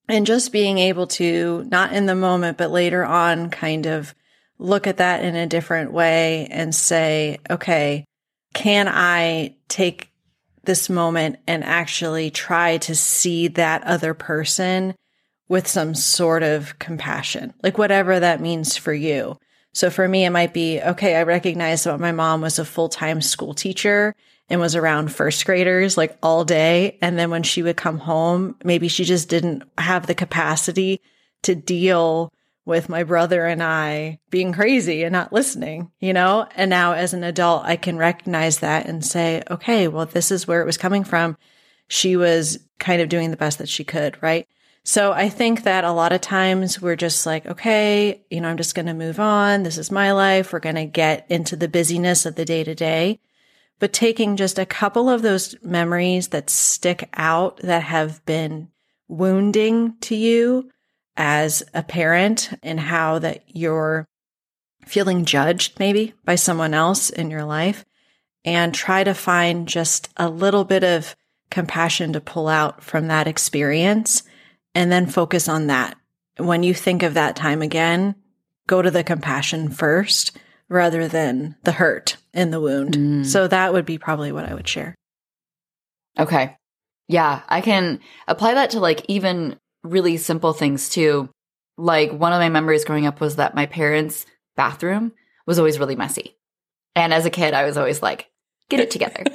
And 0.09 0.27
just 0.27 0.53
being 0.53 0.79
able 0.79 1.07
to, 1.09 1.65
not 1.71 1.93
in 1.93 2.07
the 2.07 2.15
moment, 2.15 2.57
but 2.57 2.71
later 2.71 3.05
on, 3.05 3.51
kind 3.51 3.87
of 3.87 4.15
look 4.59 4.87
at 4.87 4.97
that 4.99 5.23
in 5.23 5.37
a 5.37 5.47
different 5.47 5.93
way 5.93 6.49
and 6.51 6.75
say, 6.75 7.39
okay, 7.51 8.05
can 8.55 8.89
I 8.89 9.57
take 9.69 10.08
this 10.69 10.91
moment 10.91 11.39
and 11.47 11.65
actually 11.65 12.31
try 12.31 12.77
to 12.77 12.95
see 12.95 13.49
that 13.49 13.83
other 13.85 14.13
person 14.13 14.95
with 15.49 15.67
some 15.67 15.95
sort 15.95 16.43
of 16.43 16.79
compassion, 16.79 17.55
like 17.63 17.79
whatever 17.79 18.21
that 18.21 18.43
means 18.43 18.77
for 18.77 18.93
you. 18.93 19.39
So 19.73 19.89
for 19.89 20.07
me, 20.07 20.27
it 20.27 20.31
might 20.31 20.53
be 20.53 20.79
okay, 20.81 21.17
I 21.17 21.23
recognize 21.23 21.85
that 21.85 21.99
my 21.99 22.13
mom 22.13 22.43
was 22.43 22.59
a 22.59 22.67
full 22.67 22.91
time 22.91 23.23
school 23.23 23.55
teacher 23.55 24.15
and 24.51 24.61
was 24.61 24.77
around 24.77 25.11
first 25.11 25.47
graders 25.47 25.97
like 25.97 26.19
all 26.23 26.45
day. 26.45 26.99
And 27.01 27.19
then 27.19 27.31
when 27.31 27.43
she 27.43 27.63
would 27.63 27.79
come 27.79 27.99
home, 27.99 28.55
maybe 28.63 28.89
she 28.89 29.05
just 29.05 29.31
didn't 29.31 29.63
have 29.79 30.07
the 30.07 30.15
capacity 30.15 31.01
to 31.45 31.55
deal 31.55 32.31
with 32.69 32.91
my 32.91 33.03
brother 33.03 33.47
and 33.47 33.63
I 33.63 34.21
being 34.29 34.53
crazy 34.53 35.03
and 35.03 35.13
not 35.13 35.33
listening, 35.33 35.91
you 36.01 36.13
know? 36.13 36.47
And 36.55 36.69
now 36.69 36.93
as 36.93 37.15
an 37.15 37.25
adult, 37.25 37.65
I 37.65 37.77
can 37.77 37.97
recognize 37.97 38.59
that 38.59 38.87
and 38.87 39.03
say, 39.03 39.43
okay, 39.51 39.89
well, 39.89 40.05
this 40.05 40.31
is 40.31 40.47
where 40.47 40.61
it 40.61 40.67
was 40.67 40.77
coming 40.77 41.03
from. 41.03 41.39
She 41.89 42.15
was 42.15 42.59
kind 42.79 43.01
of 43.01 43.09
doing 43.09 43.31
the 43.31 43.39
best 43.39 43.57
that 43.59 43.71
she 43.71 43.85
could, 43.85 44.23
right? 44.23 44.47
So 44.85 45.13
I 45.13 45.31
think 45.31 45.63
that 45.63 45.85
a 45.85 45.93
lot 45.93 46.13
of 46.13 46.21
times 46.21 46.81
we're 46.81 46.95
just 46.95 47.25
like, 47.25 47.47
okay, 47.47 48.23
you 48.31 48.43
know, 48.43 48.49
I'm 48.49 48.59
just 48.59 48.75
going 48.75 48.87
to 48.87 48.95
move 48.95 49.19
on. 49.19 49.63
This 49.63 49.79
is 49.79 49.91
my 49.91 50.13
life. 50.13 50.53
We're 50.53 50.61
going 50.61 50.75
to 50.75 50.85
get 50.85 51.27
into 51.31 51.57
the 51.57 51.69
busyness 51.69 52.27
of 52.27 52.35
the 52.35 52.45
day 52.45 52.65
to 52.65 52.75
day. 52.75 53.19
But 53.79 53.95
taking 53.95 54.37
just 54.37 54.59
a 54.59 54.67
couple 54.67 55.09
of 55.09 55.23
those 55.23 55.57
memories 55.63 56.29
that 56.29 56.51
stick 56.51 57.09
out 57.15 57.59
that 57.59 57.85
have 57.85 58.25
been 58.27 58.69
wounding 59.09 59.97
to 60.03 60.15
you 60.15 60.71
as 61.19 61.65
a 61.75 61.83
parent 61.83 62.51
and 62.63 62.79
how 62.79 63.19
that 63.19 63.43
you're 63.49 64.09
feeling 64.87 65.25
judged 65.25 65.79
maybe 65.79 66.15
by 66.25 66.37
someone 66.37 66.73
else 66.73 67.11
in 67.11 67.31
your 67.31 67.45
life 67.45 67.85
and 68.45 68.73
try 68.73 69.03
to 69.03 69.13
find 69.13 69.69
just 69.69 70.09
a 70.17 70.31
little 70.31 70.65
bit 70.65 70.85
of 70.85 71.15
compassion 71.51 72.13
to 72.13 72.21
pull 72.21 72.49
out 72.49 72.83
from 72.83 73.09
that 73.09 73.27
experience 73.27 74.23
and 74.75 74.93
then 74.93 75.07
focus 75.07 75.49
on 75.49 75.67
that. 75.67 75.99
When 76.39 76.63
you 76.63 76.73
think 76.73 77.03
of 77.03 77.15
that 77.15 77.35
time 77.35 77.63
again, 77.63 78.15
go 78.69 78.81
to 78.81 78.91
the 78.91 79.03
compassion 79.03 79.71
first 79.71 80.39
rather 80.69 81.09
than 81.09 81.57
the 81.65 81.73
hurt 81.73 82.17
and 82.33 82.53
the 82.53 82.61
wound. 82.61 82.97
Mm. 82.97 83.27
So 83.27 83.49
that 83.49 83.73
would 83.73 83.85
be 83.85 83.99
probably 83.99 84.31
what 84.31 84.49
I 84.49 84.55
would 84.55 84.69
share. 84.69 84.95
Okay. 86.17 86.57
Yeah, 87.09 87.43
I 87.49 87.61
can 87.61 88.01
apply 88.29 88.55
that 88.55 88.71
to 88.71 88.81
like 88.81 89.05
even 89.09 89.59
really 89.91 90.17
simple 90.17 90.53
things 90.53 90.89
too. 90.89 91.29
Like 91.77 92.13
one 92.13 92.33
of 92.33 92.41
my 92.41 92.49
memories 92.49 92.85
growing 92.85 93.07
up 93.07 93.21
was 93.21 93.37
that 93.37 93.55
my 93.55 93.67
parents' 93.67 94.27
bathroom 94.57 95.13
was 95.47 95.59
always 95.59 95.79
really 95.79 95.97
messy. 95.97 96.37
And 96.95 97.15
as 97.15 97.27
a 97.27 97.31
kid, 97.31 97.55
I 97.55 97.65
was 97.65 97.77
always 97.77 98.03
like, 98.03 98.29
get 98.69 98.81
it 98.81 98.91
together. 98.91 99.23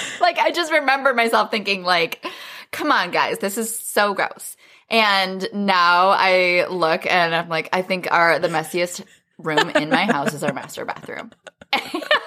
like 0.20 0.38
I 0.38 0.50
just 0.52 0.72
remember 0.72 1.14
myself 1.14 1.50
thinking 1.50 1.82
like, 1.82 2.24
come 2.70 2.92
on, 2.92 3.10
guys, 3.10 3.38
this 3.38 3.58
is 3.58 3.78
so 3.78 4.14
gross. 4.14 4.56
And 4.88 5.46
now 5.52 6.08
I 6.08 6.66
look 6.68 7.06
and 7.06 7.34
I'm 7.34 7.48
like, 7.48 7.68
I 7.72 7.82
think 7.82 8.10
our 8.10 8.38
the 8.38 8.48
messiest 8.48 9.04
room 9.38 9.70
in 9.70 9.88
my 9.90 10.04
house 10.04 10.34
is 10.34 10.42
our 10.42 10.52
master 10.52 10.84
bathroom. 10.84 11.30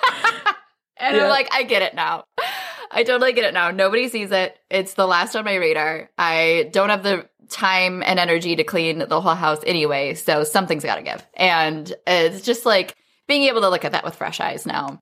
and 1.03 1.15
yeah. 1.15 1.23
I'm 1.23 1.29
like, 1.29 1.49
I 1.51 1.63
get 1.63 1.81
it 1.81 1.95
now. 1.95 2.25
I 2.91 3.03
totally 3.03 3.33
get 3.33 3.45
it 3.45 3.53
now. 3.53 3.71
Nobody 3.71 4.07
sees 4.07 4.31
it. 4.31 4.57
It's 4.69 4.93
the 4.93 5.07
last 5.07 5.35
on 5.35 5.45
my 5.45 5.55
radar. 5.55 6.09
I 6.17 6.69
don't 6.71 6.89
have 6.89 7.03
the 7.03 7.27
time 7.49 8.03
and 8.03 8.19
energy 8.19 8.55
to 8.55 8.63
clean 8.63 8.99
the 8.99 9.21
whole 9.21 9.35
house 9.35 9.59
anyway, 9.65 10.13
so 10.13 10.43
something's 10.43 10.83
got 10.83 10.95
to 10.95 11.03
give. 11.03 11.25
And 11.35 11.91
it's 12.07 12.41
just 12.41 12.65
like 12.65 12.95
being 13.27 13.43
able 13.43 13.61
to 13.61 13.69
look 13.69 13.85
at 13.85 13.91
that 13.93 14.03
with 14.03 14.15
fresh 14.15 14.39
eyes 14.39 14.65
now. 14.65 14.99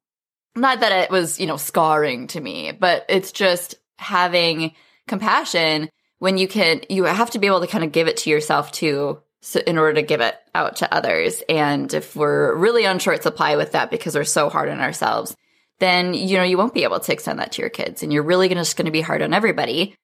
Not 0.55 0.81
that 0.81 0.91
it 0.91 1.11
was, 1.11 1.39
you 1.39 1.47
know, 1.47 1.57
scarring 1.57 2.27
to 2.27 2.41
me, 2.41 2.71
but 2.71 3.05
it's 3.07 3.31
just 3.31 3.75
having 3.97 4.73
compassion 5.07 5.89
when 6.19 6.37
you 6.37 6.47
can 6.47 6.81
you 6.89 7.03
have 7.03 7.31
to 7.31 7.39
be 7.39 7.47
able 7.47 7.61
to 7.61 7.67
kind 7.67 7.83
of 7.83 7.91
give 7.91 8.07
it 8.07 8.17
to 8.17 8.29
yourself 8.29 8.71
too 8.71 9.19
so 9.41 9.59
in 9.65 9.77
order 9.77 9.95
to 9.95 10.01
give 10.03 10.21
it 10.21 10.35
out 10.53 10.77
to 10.77 10.93
others 10.93 11.41
and 11.49 11.93
if 11.93 12.15
we're 12.15 12.55
really 12.55 12.85
on 12.85 12.99
short 12.99 13.23
supply 13.23 13.55
with 13.55 13.71
that 13.71 13.89
because 13.89 14.15
we're 14.15 14.23
so 14.23 14.49
hard 14.49 14.69
on 14.69 14.79
ourselves 14.79 15.35
then 15.81 16.13
you 16.13 16.37
know 16.37 16.43
you 16.43 16.57
won't 16.57 16.73
be 16.73 16.83
able 16.83 16.99
to 16.99 17.11
extend 17.11 17.39
that 17.39 17.51
to 17.53 17.61
your 17.61 17.69
kids 17.69 18.03
and 18.03 18.13
you're 18.13 18.23
really 18.23 18.47
gonna, 18.47 18.61
just 18.61 18.77
going 18.77 18.85
to 18.85 18.91
be 18.91 19.01
hard 19.01 19.21
on 19.21 19.33
everybody 19.33 19.95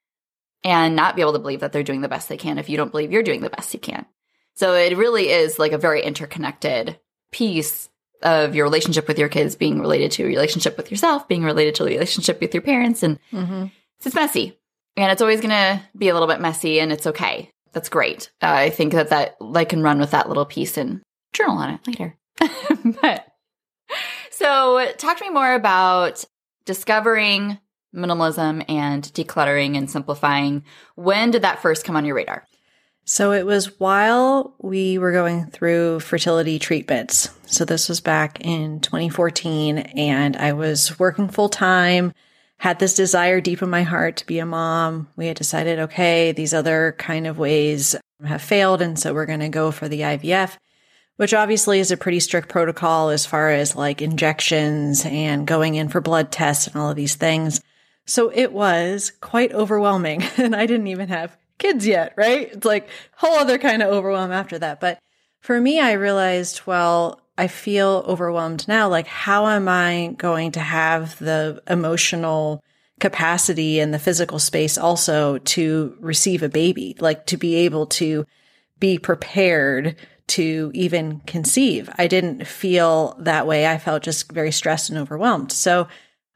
and 0.63 0.95
not 0.95 1.15
be 1.15 1.21
able 1.21 1.33
to 1.33 1.39
believe 1.39 1.61
that 1.61 1.71
they're 1.71 1.83
doing 1.83 2.01
the 2.01 2.09
best 2.09 2.27
they 2.27 2.37
can 2.37 2.57
if 2.57 2.69
you 2.69 2.75
don't 2.75 2.91
believe 2.91 3.11
you're 3.11 3.23
doing 3.23 3.41
the 3.41 3.49
best 3.49 3.73
you 3.73 3.79
can 3.79 4.05
so 4.55 4.73
it 4.73 4.97
really 4.97 5.29
is 5.29 5.57
like 5.57 5.71
a 5.71 5.77
very 5.77 6.03
interconnected 6.03 6.99
piece 7.31 7.89
of 8.23 8.55
your 8.55 8.65
relationship 8.65 9.07
with 9.07 9.19
your 9.19 9.29
kids 9.29 9.55
being 9.55 9.79
related 9.79 10.11
to 10.11 10.23
your 10.23 10.29
relationship 10.29 10.75
with 10.75 10.91
yourself 10.91 11.27
being 11.27 11.43
related 11.43 11.75
to 11.75 11.83
the 11.83 11.91
relationship 11.91 12.41
with 12.41 12.53
your 12.53 12.63
parents 12.63 13.03
and 13.03 13.19
mm-hmm. 13.31 13.65
it's 14.03 14.15
messy 14.15 14.57
and 14.97 15.11
it's 15.11 15.21
always 15.21 15.39
going 15.39 15.51
to 15.51 15.81
be 15.95 16.09
a 16.09 16.13
little 16.13 16.27
bit 16.27 16.41
messy 16.41 16.79
and 16.79 16.91
it's 16.91 17.07
okay. 17.07 17.51
That's 17.71 17.89
great. 17.89 18.31
Uh, 18.41 18.47
I 18.47 18.69
think 18.71 18.93
that 18.93 19.09
that 19.09 19.37
I 19.55 19.63
can 19.63 19.83
run 19.83 19.99
with 19.99 20.11
that 20.11 20.27
little 20.27 20.45
piece 20.45 20.77
and 20.77 21.01
journal 21.33 21.57
on 21.57 21.75
it 21.75 21.87
later. 21.87 22.17
but 23.01 23.25
so 24.37 24.91
talk 24.97 25.17
to 25.17 25.23
me 25.23 25.29
more 25.29 25.53
about 25.53 26.23
discovering 26.65 27.57
minimalism 27.95 28.63
and 28.69 29.03
decluttering 29.03 29.77
and 29.77 29.89
simplifying. 29.89 30.63
When 30.95 31.31
did 31.31 31.41
that 31.41 31.61
first 31.61 31.83
come 31.83 31.95
on 31.95 32.05
your 32.05 32.15
radar? 32.15 32.45
So 33.05 33.31
it 33.31 33.45
was 33.45 33.79
while 33.79 34.53
we 34.59 34.97
were 34.97 35.13
going 35.13 35.47
through 35.47 36.01
fertility 36.01 36.59
treatments. 36.59 37.29
So 37.45 37.63
this 37.63 37.87
was 37.87 38.01
back 38.01 38.41
in 38.41 38.81
2014 38.81 39.77
and 39.77 40.35
I 40.35 40.53
was 40.53 40.99
working 40.99 41.29
full 41.29 41.49
time 41.49 42.13
had 42.59 42.79
this 42.79 42.95
desire 42.95 43.39
deep 43.39 43.61
in 43.61 43.69
my 43.69 43.83
heart 43.83 44.17
to 44.17 44.25
be 44.25 44.39
a 44.39 44.45
mom. 44.45 45.07
We 45.15 45.27
had 45.27 45.37
decided, 45.37 45.79
okay, 45.79 46.31
these 46.31 46.53
other 46.53 46.95
kind 46.97 47.27
of 47.27 47.37
ways 47.37 47.95
have 48.25 48.41
failed. 48.41 48.81
And 48.81 48.97
so 48.97 49.13
we're 49.13 49.27
going 49.27 49.41
to 49.41 49.49
go 49.49 49.71
for 49.71 49.87
the 49.87 50.01
IVF, 50.01 50.57
which 51.17 51.33
obviously 51.33 51.79
is 51.79 51.91
a 51.91 51.97
pretty 51.97 52.19
strict 52.19 52.47
protocol 52.49 53.09
as 53.09 53.25
far 53.25 53.49
as 53.51 53.75
like 53.75 54.01
injections 54.01 55.05
and 55.05 55.45
going 55.45 55.75
in 55.75 55.89
for 55.89 55.99
blood 56.01 56.31
tests 56.31 56.67
and 56.67 56.75
all 56.77 56.89
of 56.89 56.95
these 56.95 57.15
things. 57.15 57.61
So 58.05 58.31
it 58.33 58.53
was 58.53 59.11
quite 59.19 59.53
overwhelming. 59.53 60.23
And 60.37 60.55
I 60.55 60.65
didn't 60.65 60.87
even 60.87 61.09
have 61.09 61.35
kids 61.57 61.85
yet, 61.85 62.13
right? 62.15 62.49
It's 62.53 62.65
like 62.65 62.87
whole 63.15 63.35
other 63.35 63.57
kind 63.57 63.81
of 63.81 63.89
overwhelm 63.89 64.31
after 64.31 64.57
that. 64.59 64.79
But 64.79 64.99
for 65.41 65.59
me, 65.59 65.79
I 65.79 65.93
realized, 65.93 66.61
well, 66.65 67.21
I 67.37 67.47
feel 67.47 68.03
overwhelmed 68.07 68.67
now. 68.67 68.87
Like, 68.89 69.07
how 69.07 69.47
am 69.47 69.67
I 69.67 70.15
going 70.17 70.51
to 70.53 70.59
have 70.59 71.17
the 71.19 71.61
emotional 71.67 72.63
capacity 72.99 73.79
and 73.79 73.93
the 73.93 73.99
physical 73.99 74.39
space 74.39 74.77
also 74.77 75.37
to 75.39 75.95
receive 75.99 76.43
a 76.43 76.49
baby? 76.49 76.95
Like, 76.99 77.25
to 77.27 77.37
be 77.37 77.55
able 77.55 77.87
to 77.87 78.25
be 78.79 78.97
prepared 78.97 79.95
to 80.27 80.71
even 80.73 81.21
conceive. 81.21 81.89
I 81.97 82.07
didn't 82.07 82.45
feel 82.45 83.15
that 83.19 83.47
way. 83.47 83.67
I 83.67 83.77
felt 83.77 84.03
just 84.03 84.31
very 84.31 84.51
stressed 84.51 84.89
and 84.89 84.99
overwhelmed. 84.99 85.51
So 85.51 85.87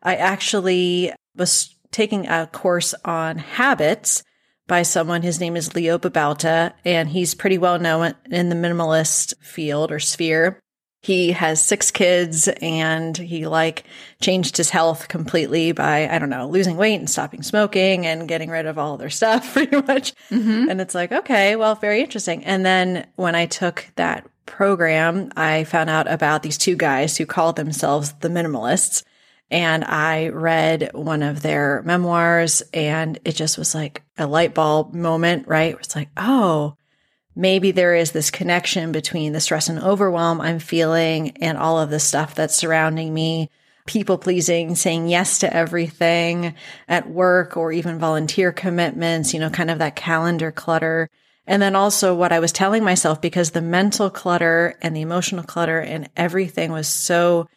I 0.02 0.16
actually 0.16 1.14
was 1.36 1.76
taking 1.92 2.28
a 2.28 2.48
course 2.48 2.94
on 3.04 3.38
habits 3.38 4.24
by 4.68 4.84
someone. 4.84 5.22
His 5.22 5.40
name 5.40 5.58
is 5.58 5.76
Leo 5.76 5.98
Babauta, 5.98 6.74
and 6.86 7.10
he's 7.10 7.36
pretty 7.36 7.58
well 7.58 7.80
known 7.80 8.14
in 8.30 8.50
the 8.50 8.56
minimalist 8.56 9.34
field 9.42 9.92
or 9.92 10.00
sphere. 10.00 10.60
He 11.04 11.32
has 11.32 11.64
six 11.64 11.90
kids 11.90 12.48
and 12.48 13.18
he 13.18 13.48
like 13.48 13.86
changed 14.22 14.56
his 14.56 14.70
health 14.70 15.08
completely 15.08 15.72
by, 15.72 16.08
I 16.08 16.20
don't 16.20 16.30
know, 16.30 16.48
losing 16.48 16.78
weight 16.78 17.00
and 17.00 17.10
stopping 17.10 17.42
smoking 17.42 18.06
and 18.06 18.28
getting 18.28 18.52
rid 18.52 18.68
of 18.68 18.78
all 18.78 18.98
their 18.98 19.10
stuff 19.22 19.54
pretty 19.54 19.78
much. 19.78 20.14
Mm-hmm. 20.30 20.70
And 20.70 20.80
it's 20.80 20.94
like, 20.94 21.12
okay, 21.12 21.56
well, 21.56 21.74
very 21.74 22.02
interesting. 22.02 22.46
And 22.46 22.64
then 22.64 23.08
when 23.16 23.34
I 23.34 23.48
took 23.48 23.88
that 23.96 24.28
program, 24.46 25.32
I 25.36 25.64
found 25.64 25.90
out 25.90 26.12
about 26.12 26.44
these 26.44 26.58
two 26.58 26.76
guys 26.76 27.18
who 27.18 27.26
called 27.26 27.56
themselves 27.56 28.14
the 28.14 28.30
minimalists. 28.30 29.04
And 29.50 29.84
I 29.84 30.30
read 30.30 30.92
one 30.94 31.24
of 31.24 31.42
their 31.42 31.82
memoirs 31.82 32.62
and 32.74 33.20
it 33.26 33.34
just 33.34 33.58
was 33.58 33.74
like 33.74 34.04
a 34.18 34.28
light 34.28 34.54
bulb 34.54 34.94
moment, 34.94 35.48
right? 35.48 35.76
It's 35.80 35.96
like, 35.96 36.10
oh, 36.16 36.78
maybe 37.36 37.72
there 37.72 37.96
is 37.96 38.12
this 38.12 38.32
connection 38.32 38.92
between 38.92 39.34
the 39.34 39.40
stress 39.40 39.70
and 39.70 39.80
overwhelm 39.80 40.42
I'm 40.42 40.60
feeling 40.60 41.32
and 41.38 41.58
all 41.58 41.80
of 41.80 41.90
the 41.90 42.00
stuff 42.00 42.36
that's 42.36 42.56
surrounding 42.56 43.14
me. 43.14 43.50
People 43.88 44.18
pleasing, 44.18 44.76
saying 44.76 45.08
yes 45.08 45.40
to 45.40 45.54
everything 45.54 46.54
at 46.88 47.10
work 47.10 47.58
or 47.58 47.72
even 47.72 48.00
volunteer 48.00 48.52
commitments, 48.52 49.34
you 49.34 49.40
know, 49.40 49.50
kind 49.50 49.72
of 49.72 49.80
that 49.80 49.96
calendar 49.96 50.52
clutter. 50.52 51.10
And 51.48 51.62
then 51.62 51.76
also 51.76 52.14
what 52.14 52.32
I 52.32 52.40
was 52.40 52.52
telling 52.52 52.84
myself 52.84 53.20
because 53.22 53.52
the 53.52 53.62
mental 53.62 54.10
clutter 54.10 54.78
and 54.82 54.96
the 54.96 55.02
emotional 55.02 55.44
clutter 55.44 55.80
and 55.80 56.10
everything 56.16 56.72
was 56.72 56.88
so, 56.88 57.50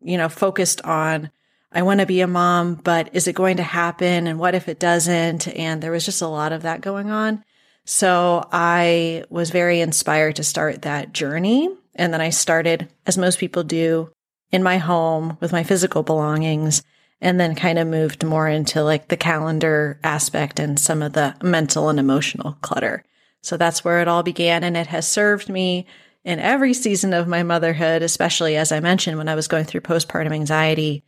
you 0.00 0.16
know, 0.16 0.28
focused 0.28 0.80
on, 0.82 1.30
I 1.72 1.82
want 1.82 2.00
to 2.00 2.06
be 2.06 2.20
a 2.20 2.28
mom, 2.28 2.76
but 2.76 3.10
is 3.12 3.26
it 3.26 3.34
going 3.34 3.56
to 3.56 3.64
happen? 3.64 4.28
And 4.28 4.38
what 4.38 4.54
if 4.54 4.68
it 4.68 4.78
doesn't? 4.78 5.48
And 5.48 5.82
there 5.82 5.90
was 5.90 6.04
just 6.04 6.22
a 6.22 6.28
lot 6.28 6.52
of 6.52 6.62
that 6.62 6.82
going 6.82 7.10
on. 7.10 7.44
So 7.84 8.48
I 8.50 9.24
was 9.28 9.50
very 9.50 9.80
inspired 9.80 10.36
to 10.36 10.44
start 10.44 10.82
that 10.82 11.12
journey. 11.12 11.68
And 11.94 12.12
then 12.12 12.20
I 12.20 12.30
started, 12.30 12.88
as 13.06 13.18
most 13.18 13.38
people 13.38 13.62
do, 13.62 14.10
in 14.50 14.62
my 14.62 14.78
home 14.78 15.36
with 15.40 15.52
my 15.52 15.62
physical 15.62 16.02
belongings, 16.02 16.82
and 17.20 17.38
then 17.38 17.54
kind 17.54 17.78
of 17.78 17.86
moved 17.86 18.24
more 18.24 18.48
into 18.48 18.82
like 18.82 19.08
the 19.08 19.16
calendar 19.16 19.98
aspect 20.02 20.58
and 20.58 20.78
some 20.78 21.02
of 21.02 21.12
the 21.12 21.34
mental 21.42 21.88
and 21.88 21.98
emotional 21.98 22.56
clutter. 22.62 23.04
So 23.42 23.56
that's 23.56 23.84
where 23.84 24.00
it 24.00 24.08
all 24.08 24.22
began. 24.22 24.64
And 24.64 24.76
it 24.76 24.88
has 24.88 25.06
served 25.06 25.48
me 25.48 25.86
in 26.24 26.38
every 26.38 26.74
season 26.74 27.12
of 27.12 27.28
my 27.28 27.42
motherhood, 27.42 28.02
especially 28.02 28.56
as 28.56 28.72
I 28.72 28.80
mentioned, 28.80 29.18
when 29.18 29.28
I 29.28 29.34
was 29.34 29.48
going 29.48 29.64
through 29.64 29.82
postpartum 29.82 30.32
anxiety 30.32 31.04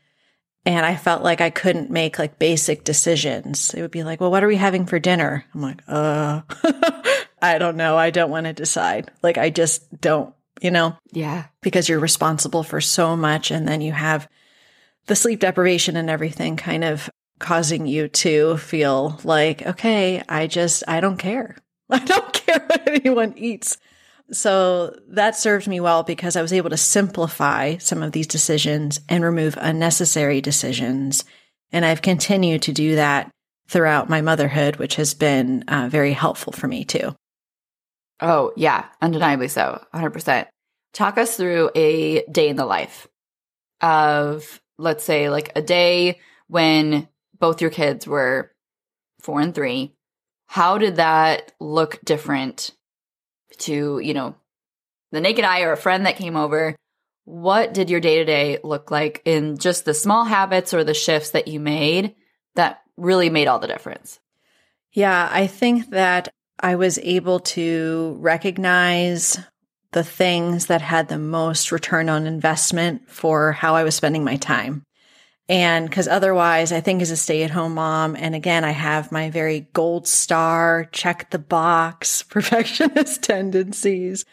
and 0.67 0.85
I 0.85 0.97
felt 0.97 1.23
like 1.23 1.41
I 1.41 1.51
couldn't 1.51 1.91
make 1.91 2.19
like 2.19 2.41
basic 2.41 2.83
decisions. 2.83 3.73
It 3.73 3.83
would 3.83 3.93
be 3.93 4.03
like, 4.03 4.21
well, 4.21 4.33
what 4.33 4.43
are 4.43 4.49
we 4.49 4.57
having 4.57 4.85
for 4.85 4.99
dinner? 4.99 5.45
I'm 5.55 5.63
like, 5.63 5.81
uh, 5.87 6.43
I 7.41 7.59
don't 7.59 7.77
know. 7.77 7.97
I 7.97 8.11
don't 8.11 8.31
want 8.31 8.47
to 8.47 8.53
decide. 8.53 9.13
Like, 9.23 9.39
I 9.39 9.49
just 9.51 10.01
don't, 10.01 10.35
you 10.61 10.73
know? 10.73 10.97
Yeah. 11.13 11.45
Because 11.63 11.89
you're 11.89 12.01
responsible 12.01 12.65
for 12.65 12.81
so 12.81 13.17
much. 13.17 13.53
And 13.53 13.69
then 13.69 13.81
you 13.81 13.93
have 13.93 14.29
the 15.07 15.15
sleep 15.15 15.39
deprivation 15.39 15.97
and 15.97 16.11
everything 16.11 16.57
kind 16.57 16.83
of 16.83 17.09
causing 17.39 17.87
you 17.87 18.09
to 18.09 18.57
feel 18.57 19.21
like, 19.23 19.63
okay, 19.65 20.21
I 20.29 20.49
just, 20.49 20.83
I 20.89 20.99
don't 20.99 21.19
care. 21.19 21.57
I 21.91 22.01
don't 22.01 22.33
care 22.33 22.65
what 22.67 22.89
anyone 22.89 23.35
eats. 23.37 23.79
So 24.33 24.97
that 25.09 25.37
served 25.37 25.69
me 25.69 25.81
well 25.81 26.03
because 26.03 26.37
I 26.37 26.43
was 26.43 26.53
able 26.53 26.71
to 26.71 26.77
simplify 26.77 27.77
some 27.79 28.03
of 28.03 28.13
these 28.13 28.27
decisions 28.27 29.01
and 29.09 29.23
remove 29.23 29.57
unnecessary 29.61 30.41
decisions. 30.41 31.25
And 31.73 31.85
I've 31.85 32.03
continued 32.03 32.63
to 32.63 32.73
do 32.73 32.97
that 32.97 33.31
throughout 33.69 34.09
my 34.09 34.21
motherhood, 34.21 34.77
which 34.77 34.97
has 34.97 35.15
been 35.15 35.63
uh, 35.69 35.89
very 35.91 36.13
helpful 36.13 36.53
for 36.53 36.67
me 36.67 36.85
too. 36.85 37.15
Oh, 38.21 38.53
yeah, 38.57 38.87
undeniably 39.01 39.49
so. 39.49 39.85
100%. 39.95 40.47
Talk 40.93 41.19
us 41.19 41.37
through 41.37 41.71
a 41.75 42.25
day 42.25 42.49
in 42.49 42.57
the 42.57 42.65
life 42.65 43.07
of, 43.81 44.61
let's 44.79 45.05
say, 45.05 45.29
like 45.29 45.53
a 45.55 45.63
day 45.63 46.21
when 46.49 47.09
both 47.39 47.61
your 47.61 47.71
kids 47.71 48.07
were 48.07 48.53
four 49.21 49.41
and 49.41 49.55
three. 49.55 49.93
How 50.47 50.79
did 50.79 50.97
that 50.97 51.53
look 51.61 51.99
different 52.05 52.71
to, 53.61 53.99
you 53.99 54.15
know, 54.15 54.35
the 55.13 55.21
naked 55.21 55.45
eye 55.45 55.63
or 55.63 55.73
a 55.73 55.77
friend 55.77 56.07
that 56.07 56.17
came 56.17 56.37
over, 56.37 56.77
what 57.25 57.75
did 57.75 57.91
your 57.91 58.01
day 58.01 58.19
to 58.19 58.25
day 58.25 58.59
look 58.63 58.91
like 58.91 59.23
in 59.25 59.59
just 59.59 59.85
the 59.85 59.95
small 59.95 60.25
habits 60.25 60.73
or 60.73 60.85
the 60.85 60.95
shifts 60.95 61.31
that 61.31 61.49
you 61.49 61.61
made 61.61 62.15
that 62.55 62.83
really 62.97 63.31
made 63.31 63.49
all 63.49 63.59
the 63.59 63.67
difference? 63.67 64.21
Yeah, 64.93 65.29
I 65.31 65.47
think 65.47 65.91
that 65.91 66.29
I 66.59 66.77
was 66.77 66.99
able 66.99 67.41
to 67.41 68.17
recognize 68.21 69.39
the 69.93 70.05
things 70.05 70.67
that 70.67 70.83
had 70.83 71.09
the 71.09 71.19
most 71.19 71.73
return 71.73 72.09
on 72.09 72.27
investment 72.27 73.11
for 73.11 73.53
how 73.53 73.75
I 73.75 73.85
was 73.85 73.95
spending 73.95 74.25
my 74.25 74.37
time. 74.37 74.83
And 75.49 75.89
because 75.89 76.09
otherwise, 76.09 76.73
I 76.73 76.81
think 76.81 77.03
as 77.03 77.13
a 77.13 77.17
stay 77.17 77.45
at 77.45 77.51
home 77.51 77.75
mom, 77.75 78.17
and 78.17 78.35
again, 78.35 78.65
I 78.65 78.73
have 78.73 79.13
my 79.13 79.31
very 79.31 79.61
gold 79.73 80.09
star, 80.09 80.89
check 80.91 81.31
the 81.31 81.39
box, 81.39 82.23
perfectionist 82.29 83.23
tendencies. 83.23 84.25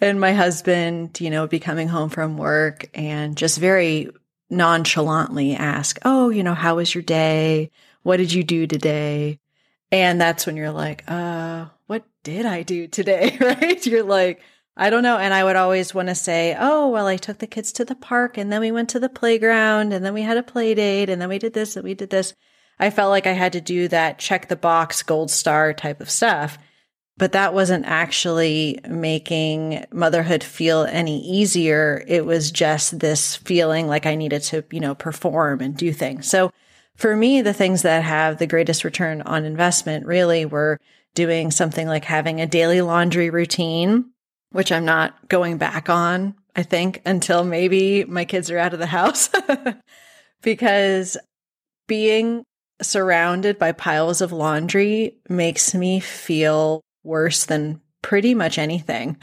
And 0.00 0.20
my 0.20 0.32
husband, 0.32 1.20
you 1.20 1.30
know, 1.30 1.46
be 1.46 1.60
coming 1.60 1.88
home 1.88 2.08
from 2.08 2.36
work 2.36 2.88
and 2.94 3.36
just 3.36 3.58
very 3.58 4.08
nonchalantly 4.50 5.54
ask, 5.54 5.98
Oh, 6.04 6.30
you 6.30 6.42
know, 6.42 6.54
how 6.54 6.76
was 6.76 6.94
your 6.94 7.02
day? 7.02 7.70
What 8.02 8.16
did 8.16 8.32
you 8.32 8.42
do 8.42 8.66
today? 8.66 9.38
And 9.90 10.20
that's 10.20 10.46
when 10.46 10.56
you're 10.56 10.72
like, 10.72 11.04
uh, 11.06 11.66
what 11.86 12.04
did 12.24 12.46
I 12.46 12.62
do 12.62 12.88
today? 12.88 13.36
right? 13.40 13.84
You're 13.86 14.02
like, 14.02 14.42
I 14.76 14.90
don't 14.90 15.04
know. 15.04 15.18
And 15.18 15.32
I 15.32 15.44
would 15.44 15.56
always 15.56 15.94
want 15.94 16.08
to 16.08 16.14
say, 16.14 16.56
oh, 16.58 16.88
well, 16.88 17.06
I 17.06 17.16
took 17.16 17.38
the 17.38 17.46
kids 17.46 17.70
to 17.72 17.84
the 17.84 17.94
park 17.94 18.36
and 18.36 18.52
then 18.52 18.60
we 18.60 18.72
went 18.72 18.88
to 18.90 19.00
the 19.00 19.08
playground 19.08 19.92
and 19.92 20.04
then 20.04 20.14
we 20.14 20.22
had 20.22 20.36
a 20.36 20.42
play 20.42 20.74
date 20.74 21.08
and 21.08 21.22
then 21.22 21.28
we 21.28 21.38
did 21.38 21.54
this 21.54 21.76
and 21.76 21.84
we 21.84 21.94
did 21.94 22.10
this. 22.10 22.34
I 22.80 22.90
felt 22.90 23.10
like 23.10 23.26
I 23.26 23.32
had 23.32 23.52
to 23.52 23.60
do 23.60 23.86
that 23.88 24.18
check 24.18 24.48
the 24.48 24.56
box 24.56 25.02
gold 25.02 25.30
star 25.30 25.72
type 25.72 26.00
of 26.00 26.10
stuff. 26.10 26.58
But 27.16 27.30
that 27.30 27.54
wasn't 27.54 27.86
actually 27.86 28.80
making 28.88 29.84
motherhood 29.92 30.42
feel 30.42 30.82
any 30.82 31.20
easier. 31.20 32.04
It 32.08 32.26
was 32.26 32.50
just 32.50 32.98
this 32.98 33.36
feeling 33.36 33.86
like 33.86 34.04
I 34.04 34.16
needed 34.16 34.42
to, 34.44 34.64
you 34.72 34.80
know, 34.80 34.96
perform 34.96 35.60
and 35.60 35.76
do 35.76 35.92
things. 35.92 36.28
So 36.28 36.50
for 36.96 37.14
me, 37.14 37.40
the 37.40 37.52
things 37.52 37.82
that 37.82 38.02
have 38.02 38.38
the 38.38 38.48
greatest 38.48 38.82
return 38.82 39.22
on 39.22 39.44
investment 39.44 40.06
really 40.06 40.44
were 40.44 40.80
doing 41.14 41.52
something 41.52 41.86
like 41.86 42.04
having 42.04 42.40
a 42.40 42.46
daily 42.48 42.80
laundry 42.82 43.30
routine 43.30 44.06
which 44.54 44.70
I'm 44.70 44.84
not 44.84 45.28
going 45.28 45.58
back 45.58 45.90
on, 45.90 46.36
I 46.54 46.62
think, 46.62 47.02
until 47.04 47.42
maybe 47.42 48.04
my 48.04 48.24
kids 48.24 48.52
are 48.52 48.58
out 48.58 48.72
of 48.72 48.78
the 48.78 48.86
house. 48.86 49.28
because 50.42 51.16
being 51.88 52.44
surrounded 52.80 53.58
by 53.58 53.72
piles 53.72 54.20
of 54.20 54.30
laundry 54.30 55.16
makes 55.28 55.74
me 55.74 55.98
feel 55.98 56.82
worse 57.02 57.46
than 57.46 57.80
pretty 58.00 58.32
much 58.32 58.56
anything 58.56 59.16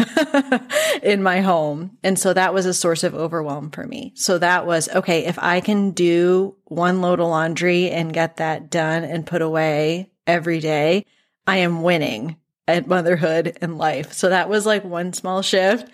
in 1.02 1.24
my 1.24 1.40
home. 1.40 1.98
And 2.04 2.20
so 2.20 2.34
that 2.34 2.54
was 2.54 2.66
a 2.66 2.74
source 2.74 3.06
of 3.06 3.16
overwhelm 3.16 3.72
for 3.72 3.88
me. 3.88 4.12
So 4.18 4.38
that 4.38 4.66
was 4.66 4.90
okay, 4.90 5.24
if 5.24 5.40
I 5.40 5.62
can 5.62 5.92
do 5.92 6.58
one 6.66 7.00
load 7.00 7.22
of 7.22 7.28
laundry 7.28 7.90
and 7.90 8.12
get 8.12 8.36
that 8.38 8.70
done 8.70 9.06
and 9.06 9.26
put 9.26 9.42
away 9.42 10.12
every 10.28 10.60
day, 10.60 11.06
I 11.48 11.58
am 11.58 11.84
winning 11.84 12.36
at 12.76 12.88
motherhood 12.88 13.58
and 13.62 13.78
life. 13.78 14.14
So 14.14 14.30
that 14.30 14.50
was 14.50 14.66
like 14.66 14.84
one 14.84 15.14
small 15.14 15.42
shift. 15.42 15.90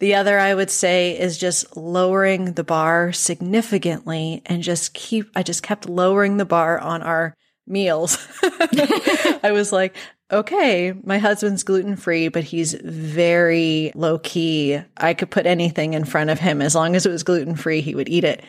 The 0.00 0.16
other 0.16 0.38
I 0.38 0.54
would 0.54 0.70
say 0.70 1.18
is 1.18 1.38
just 1.38 1.76
lowering 1.76 2.52
the 2.52 2.64
bar 2.64 3.12
significantly 3.12 4.42
and 4.46 4.62
just 4.62 4.92
keep, 4.92 5.30
I 5.36 5.42
just 5.42 5.62
kept 5.62 5.88
lowering 5.88 6.36
the 6.36 6.44
bar 6.44 6.78
on 6.78 7.02
our 7.02 7.36
meals. 7.66 8.18
I 8.42 9.50
was 9.52 9.72
like, 9.72 9.96
okay, 10.30 10.92
my 11.04 11.18
husband's 11.18 11.62
gluten 11.62 11.96
free, 11.96 12.28
but 12.28 12.44
he's 12.44 12.74
very 12.74 13.92
low 13.94 14.18
key. 14.18 14.80
I 14.96 15.14
could 15.14 15.30
put 15.30 15.46
anything 15.46 15.94
in 15.94 16.04
front 16.04 16.30
of 16.30 16.40
him 16.40 16.60
as 16.60 16.74
long 16.74 16.96
as 16.96 17.06
it 17.06 17.10
was 17.10 17.22
gluten 17.22 17.56
free, 17.56 17.80
he 17.80 17.94
would 17.94 18.08
eat 18.08 18.24
it. 18.24 18.42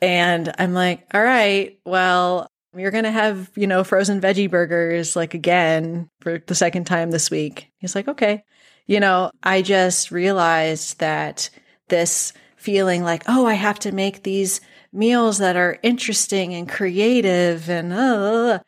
And 0.00 0.52
I'm 0.58 0.74
like, 0.74 1.06
all 1.12 1.22
right, 1.22 1.78
well, 1.84 2.48
you're 2.76 2.90
going 2.90 3.04
to 3.04 3.10
have, 3.10 3.50
you 3.56 3.66
know, 3.66 3.84
frozen 3.84 4.20
veggie 4.20 4.50
burgers 4.50 5.16
like 5.16 5.34
again 5.34 6.10
for 6.20 6.38
the 6.46 6.54
second 6.54 6.86
time 6.86 7.10
this 7.10 7.30
week. 7.30 7.70
He's 7.78 7.94
like, 7.94 8.08
okay. 8.08 8.44
You 8.86 9.00
know, 9.00 9.30
I 9.42 9.62
just 9.62 10.10
realized 10.10 10.98
that 11.00 11.50
this 11.88 12.32
feeling 12.56 13.04
like, 13.04 13.22
oh, 13.26 13.46
I 13.46 13.54
have 13.54 13.78
to 13.80 13.92
make 13.92 14.22
these 14.22 14.60
meals 14.92 15.38
that 15.38 15.56
are 15.56 15.78
interesting 15.82 16.54
and 16.54 16.68
creative 16.68 17.68
and 17.68 17.92
uh, 17.92 18.60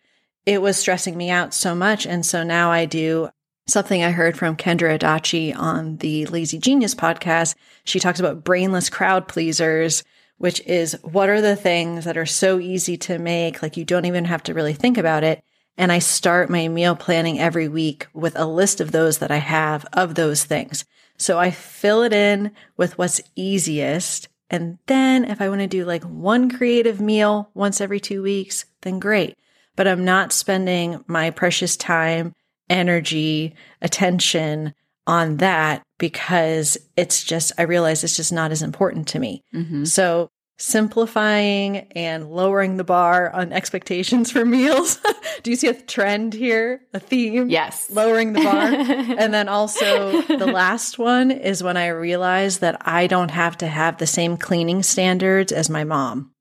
it 0.46 0.62
was 0.62 0.76
stressing 0.76 1.16
me 1.16 1.30
out 1.30 1.54
so 1.54 1.74
much. 1.74 2.06
And 2.06 2.24
so 2.24 2.42
now 2.42 2.70
I 2.70 2.84
do 2.84 3.30
something 3.66 4.02
I 4.02 4.10
heard 4.10 4.36
from 4.36 4.56
Kendra 4.56 4.98
Adachi 4.98 5.56
on 5.56 5.96
the 5.98 6.26
Lazy 6.26 6.58
Genius 6.58 6.94
podcast. 6.94 7.54
She 7.84 8.00
talks 8.00 8.20
about 8.20 8.44
brainless 8.44 8.90
crowd 8.90 9.28
pleasers, 9.28 10.02
which 10.40 10.62
is 10.62 10.96
what 11.02 11.28
are 11.28 11.42
the 11.42 11.54
things 11.54 12.06
that 12.06 12.16
are 12.16 12.24
so 12.24 12.58
easy 12.58 12.96
to 12.96 13.18
make? 13.18 13.60
Like 13.60 13.76
you 13.76 13.84
don't 13.84 14.06
even 14.06 14.24
have 14.24 14.42
to 14.44 14.54
really 14.54 14.72
think 14.72 14.96
about 14.96 15.22
it. 15.22 15.44
And 15.76 15.92
I 15.92 15.98
start 15.98 16.48
my 16.48 16.66
meal 16.66 16.96
planning 16.96 17.38
every 17.38 17.68
week 17.68 18.06
with 18.14 18.38
a 18.38 18.46
list 18.46 18.80
of 18.80 18.90
those 18.90 19.18
that 19.18 19.30
I 19.30 19.36
have 19.36 19.84
of 19.92 20.14
those 20.14 20.44
things. 20.44 20.86
So 21.18 21.38
I 21.38 21.50
fill 21.50 22.02
it 22.04 22.14
in 22.14 22.52
with 22.78 22.96
what's 22.96 23.20
easiest. 23.36 24.28
And 24.48 24.78
then 24.86 25.26
if 25.26 25.42
I 25.42 25.50
want 25.50 25.60
to 25.60 25.66
do 25.66 25.84
like 25.84 26.04
one 26.04 26.50
creative 26.50 27.02
meal 27.02 27.50
once 27.52 27.78
every 27.78 28.00
two 28.00 28.22
weeks, 28.22 28.64
then 28.80 28.98
great. 28.98 29.36
But 29.76 29.86
I'm 29.86 30.06
not 30.06 30.32
spending 30.32 31.04
my 31.06 31.28
precious 31.28 31.76
time 31.76 32.34
energy, 32.70 33.54
attention 33.82 34.72
on 35.06 35.38
that 35.38 35.82
because 35.98 36.78
it's 36.96 37.22
just, 37.22 37.52
I 37.58 37.62
realize 37.62 38.04
it's 38.04 38.16
just 38.16 38.32
not 38.32 38.52
as 38.52 38.62
important 38.62 39.08
to 39.08 39.18
me. 39.18 39.42
Mm-hmm. 39.54 39.84
So 39.84 40.30
simplifying 40.60 41.78
and 41.96 42.30
lowering 42.30 42.76
the 42.76 42.84
bar 42.84 43.30
on 43.30 43.52
expectations 43.52 44.30
for 44.30 44.44
meals. 44.44 45.00
Do 45.42 45.50
you 45.50 45.56
see 45.56 45.68
a 45.68 45.74
trend 45.74 46.34
here? 46.34 46.82
A 46.92 47.00
theme? 47.00 47.48
Yes. 47.48 47.90
Lowering 47.90 48.34
the 48.34 48.42
bar. 48.42 48.66
and 49.18 49.32
then 49.32 49.48
also 49.48 50.20
the 50.22 50.46
last 50.46 50.98
one 50.98 51.30
is 51.30 51.62
when 51.62 51.76
I 51.76 51.88
realized 51.88 52.60
that 52.60 52.76
I 52.86 53.06
don't 53.06 53.30
have 53.30 53.56
to 53.58 53.66
have 53.66 53.98
the 53.98 54.06
same 54.06 54.36
cleaning 54.36 54.82
standards 54.82 55.50
as 55.50 55.70
my 55.70 55.84
mom. 55.84 56.32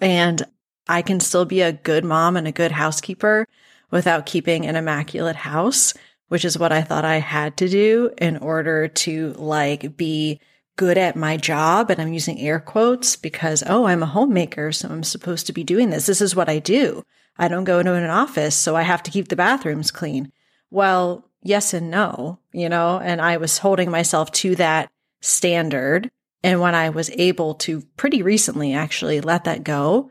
And 0.00 0.42
I 0.88 1.02
can 1.02 1.20
still 1.20 1.44
be 1.44 1.60
a 1.60 1.72
good 1.72 2.04
mom 2.04 2.36
and 2.36 2.46
a 2.46 2.52
good 2.52 2.72
housekeeper 2.72 3.46
without 3.90 4.26
keeping 4.26 4.66
an 4.66 4.76
immaculate 4.76 5.36
house, 5.36 5.94
which 6.28 6.44
is 6.44 6.58
what 6.58 6.72
I 6.72 6.82
thought 6.82 7.04
I 7.04 7.16
had 7.16 7.56
to 7.58 7.68
do 7.68 8.10
in 8.18 8.36
order 8.36 8.88
to 8.88 9.32
like 9.34 9.96
be 9.96 10.40
good 10.76 10.98
at 10.98 11.16
my 11.16 11.36
job. 11.36 11.90
And 11.90 12.00
I'm 12.00 12.12
using 12.12 12.38
air 12.40 12.60
quotes 12.60 13.16
because, 13.16 13.62
oh, 13.66 13.86
I'm 13.86 14.02
a 14.02 14.06
homemaker. 14.06 14.72
So 14.72 14.88
I'm 14.88 15.02
supposed 15.02 15.46
to 15.46 15.52
be 15.52 15.64
doing 15.64 15.90
this. 15.90 16.06
This 16.06 16.20
is 16.20 16.36
what 16.36 16.48
I 16.48 16.58
do. 16.58 17.02
I 17.38 17.48
don't 17.48 17.64
go 17.64 17.78
into 17.78 17.94
an 17.94 18.04
office. 18.10 18.54
So 18.54 18.76
I 18.76 18.82
have 18.82 19.02
to 19.04 19.10
keep 19.10 19.28
the 19.28 19.36
bathrooms 19.36 19.90
clean. 19.90 20.32
Well, 20.70 21.28
yes 21.42 21.72
and 21.74 21.90
no, 21.90 22.38
you 22.52 22.68
know, 22.68 22.98
and 22.98 23.20
I 23.20 23.36
was 23.36 23.58
holding 23.58 23.90
myself 23.90 24.32
to 24.32 24.56
that 24.56 24.90
standard. 25.20 26.10
And 26.42 26.60
when 26.60 26.74
I 26.74 26.90
was 26.90 27.10
able 27.10 27.54
to 27.54 27.82
pretty 27.96 28.22
recently 28.22 28.74
actually 28.74 29.20
let 29.20 29.44
that 29.44 29.64
go, 29.64 30.10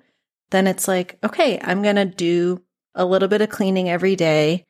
then 0.51 0.67
it's 0.67 0.87
like, 0.87 1.17
okay, 1.23 1.59
I'm 1.61 1.81
going 1.81 1.95
to 1.95 2.05
do 2.05 2.61
a 2.93 3.05
little 3.05 3.27
bit 3.27 3.41
of 3.41 3.49
cleaning 3.49 3.89
every 3.89 4.15
day 4.15 4.65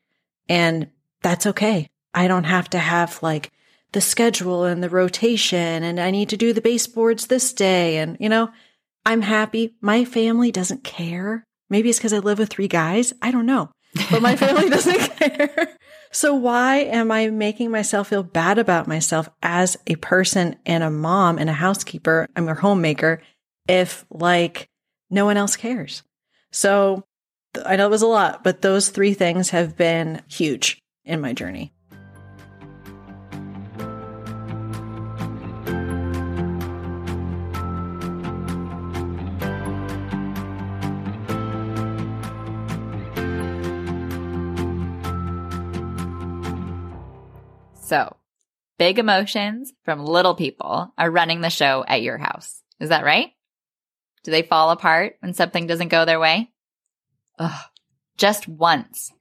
and 0.48 0.88
that's 1.22 1.46
okay. 1.46 1.88
I 2.14 2.28
don't 2.28 2.44
have 2.44 2.70
to 2.70 2.78
have 2.78 3.22
like 3.22 3.52
the 3.92 4.00
schedule 4.00 4.64
and 4.64 4.82
the 4.82 4.90
rotation 4.90 5.82
and 5.82 6.00
I 6.00 6.10
need 6.10 6.28
to 6.30 6.36
do 6.36 6.52
the 6.52 6.60
baseboards 6.60 7.26
this 7.26 7.52
day. 7.52 7.98
And, 7.98 8.16
you 8.20 8.28
know, 8.28 8.50
I'm 9.04 9.22
happy. 9.22 9.74
My 9.80 10.04
family 10.04 10.50
doesn't 10.50 10.84
care. 10.84 11.44
Maybe 11.70 11.90
it's 11.90 11.98
because 11.98 12.12
I 12.12 12.18
live 12.18 12.38
with 12.38 12.48
three 12.48 12.68
guys. 12.68 13.12
I 13.22 13.30
don't 13.30 13.46
know, 13.46 13.70
but 14.10 14.22
my 14.22 14.36
family 14.36 14.68
doesn't 14.70 14.98
care. 14.98 15.76
So 16.12 16.34
why 16.34 16.78
am 16.78 17.10
I 17.10 17.28
making 17.28 17.70
myself 17.70 18.08
feel 18.08 18.22
bad 18.22 18.58
about 18.58 18.86
myself 18.86 19.28
as 19.42 19.76
a 19.86 19.96
person 19.96 20.56
and 20.64 20.82
a 20.82 20.90
mom 20.90 21.38
and 21.38 21.50
a 21.50 21.54
housekeeper? 21.54 22.28
I'm 22.36 22.48
a 22.48 22.54
homemaker 22.54 23.20
if 23.68 24.04
like 24.10 24.68
no 25.10 25.24
one 25.24 25.36
else 25.36 25.56
cares. 25.56 26.02
So 26.52 27.04
I 27.64 27.76
know 27.76 27.86
it 27.86 27.90
was 27.90 28.02
a 28.02 28.06
lot, 28.06 28.44
but 28.44 28.62
those 28.62 28.88
three 28.88 29.14
things 29.14 29.50
have 29.50 29.76
been 29.76 30.22
huge 30.28 30.78
in 31.06 31.20
my 31.20 31.32
journey. 31.32 31.72
So, 47.86 48.16
big 48.78 48.98
emotions 48.98 49.72
from 49.84 50.04
little 50.04 50.34
people 50.34 50.92
are 50.98 51.08
running 51.08 51.40
the 51.40 51.50
show 51.50 51.84
at 51.86 52.02
your 52.02 52.18
house. 52.18 52.60
Is 52.80 52.88
that 52.88 53.04
right? 53.04 53.30
Do 54.24 54.32
they 54.32 54.42
fall 54.42 54.72
apart 54.72 55.18
when 55.20 55.34
something 55.34 55.68
doesn't 55.68 55.88
go 55.88 56.04
their 56.04 56.18
way? 56.18 56.50
Ugh, 57.38 57.64
just 58.16 58.48
once. 58.48 59.12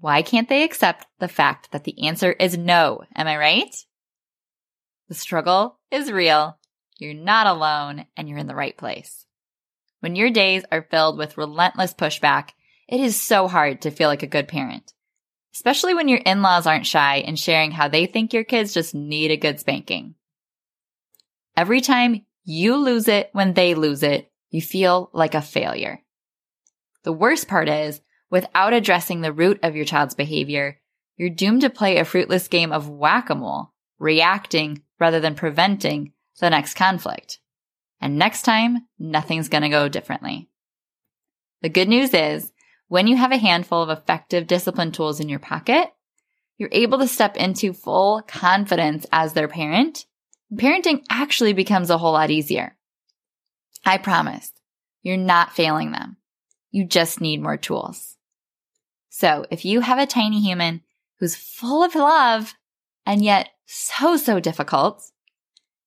Why 0.00 0.22
can't 0.22 0.48
they 0.48 0.62
accept 0.62 1.06
the 1.18 1.28
fact 1.28 1.72
that 1.72 1.84
the 1.84 2.06
answer 2.06 2.32
is 2.32 2.56
no? 2.56 3.04
Am 3.14 3.26
I 3.26 3.36
right? 3.36 3.74
The 5.08 5.14
struggle 5.14 5.78
is 5.90 6.10
real. 6.10 6.58
You're 6.98 7.14
not 7.14 7.46
alone 7.46 8.06
and 8.16 8.28
you're 8.28 8.38
in 8.38 8.46
the 8.46 8.54
right 8.54 8.76
place. 8.76 9.26
When 10.00 10.16
your 10.16 10.30
days 10.30 10.64
are 10.72 10.86
filled 10.90 11.18
with 11.18 11.36
relentless 11.36 11.92
pushback, 11.92 12.50
it 12.88 13.00
is 13.00 13.20
so 13.20 13.46
hard 13.46 13.82
to 13.82 13.90
feel 13.90 14.08
like 14.08 14.22
a 14.22 14.26
good 14.26 14.48
parent, 14.48 14.94
especially 15.54 15.94
when 15.94 16.08
your 16.08 16.20
in-laws 16.24 16.66
aren't 16.66 16.86
shy 16.86 17.16
in 17.16 17.36
sharing 17.36 17.70
how 17.70 17.88
they 17.88 18.06
think 18.06 18.32
your 18.32 18.44
kids 18.44 18.72
just 18.72 18.94
need 18.94 19.30
a 19.30 19.36
good 19.36 19.60
spanking. 19.60 20.14
Every 21.56 21.82
time 21.82 22.24
you 22.44 22.76
lose 22.76 23.06
it 23.06 23.28
when 23.32 23.52
they 23.52 23.74
lose 23.74 24.02
it, 24.02 24.32
you 24.50 24.62
feel 24.62 25.10
like 25.12 25.34
a 25.34 25.42
failure. 25.42 26.02
The 27.02 27.12
worst 27.12 27.48
part 27.48 27.68
is, 27.68 28.00
without 28.30 28.72
addressing 28.72 29.20
the 29.20 29.32
root 29.32 29.58
of 29.62 29.76
your 29.76 29.84
child's 29.84 30.14
behavior, 30.14 30.78
you're 31.16 31.30
doomed 31.30 31.60
to 31.62 31.70
play 31.70 31.98
a 31.98 32.04
fruitless 32.04 32.48
game 32.48 32.72
of 32.72 32.88
whack-a-mole, 32.88 33.72
reacting 33.98 34.82
rather 34.98 35.20
than 35.20 35.34
preventing 35.34 36.12
the 36.38 36.48
next 36.48 36.74
conflict. 36.74 37.38
And 38.00 38.16
next 38.16 38.42
time, 38.42 38.86
nothing's 38.98 39.50
gonna 39.50 39.68
go 39.68 39.88
differently. 39.88 40.48
The 41.60 41.68
good 41.68 41.88
news 41.88 42.14
is, 42.14 42.52
when 42.88 43.06
you 43.06 43.16
have 43.16 43.32
a 43.32 43.36
handful 43.36 43.82
of 43.82 43.90
effective 43.90 44.46
discipline 44.46 44.92
tools 44.92 45.20
in 45.20 45.28
your 45.28 45.38
pocket, 45.38 45.92
you're 46.56 46.70
able 46.72 46.98
to 46.98 47.06
step 47.06 47.36
into 47.36 47.72
full 47.72 48.22
confidence 48.22 49.06
as 49.12 49.32
their 49.32 49.48
parent. 49.48 50.06
Parenting 50.52 51.04
actually 51.08 51.52
becomes 51.52 51.90
a 51.90 51.98
whole 51.98 52.12
lot 52.12 52.30
easier. 52.30 52.76
I 53.84 53.98
promise 53.98 54.52
you're 55.02 55.16
not 55.16 55.52
failing 55.52 55.92
them. 55.92 56.16
You 56.70 56.84
just 56.84 57.20
need 57.20 57.42
more 57.42 57.56
tools. 57.56 58.16
So 59.10 59.44
if 59.50 59.64
you 59.64 59.80
have 59.80 59.98
a 59.98 60.06
tiny 60.06 60.40
human 60.40 60.82
who's 61.18 61.36
full 61.36 61.82
of 61.82 61.94
love 61.94 62.54
and 63.04 63.22
yet 63.22 63.50
so, 63.66 64.16
so 64.16 64.40
difficult, 64.40 65.02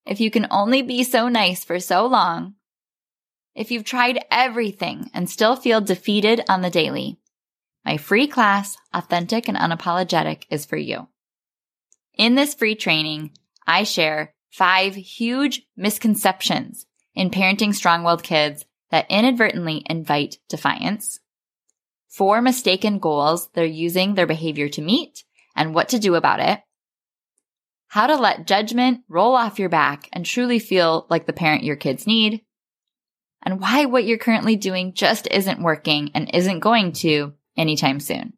if 0.05 0.19
you 0.19 0.29
can 0.29 0.45
only 0.51 0.81
be 0.81 1.03
so 1.03 1.29
nice 1.29 1.63
for 1.63 1.79
so 1.79 2.05
long, 2.05 2.55
if 3.55 3.71
you've 3.71 3.85
tried 3.85 4.25
everything 4.29 5.09
and 5.13 5.29
still 5.29 5.55
feel 5.55 5.79
defeated 5.79 6.41
on 6.49 6.61
the 6.61 6.69
daily, 6.69 7.19
my 7.85 7.97
free 7.97 8.27
class, 8.27 8.77
Authentic 8.93 9.47
and 9.47 9.57
Unapologetic, 9.57 10.43
is 10.49 10.65
for 10.65 10.77
you. 10.77 11.07
In 12.15 12.35
this 12.35 12.53
free 12.53 12.75
training, 12.75 13.31
I 13.65 13.83
share 13.83 14.33
five 14.51 14.95
huge 14.95 15.63
misconceptions 15.77 16.85
in 17.15 17.29
parenting 17.29 17.73
strong-willed 17.73 18.23
kids 18.23 18.65
that 18.91 19.09
inadvertently 19.09 19.83
invite 19.89 20.37
defiance, 20.49 21.19
four 22.13 22.41
mistaken 22.41 22.99
goals 22.99 23.49
they're 23.53 23.65
using 23.65 24.13
their 24.13 24.27
behavior 24.27 24.69
to 24.69 24.81
meet 24.81 25.23
and 25.55 25.73
what 25.73 25.89
to 25.89 25.97
do 25.97 26.13
about 26.13 26.39
it, 26.39 26.59
how 27.87 28.05
to 28.05 28.15
let 28.15 28.45
judgment 28.45 29.01
roll 29.09 29.33
off 29.35 29.57
your 29.57 29.69
back 29.69 30.07
and 30.13 30.23
truly 30.25 30.59
feel 30.59 31.07
like 31.09 31.25
the 31.25 31.33
parent 31.33 31.63
your 31.63 31.75
kids 31.75 32.05
need, 32.05 32.43
and 33.41 33.59
why 33.59 33.85
what 33.85 34.05
you're 34.05 34.19
currently 34.19 34.55
doing 34.55 34.93
just 34.93 35.27
isn't 35.31 35.63
working 35.63 36.11
and 36.13 36.29
isn't 36.33 36.59
going 36.59 36.91
to 36.91 37.33
anytime 37.57 37.99
soon. 37.99 38.33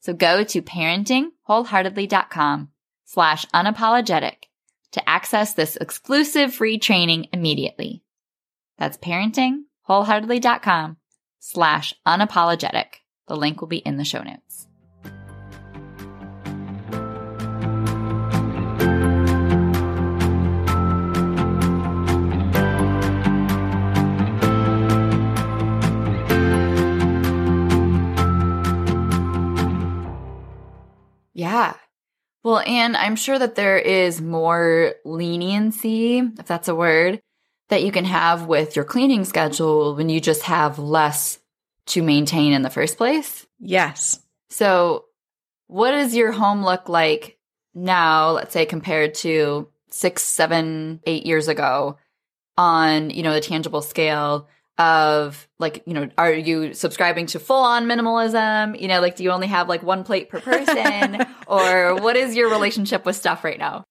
So 0.00 0.14
go 0.14 0.42
to 0.44 0.62
parentingwholeheartedly.com 0.62 2.70
slash 3.04 3.44
unapologetic 3.46 4.36
to 4.92 5.08
access 5.08 5.52
this 5.52 5.76
exclusive 5.76 6.54
free 6.54 6.78
training 6.78 7.26
immediately. 7.32 8.02
That's 8.78 8.96
parentingwholeheartedly.com 8.98 10.96
slash 11.46 11.92
unapologetic. 12.06 13.02
The 13.28 13.36
link 13.36 13.60
will 13.60 13.68
be 13.68 13.76
in 13.76 13.98
the 13.98 14.04
show 14.04 14.22
notes. 14.22 14.66
Yeah. 31.34 31.74
Well, 32.42 32.60
and 32.60 32.96
I'm 32.96 33.16
sure 33.16 33.38
that 33.38 33.54
there 33.54 33.78
is 33.78 34.22
more 34.22 34.94
leniency, 35.04 36.20
if 36.20 36.46
that's 36.46 36.68
a 36.68 36.74
word, 36.74 37.20
that 37.68 37.82
you 37.82 37.92
can 37.92 38.04
have 38.04 38.46
with 38.46 38.76
your 38.76 38.84
cleaning 38.84 39.24
schedule 39.24 39.94
when 39.94 40.08
you 40.08 40.20
just 40.20 40.42
have 40.42 40.78
less 40.78 41.38
to 41.86 42.02
maintain 42.02 42.52
in 42.52 42.62
the 42.62 42.70
first 42.70 42.96
place. 42.96 43.46
Yes. 43.58 44.20
So, 44.50 45.06
what 45.66 45.92
does 45.92 46.14
your 46.14 46.32
home 46.32 46.64
look 46.64 46.88
like 46.88 47.38
now, 47.74 48.30
let's 48.30 48.52
say, 48.52 48.66
compared 48.66 49.14
to 49.16 49.68
six, 49.90 50.22
seven, 50.22 51.00
eight 51.06 51.26
years 51.26 51.48
ago 51.48 51.98
on, 52.56 53.10
you 53.10 53.22
know, 53.22 53.32
the 53.32 53.40
tangible 53.40 53.82
scale? 53.82 54.48
of 54.76 55.46
like 55.60 55.84
you 55.86 55.94
know 55.94 56.08
are 56.18 56.32
you 56.32 56.74
subscribing 56.74 57.26
to 57.26 57.38
full 57.38 57.62
on 57.62 57.86
minimalism 57.86 58.78
you 58.80 58.88
know 58.88 59.00
like 59.00 59.14
do 59.14 59.22
you 59.22 59.30
only 59.30 59.46
have 59.46 59.68
like 59.68 59.84
one 59.84 60.02
plate 60.02 60.28
per 60.28 60.40
person 60.40 61.24
or 61.46 61.94
what 61.94 62.16
is 62.16 62.34
your 62.34 62.50
relationship 62.50 63.06
with 63.06 63.14
stuff 63.14 63.44
right 63.44 63.58
now 63.58 63.84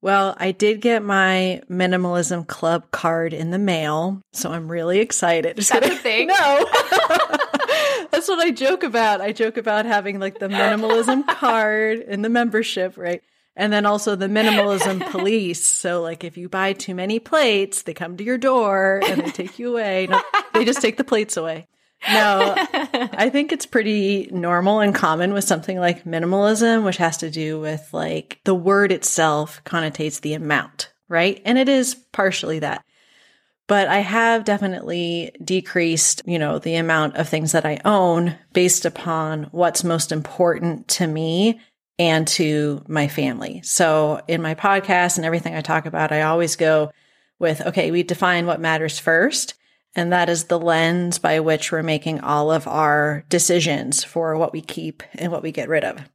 well, 0.00 0.34
I 0.38 0.52
did 0.52 0.80
get 0.80 1.02
my 1.02 1.60
minimalism 1.68 2.46
club 2.46 2.90
card 2.90 3.32
in 3.32 3.50
the 3.50 3.58
mail, 3.58 4.22
so 4.32 4.50
I'm 4.50 4.70
really 4.70 5.00
excited. 5.00 5.56
Just 5.56 5.72
That's 5.72 5.88
a 5.88 5.96
thing. 5.96 6.28
No. 6.28 6.34
That's 8.10 8.28
what 8.28 8.38
I 8.38 8.50
joke 8.52 8.84
about. 8.84 9.20
I 9.20 9.32
joke 9.32 9.56
about 9.56 9.86
having 9.86 10.20
like 10.20 10.38
the 10.38 10.48
minimalism 10.48 11.26
card 11.38 11.98
in 11.98 12.22
the 12.22 12.28
membership, 12.28 12.96
right? 12.96 13.22
And 13.56 13.72
then 13.72 13.86
also 13.86 14.14
the 14.14 14.28
minimalism 14.28 15.10
police. 15.10 15.66
So 15.66 16.00
like 16.00 16.22
if 16.22 16.36
you 16.36 16.48
buy 16.48 16.74
too 16.74 16.94
many 16.94 17.18
plates, 17.18 17.82
they 17.82 17.92
come 17.92 18.16
to 18.16 18.24
your 18.24 18.38
door 18.38 19.00
and 19.04 19.20
they 19.20 19.30
take 19.30 19.58
you 19.58 19.72
away. 19.72 20.06
No, 20.08 20.22
they 20.54 20.64
just 20.64 20.80
take 20.80 20.96
the 20.96 21.04
plates 21.04 21.36
away. 21.36 21.66
No, 22.06 22.54
I 22.56 23.28
think 23.30 23.52
it's 23.52 23.66
pretty 23.66 24.28
normal 24.30 24.80
and 24.80 24.94
common 24.94 25.32
with 25.32 25.44
something 25.44 25.78
like 25.78 26.04
minimalism, 26.04 26.84
which 26.84 26.98
has 26.98 27.16
to 27.18 27.30
do 27.30 27.58
with 27.60 27.88
like 27.92 28.40
the 28.44 28.54
word 28.54 28.92
itself 28.92 29.62
connotates 29.64 30.20
the 30.20 30.34
amount, 30.34 30.92
right? 31.08 31.40
And 31.44 31.58
it 31.58 31.68
is 31.68 31.94
partially 32.12 32.60
that. 32.60 32.84
But 33.66 33.88
I 33.88 33.98
have 33.98 34.44
definitely 34.44 35.32
decreased, 35.44 36.22
you 36.24 36.38
know, 36.38 36.58
the 36.58 36.76
amount 36.76 37.16
of 37.16 37.28
things 37.28 37.52
that 37.52 37.66
I 37.66 37.78
own 37.84 38.34
based 38.54 38.86
upon 38.86 39.44
what's 39.50 39.84
most 39.84 40.10
important 40.10 40.88
to 40.88 41.06
me 41.06 41.60
and 41.98 42.26
to 42.28 42.82
my 42.88 43.08
family. 43.08 43.60
So 43.62 44.22
in 44.26 44.40
my 44.40 44.54
podcast 44.54 45.16
and 45.16 45.26
everything 45.26 45.54
I 45.54 45.60
talk 45.60 45.84
about, 45.84 46.12
I 46.12 46.22
always 46.22 46.56
go 46.56 46.92
with, 47.38 47.60
okay, 47.66 47.90
we 47.90 48.02
define 48.02 48.46
what 48.46 48.60
matters 48.60 48.98
first. 48.98 49.54
And 49.94 50.12
that 50.12 50.28
is 50.28 50.44
the 50.44 50.58
lens 50.58 51.18
by 51.18 51.40
which 51.40 51.72
we're 51.72 51.82
making 51.82 52.20
all 52.20 52.50
of 52.50 52.66
our 52.68 53.24
decisions 53.28 54.04
for 54.04 54.36
what 54.36 54.52
we 54.52 54.60
keep 54.60 55.02
and 55.14 55.32
what 55.32 55.42
we 55.42 55.50
get 55.50 55.68
rid 55.68 55.84
of. 55.84 56.08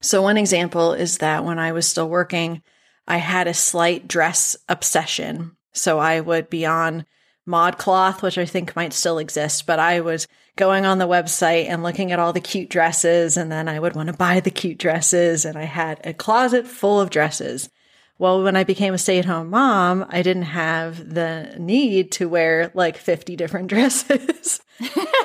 So, 0.00 0.22
one 0.22 0.36
example 0.36 0.92
is 0.92 1.18
that 1.18 1.44
when 1.44 1.58
I 1.58 1.72
was 1.72 1.86
still 1.86 2.08
working, 2.08 2.62
I 3.06 3.18
had 3.18 3.46
a 3.46 3.54
slight 3.54 4.08
dress 4.08 4.56
obsession. 4.68 5.56
So, 5.72 5.98
I 5.98 6.20
would 6.20 6.48
be 6.48 6.64
on 6.64 7.04
ModCloth, 7.48 8.22
which 8.22 8.38
I 8.38 8.44
think 8.44 8.76
might 8.76 8.92
still 8.92 9.18
exist, 9.18 9.66
but 9.66 9.78
I 9.78 10.00
was 10.00 10.28
going 10.56 10.84
on 10.84 10.98
the 10.98 11.08
website 11.08 11.68
and 11.68 11.82
looking 11.82 12.12
at 12.12 12.18
all 12.18 12.32
the 12.32 12.40
cute 12.40 12.68
dresses, 12.68 13.36
and 13.36 13.50
then 13.50 13.68
I 13.68 13.80
would 13.80 13.96
want 13.96 14.08
to 14.08 14.12
buy 14.12 14.40
the 14.40 14.50
cute 14.50 14.78
dresses. 14.78 15.44
And 15.44 15.56
I 15.56 15.64
had 15.64 16.00
a 16.04 16.12
closet 16.12 16.66
full 16.66 17.00
of 17.00 17.10
dresses. 17.10 17.70
Well, 18.18 18.42
when 18.42 18.56
I 18.56 18.64
became 18.64 18.94
a 18.94 18.98
stay 18.98 19.20
at 19.20 19.24
home 19.24 19.50
mom, 19.50 20.04
I 20.08 20.22
didn't 20.22 20.42
have 20.42 21.14
the 21.14 21.54
need 21.56 22.10
to 22.12 22.28
wear 22.28 22.72
like 22.74 22.96
50 22.96 23.36
different 23.36 23.68
dresses. 23.68 24.60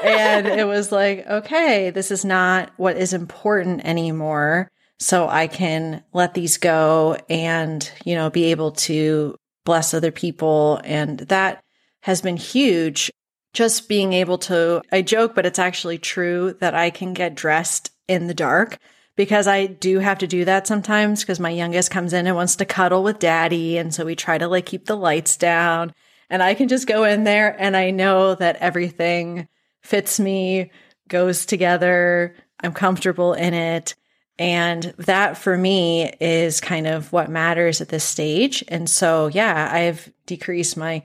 and 0.04 0.48
it 0.48 0.68
was 0.68 0.92
like, 0.92 1.26
okay, 1.28 1.90
this 1.90 2.12
is 2.12 2.24
not 2.24 2.72
what 2.78 2.98
is 2.98 3.14
important 3.14 3.84
anymore. 3.84 4.70
So 5.00 5.28
I 5.28 5.48
can 5.48 6.04
let 6.14 6.34
these 6.34 6.58
go 6.58 7.18
and, 7.30 7.90
you 8.06 8.16
know, 8.16 8.30
be 8.30 8.46
able 8.46 8.72
to 8.72 9.36
bless 9.66 9.94
other 9.94 10.12
people. 10.12 10.80
And 10.84 11.20
that 11.20 11.64
has 12.02 12.22
been 12.22 12.38
huge. 12.38 13.12
Just 13.54 13.90
being 13.90 14.14
able 14.14 14.38
to, 14.40 14.82
I 14.92 15.02
joke, 15.02 15.36
but 15.36 15.46
it's 15.46 15.60
actually 15.60 15.98
true 15.98 16.56
that 16.60 16.74
I 16.74 16.90
can 16.90 17.14
get 17.14 17.36
dressed 17.36 17.92
in 18.08 18.28
the 18.28 18.34
dark 18.34 18.80
because 19.16 19.48
I 19.48 19.68
do 19.68 20.00
have 20.00 20.20
to 20.20 20.28
do 20.28 20.46
that 20.46 20.68
sometimes 20.68 21.22
because 21.22 21.40
my 21.40 21.50
youngest 21.50 21.92
comes 21.92 22.14
in 22.14 22.28
and 22.28 22.36
wants 22.36 22.56
to 22.58 22.66
cuddle 22.66 23.04
with 23.04 23.20
daddy. 23.20 23.78
And 23.78 23.94
so 23.94 24.06
we 24.06 24.16
try 24.16 24.38
to 24.38 24.48
like 24.48 24.66
keep 24.66 24.86
the 24.86 24.98
lights 24.98 25.38
down 25.38 25.94
and 26.30 26.42
I 26.42 26.56
can 26.56 26.68
just 26.68 26.88
go 26.88 27.04
in 27.04 27.26
there 27.26 27.56
and 27.60 27.78
I 27.78 27.92
know 27.92 28.34
that 28.34 28.56
everything 28.56 29.48
fits 29.84 30.20
me, 30.20 30.72
goes 31.08 31.46
together. 31.46 32.36
I'm 32.60 32.74
comfortable 32.74 33.34
in 33.34 33.54
it. 33.54 33.94
And 34.40 34.84
that 34.98 35.38
for 35.38 35.56
me 35.56 36.12
is 36.20 36.60
kind 36.60 36.88
of 36.88 37.12
what 37.14 37.30
matters 37.30 37.82
at 37.82 37.90
this 37.90 38.04
stage. 38.04 38.64
And 38.68 38.90
so, 38.90 39.28
yeah, 39.28 39.70
I've 39.72 40.12
decreased 40.26 40.76
my 40.76 41.04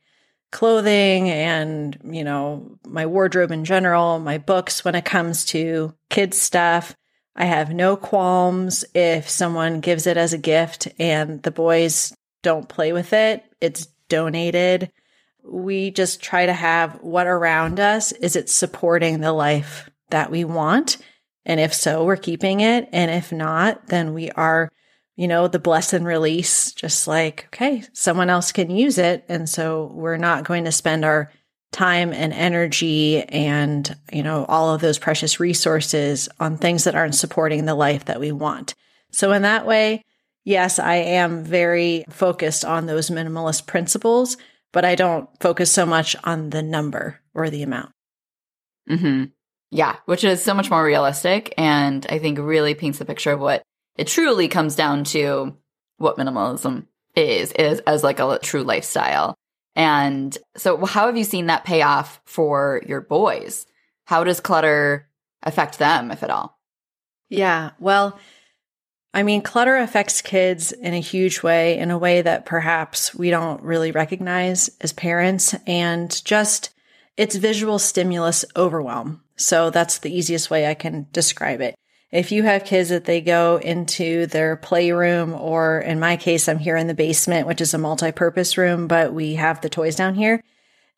clothing 0.51 1.29
and, 1.29 1.99
you 2.05 2.25
know, 2.25 2.79
my 2.87 3.05
wardrobe 3.05 3.51
in 3.51 3.67
general, 3.67 4.19
my 4.19 4.39
books 4.39 4.83
when 4.83 4.95
it 4.95 5.05
comes 5.05 5.45
to 5.47 5.93
kids 6.09 6.41
stuff. 6.41 6.97
I 7.39 7.45
have 7.45 7.73
no 7.73 7.97
qualms 7.97 8.85
if 8.95 9.29
someone 9.31 9.79
gives 9.79 10.09
it 10.09 10.17
as 10.17 10.33
a 10.33 10.39
gift 10.39 10.89
and 10.99 11.41
the 11.45 11.53
boys 11.53 12.13
don't 12.43 12.69
play 12.69 12.93
with 12.93 13.13
it. 13.13 13.45
It's 13.61 13.87
donated. 14.09 14.91
We 15.45 15.93
just 15.93 16.21
try 16.21 16.47
to 16.47 16.53
have 16.53 17.01
what 17.01 17.29
around 17.29 17.79
us 17.79 18.11
is 18.11 18.35
it 18.35 18.51
supporting 18.51 19.21
the 19.21 19.33
life 19.33 19.89
that 20.11 20.33
we 20.33 20.43
want? 20.45 20.99
And 21.47 21.61
if 21.61 21.73
so, 21.73 22.05
we're 22.05 22.17
keeping 22.17 22.59
it. 22.59 22.89
And 22.93 23.09
if 23.09 23.31
not, 23.31 23.87
then 23.87 24.15
we 24.15 24.33
are, 24.33 24.69
you 25.15 25.29
know, 25.29 25.47
the 25.47 25.61
bless 25.61 25.93
and 25.93 26.05
release, 26.05 26.73
just 26.73 27.07
like, 27.07 27.47
okay, 27.47 27.85
someone 27.93 28.31
else 28.31 28.51
can 28.51 28.69
use 28.69 28.99
it. 28.99 29.25
And 29.29 29.49
so 29.49 29.93
we're 29.95 30.17
not 30.17 30.45
going 30.45 30.65
to 30.65 30.73
spend 30.73 31.05
our 31.05 31.31
time 31.73 32.13
and 32.13 32.33
energy 32.33 33.23
and, 33.23 33.95
you 34.13 34.23
know, 34.23 34.45
all 34.47 34.75
of 34.75 34.81
those 34.81 34.99
precious 34.99 35.39
resources 35.39 36.29
on 36.41 36.57
things 36.57 36.85
that 36.85 36.95
aren't 36.95 37.15
supporting 37.15 37.65
the 37.65 37.75
life 37.75 38.07
that 38.07 38.21
we 38.21 38.33
want. 38.33 38.75
So 39.11 39.33
in 39.33 39.43
that 39.43 39.67
way, 39.67 40.05
yes, 40.45 40.79
I 40.79 40.97
am 40.97 41.45
very 41.45 42.05
focused 42.09 42.65
on 42.65 42.87
those 42.87 43.11
minimalist 43.11 43.67
principles, 43.67 44.37
but 44.73 44.85
I 44.85 44.95
don't 44.95 45.29
focus 45.41 45.71
so 45.71 45.85
much 45.85 46.17
on 46.25 46.51
the 46.51 46.63
number 46.63 47.21
or 47.35 47.51
the 47.51 47.63
amount. 47.63 47.93
hmm 48.89 49.25
Yeah, 49.71 49.97
which 50.07 50.25
is 50.25 50.43
so 50.43 50.55
much 50.55 50.71
more 50.71 50.85
realistic 50.85 51.53
and 51.59 52.07
I 52.09 52.19
think 52.19 52.39
really 52.39 52.75
paints 52.75 52.99
the 52.99 53.05
picture 53.05 53.33
of 53.33 53.41
what 53.41 53.63
it 53.97 54.07
truly 54.07 54.49
comes 54.49 54.75
down 54.75 55.05
to 55.05 55.57
what 55.99 56.17
minimalism 56.17 56.87
is, 57.15 57.53
is 57.53 57.81
as 57.81 58.03
like 58.05 58.21
a 58.21 58.39
true 58.43 58.63
lifestyle. 58.63 59.37
And 59.75 60.37
so, 60.57 60.85
how 60.85 61.07
have 61.07 61.17
you 61.17 61.25
seen 61.25 61.47
that 61.47 61.65
pay 61.65 61.83
off 61.83 62.21
for 62.25 62.83
your 62.87 63.01
boys? 63.01 63.67
How 64.05 64.25
does 64.25 64.41
clutter 64.41 65.09
affect 65.43 65.79
them, 65.79 66.11
if 66.11 66.23
at 66.23 66.31
all? 66.31 66.59
Yeah, 67.29 67.71
well, 67.79 68.19
I 69.15 69.23
mean, 69.23 69.43
clutter 69.43 69.77
affects 69.77 70.23
kids 70.23 70.73
in 70.73 70.95
a 70.95 71.01
huge 71.01 71.43
way, 71.43 71.79
in 71.79 71.91
a 71.91 71.99
way 71.99 72.23
that 72.23 72.47
perhaps 72.47 73.15
we 73.15 73.31
don't 73.31 73.63
really 73.63 73.93
recognize 73.93 74.71
as 74.81 74.93
parents, 74.93 75.55
and 75.67 76.25
just 76.25 76.71
it's 77.17 77.37
visual 77.37 77.79
stimulus 77.79 78.45
overwhelm. 78.57 79.23
So, 79.37 79.71
that's 79.71 79.99
the 79.99 80.17
easiest 80.17 80.51
way 80.51 80.67
I 80.67 80.75
can 80.75 81.07
describe 81.13 81.61
it 81.61 81.77
if 82.11 82.33
you 82.33 82.43
have 82.45 82.65
kids 82.65 82.89
that 82.89 83.05
they 83.05 83.21
go 83.21 83.59
into 83.59 84.27
their 84.27 84.57
playroom, 84.57 85.35
or 85.35 85.81
in 85.81 86.01
my 86.01 86.17
case, 86.17 86.49
I'm 86.49 86.59
here 86.59 86.77
in 86.77 86.87
the 86.87 86.95
basement, 86.95 87.47
which 87.47 87.61
is 87.61 87.75
a 87.75 87.79
multi 87.79 88.13
purpose 88.13 88.57
room, 88.57 88.87
but 88.87 89.13
we 89.13 89.35
have 89.35 89.61
the 89.61 89.69
toys 89.69 89.97
down 89.97 90.15
here, 90.15 90.43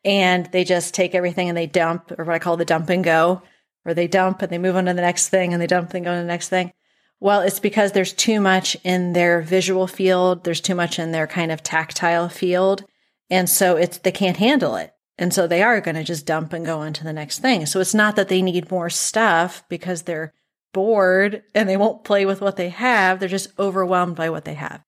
and 0.05 0.45
they 0.47 0.63
just 0.63 0.93
take 0.93 1.13
everything 1.13 1.49
and 1.49 1.57
they 1.57 1.67
dump, 1.67 2.11
or 2.17 2.23
what 2.23 2.35
I 2.35 2.39
call 2.39 2.57
the 2.57 2.65
dump 2.65 2.89
and 2.89 3.03
go, 3.03 3.41
or 3.85 3.93
they 3.93 4.07
dump 4.07 4.41
and 4.41 4.51
they 4.51 4.57
move 4.57 4.75
on 4.75 4.85
to 4.85 4.93
the 4.93 5.01
next 5.01 5.29
thing 5.29 5.53
and 5.53 5.61
they 5.61 5.67
dump 5.67 5.93
and 5.93 6.05
go 6.05 6.13
to 6.13 6.21
the 6.21 6.27
next 6.27 6.49
thing. 6.49 6.71
Well, 7.19 7.41
it's 7.41 7.59
because 7.59 7.91
there's 7.91 8.13
too 8.13 8.41
much 8.41 8.75
in 8.83 9.13
their 9.13 9.41
visual 9.41 9.87
field, 9.87 10.43
there's 10.43 10.61
too 10.61 10.75
much 10.75 10.97
in 10.97 11.11
their 11.11 11.27
kind 11.27 11.51
of 11.51 11.61
tactile 11.61 12.29
field. 12.29 12.83
And 13.29 13.49
so 13.49 13.77
it's 13.77 13.99
they 13.99 14.11
can't 14.11 14.37
handle 14.37 14.75
it. 14.75 14.93
And 15.17 15.33
so 15.33 15.45
they 15.45 15.61
are 15.61 15.81
going 15.81 15.95
to 15.95 16.03
just 16.03 16.25
dump 16.25 16.51
and 16.51 16.65
go 16.65 16.79
on 16.79 16.93
to 16.93 17.03
the 17.03 17.13
next 17.13 17.39
thing. 17.39 17.65
So 17.65 17.79
it's 17.79 17.93
not 17.93 18.15
that 18.15 18.27
they 18.27 18.41
need 18.41 18.71
more 18.71 18.89
stuff 18.89 19.63
because 19.69 20.03
they're 20.03 20.33
bored 20.73 21.43
and 21.53 21.67
they 21.67 21.77
won't 21.77 22.03
play 22.03 22.25
with 22.25 22.41
what 22.41 22.55
they 22.55 22.69
have. 22.69 23.19
They're 23.19 23.29
just 23.29 23.57
overwhelmed 23.59 24.15
by 24.15 24.29
what 24.29 24.45
they 24.45 24.53
have. 24.55 24.81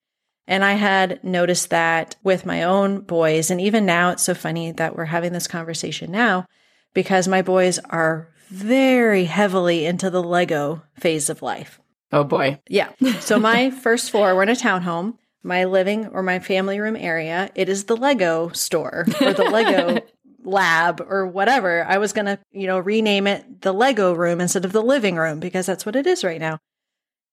And 0.47 0.63
I 0.63 0.73
had 0.73 1.23
noticed 1.23 1.69
that 1.69 2.15
with 2.23 2.45
my 2.45 2.63
own 2.63 3.01
boys. 3.01 3.49
And 3.49 3.61
even 3.61 3.85
now, 3.85 4.11
it's 4.11 4.23
so 4.23 4.33
funny 4.33 4.71
that 4.73 4.95
we're 4.95 5.05
having 5.05 5.31
this 5.33 5.47
conversation 5.47 6.11
now 6.11 6.45
because 6.93 7.27
my 7.27 7.41
boys 7.41 7.79
are 7.89 8.29
very 8.49 9.25
heavily 9.25 9.85
into 9.85 10.09
the 10.09 10.21
Lego 10.21 10.83
phase 10.99 11.29
of 11.29 11.41
life. 11.41 11.79
Oh 12.11 12.23
boy. 12.23 12.61
Yeah. 12.67 12.91
So 13.19 13.39
my 13.39 13.69
first 13.83 14.11
floor, 14.11 14.35
we're 14.35 14.43
in 14.43 14.49
a 14.49 14.53
townhome. 14.53 15.17
My 15.45 15.65
living 15.65 16.07
or 16.07 16.23
my 16.23 16.39
family 16.39 16.79
room 16.79 16.95
area, 16.95 17.49
it 17.55 17.67
is 17.67 17.85
the 17.85 17.97
Lego 17.97 18.49
store 18.49 19.05
or 19.19 19.33
the 19.33 19.49
Lego 19.49 19.99
lab 20.43 21.01
or 21.01 21.27
whatever. 21.27 21.83
I 21.83 21.97
was 21.97 22.13
going 22.13 22.25
to, 22.25 22.39
you 22.51 22.67
know, 22.67 22.79
rename 22.79 23.27
it 23.27 23.61
the 23.61 23.73
Lego 23.73 24.13
room 24.13 24.41
instead 24.41 24.65
of 24.65 24.71
the 24.71 24.81
living 24.81 25.15
room 25.15 25.39
because 25.39 25.65
that's 25.65 25.85
what 25.85 25.95
it 25.95 26.07
is 26.07 26.23
right 26.23 26.39
now. 26.39 26.59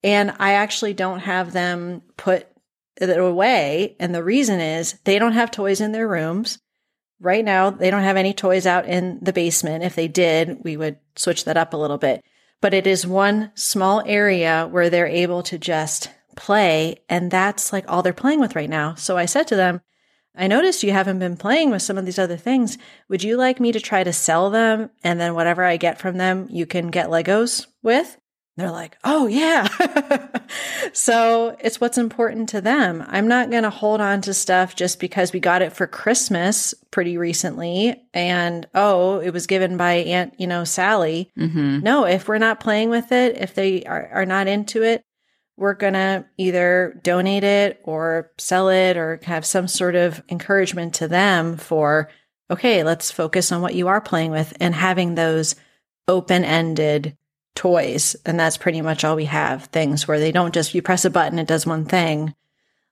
And 0.03 0.35
I 0.39 0.55
actually 0.55 0.95
don't 0.95 1.21
have 1.21 1.53
them 1.53 2.03
put 2.17 2.47
it 2.97 3.19
away. 3.19 3.97
And 3.99 4.15
the 4.15 4.25
reason 4.25 4.61
is 4.61 4.99
they 5.05 5.19
don't 5.19 5.33
have 5.33 5.51
toys 5.51 5.81
in 5.81 5.93
their 5.93 6.09
rooms. 6.09 6.59
Right 7.21 7.45
now, 7.45 7.69
they 7.71 7.91
don't 7.91 8.03
have 8.03 8.17
any 8.17 8.33
toys 8.33 8.67
out 8.67 8.87
in 8.87 9.19
the 9.21 9.33
basement. 9.33 9.85
If 9.85 9.95
they 9.95 10.09
did, 10.09 10.65
we 10.65 10.77
would 10.77 10.99
switch 11.17 11.45
that 11.45 11.59
up 11.59 11.75
a 11.75 11.77
little 11.77 11.99
bit. 11.99 12.25
But 12.63 12.73
it 12.73 12.87
is 12.87 13.07
one 13.07 13.53
small 13.55 14.03
area 14.07 14.67
where 14.71 14.89
they're 14.89 15.07
able 15.07 15.43
to 15.45 15.59
just 15.59 16.11
play. 16.37 16.97
And 17.09 17.31
that's 17.31 17.73
like 17.73 17.85
all 17.89 18.03
they're 18.03 18.15
playing 18.15 18.41
with 18.41 18.57
right 18.57 18.71
now. 18.71 18.95
So 18.95 19.19
I 19.19 19.27
said 19.27 19.49
to 19.49 19.57
them, 19.57 19.83
I 20.41 20.47
noticed 20.47 20.83
you 20.83 20.93
haven't 20.93 21.19
been 21.19 21.37
playing 21.37 21.71
with 21.71 21.83
some 21.83 21.99
of 21.99 22.07
these 22.07 22.19
other 22.19 22.39
things. 22.39 22.79
Would 23.11 23.23
you 23.23 23.37
like 23.37 23.61
me 23.61 23.73
to 23.73 23.81
try 23.81 24.03
to 24.03 24.13
sell 24.13 24.49
them? 24.49 24.89
And 25.05 25.21
then 25.21 25.35
whatever 25.35 25.63
I 25.63 25.77
get 25.77 26.01
from 26.01 26.17
them, 26.17 26.49
you 26.51 26.65
can 26.65 26.89
get 26.89 27.09
Legos 27.09 27.67
with? 27.83 28.17
They're 28.57 28.71
like, 28.71 28.97
oh, 29.05 29.27
yeah. 29.27 29.69
so 30.95 31.57
it's 31.61 31.79
what's 31.79 31.99
important 31.99 32.49
to 32.51 32.63
them. 32.63 33.05
I'm 33.07 33.29
not 33.29 33.51
going 33.51 33.65
to 33.65 33.71
hold 33.71 34.01
on 34.01 34.23
to 34.23 34.33
stuff 34.33 34.75
just 34.75 34.99
because 34.99 35.33
we 35.33 35.41
got 35.41 35.61
it 35.61 35.75
for 35.75 35.87
Christmas 35.87 36.75
pretty 36.91 37.19
recently. 37.19 38.03
And 38.15 38.67
oh, 38.75 39.19
it 39.21 39.31
was 39.35 39.47
given 39.47 39.77
by 39.77 39.93
Aunt, 39.97 40.35
you 40.39 40.47
know, 40.47 40.65
Sally. 40.65 41.31
Mm-hmm. 41.39 41.81
No, 41.81 42.07
if 42.07 42.29
we're 42.29 42.39
not 42.39 42.61
playing 42.61 42.89
with 42.89 43.13
it, 43.13 43.37
if 43.37 43.55
they 43.55 43.85
are, 43.85 44.09
are 44.13 44.27
not 44.27 44.49
into 44.49 44.83
it, 44.83 45.05
we're 45.61 45.75
going 45.75 45.93
to 45.93 46.25
either 46.39 46.99
donate 47.03 47.45
it 47.45 47.81
or 47.85 48.31
sell 48.39 48.71
it 48.71 48.97
or 48.97 49.21
have 49.25 49.45
some 49.45 49.69
sort 49.69 49.95
of 49.95 50.23
encouragement 50.31 50.95
to 50.95 51.07
them 51.07 51.59
for, 51.59 52.09
okay, 52.51 52.83
let's 52.83 53.11
focus 53.11 53.53
on 53.53 53.61
what 53.61 53.75
you 53.75 53.87
are 53.87 54.01
playing 54.01 54.31
with 54.31 54.57
and 54.59 54.75
having 54.75 55.15
those 55.15 55.55
open 56.09 56.45
ended 56.45 57.15
toys. 57.55 58.17
And 58.25 58.41
that's 58.41 58.57
pretty 58.57 58.81
much 58.81 59.05
all 59.05 59.17
we 59.17 59.27
have 59.27 59.67
things 59.67 60.09
where 60.09 60.19
they 60.19 60.33
don't 60.33 60.55
just, 60.55 60.75
you 60.75 60.81
press 60.81 61.05
a 61.05 61.11
button, 61.11 61.39
it 61.39 61.47
does 61.47 61.67
one 61.67 61.85
thing. 61.85 62.35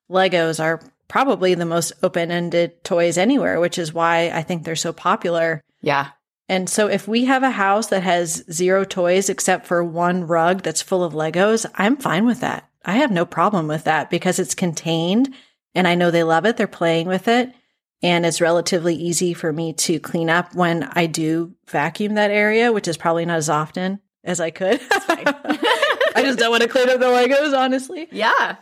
Legos 0.07 0.63
are 0.63 0.79
probably 1.07 1.55
the 1.55 1.65
most 1.65 1.91
open 2.03 2.29
ended 2.29 2.83
toys 2.83 3.17
anywhere, 3.17 3.59
which 3.59 3.79
is 3.79 3.91
why 3.91 4.29
I 4.29 4.43
think 4.43 4.63
they're 4.63 4.75
so 4.75 4.93
popular. 4.93 5.63
Yeah. 5.81 6.09
And 6.49 6.67
so 6.67 6.87
if 6.87 7.07
we 7.07 7.25
have 7.25 7.43
a 7.43 7.51
house 7.51 7.87
that 7.87 8.01
has 8.01 8.43
zero 8.51 8.83
toys 8.83 9.29
except 9.29 9.67
for 9.67 9.83
one 9.83 10.25
rug 10.25 10.63
that's 10.63 10.81
full 10.81 11.03
of 11.03 11.13
Legos, 11.13 11.67
I'm 11.75 11.95
fine 11.95 12.25
with 12.25 12.41
that. 12.41 12.67
I 12.83 12.93
have 12.97 13.11
no 13.11 13.23
problem 13.23 13.67
with 13.67 13.83
that 13.83 14.09
because 14.09 14.39
it's 14.39 14.55
contained 14.55 15.33
and 15.75 15.87
I 15.87 15.93
know 15.93 16.09
they 16.09 16.23
love 16.23 16.45
it. 16.45 16.57
They're 16.57 16.65
playing 16.65 17.07
with 17.07 17.27
it 17.27 17.53
and 18.01 18.25
it's 18.25 18.41
relatively 18.41 18.95
easy 18.95 19.35
for 19.35 19.53
me 19.53 19.73
to 19.73 19.99
clean 19.99 20.29
up 20.29 20.55
when 20.55 20.83
I 20.93 21.05
do 21.05 21.53
vacuum 21.67 22.15
that 22.15 22.31
area, 22.31 22.71
which 22.71 22.87
is 22.87 22.97
probably 22.97 23.25
not 23.25 23.37
as 23.37 23.49
often 23.49 23.99
as 24.23 24.39
I 24.39 24.49
could. 24.49 24.81
I 24.91 26.23
just 26.23 26.39
don't 26.39 26.49
want 26.49 26.63
to 26.63 26.69
clean 26.69 26.89
up 26.89 26.99
the 26.99 27.05
Legos, 27.05 27.55
honestly. 27.55 28.07
Yeah. 28.11 28.55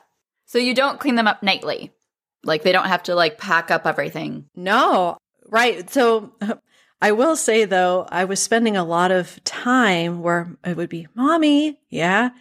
So 0.46 0.58
you 0.58 0.74
don't 0.74 1.00
clean 1.00 1.16
them 1.16 1.28
up 1.28 1.42
nightly. 1.42 1.94
Like 2.44 2.64
they 2.64 2.74
don't 2.74 2.88
have 2.88 3.04
to 3.04 3.16
like 3.16 3.38
pack 3.38 3.72
up 3.72 3.88
everything. 3.88 4.50
No. 4.56 5.18
Right. 5.50 5.90
So 5.90 6.34
I 7.02 7.12
will 7.12 7.36
say 7.36 7.66
though, 7.66 8.08
I 8.10 8.26
was 8.26 8.42
spending 8.42 8.76
a 8.76 8.84
lot 8.84 9.12
of 9.12 9.44
time 9.44 10.22
where 10.22 10.56
it 10.66 10.78
would 10.78 10.90
be, 10.90 11.08
Mommy, 11.14 11.80
yeah, 11.90 12.32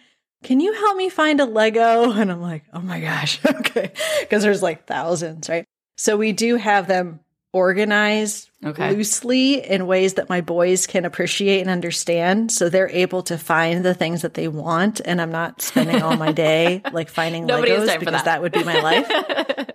can 0.43 0.59
you 0.59 0.73
help 0.73 0.97
me 0.97 1.09
find 1.09 1.39
a 1.39 1.45
Lego? 1.45 2.11
And 2.17 2.31
I'm 2.31 2.41
like, 2.41 2.63
oh 2.73 2.81
my 2.81 2.99
gosh, 2.99 3.39
okay. 3.45 3.91
Because 4.21 4.43
there's 4.43 4.63
like 4.63 4.85
thousands, 4.85 5.49
right? 5.49 5.65
So 5.97 6.17
we 6.17 6.31
do 6.31 6.55
have 6.55 6.87
them 6.87 7.19
organized 7.53 8.49
okay. 8.63 8.91
loosely 8.91 9.65
in 9.65 9.87
ways 9.87 10.15
that 10.15 10.29
my 10.29 10.41
boys 10.41 10.85
can 10.85 11.05
appreciate 11.05 11.61
and 11.61 11.69
understand. 11.69 12.51
So 12.51 12.69
they're 12.69 12.89
able 12.89 13.23
to 13.23 13.37
find 13.37 13.83
the 13.83 13.93
things 13.93 14.21
that 14.21 14.35
they 14.35 14.47
want. 14.47 15.01
And 15.03 15.21
I'm 15.21 15.31
not 15.31 15.61
spending 15.61 16.01
all 16.01 16.17
my 16.17 16.31
day 16.31 16.81
like 16.91 17.09
finding 17.09 17.47
Legos 17.47 17.99
because 17.99 18.13
that. 18.13 18.25
that 18.25 18.41
would 18.41 18.51
be 18.51 18.63
my 18.63 18.79
life. 18.79 19.71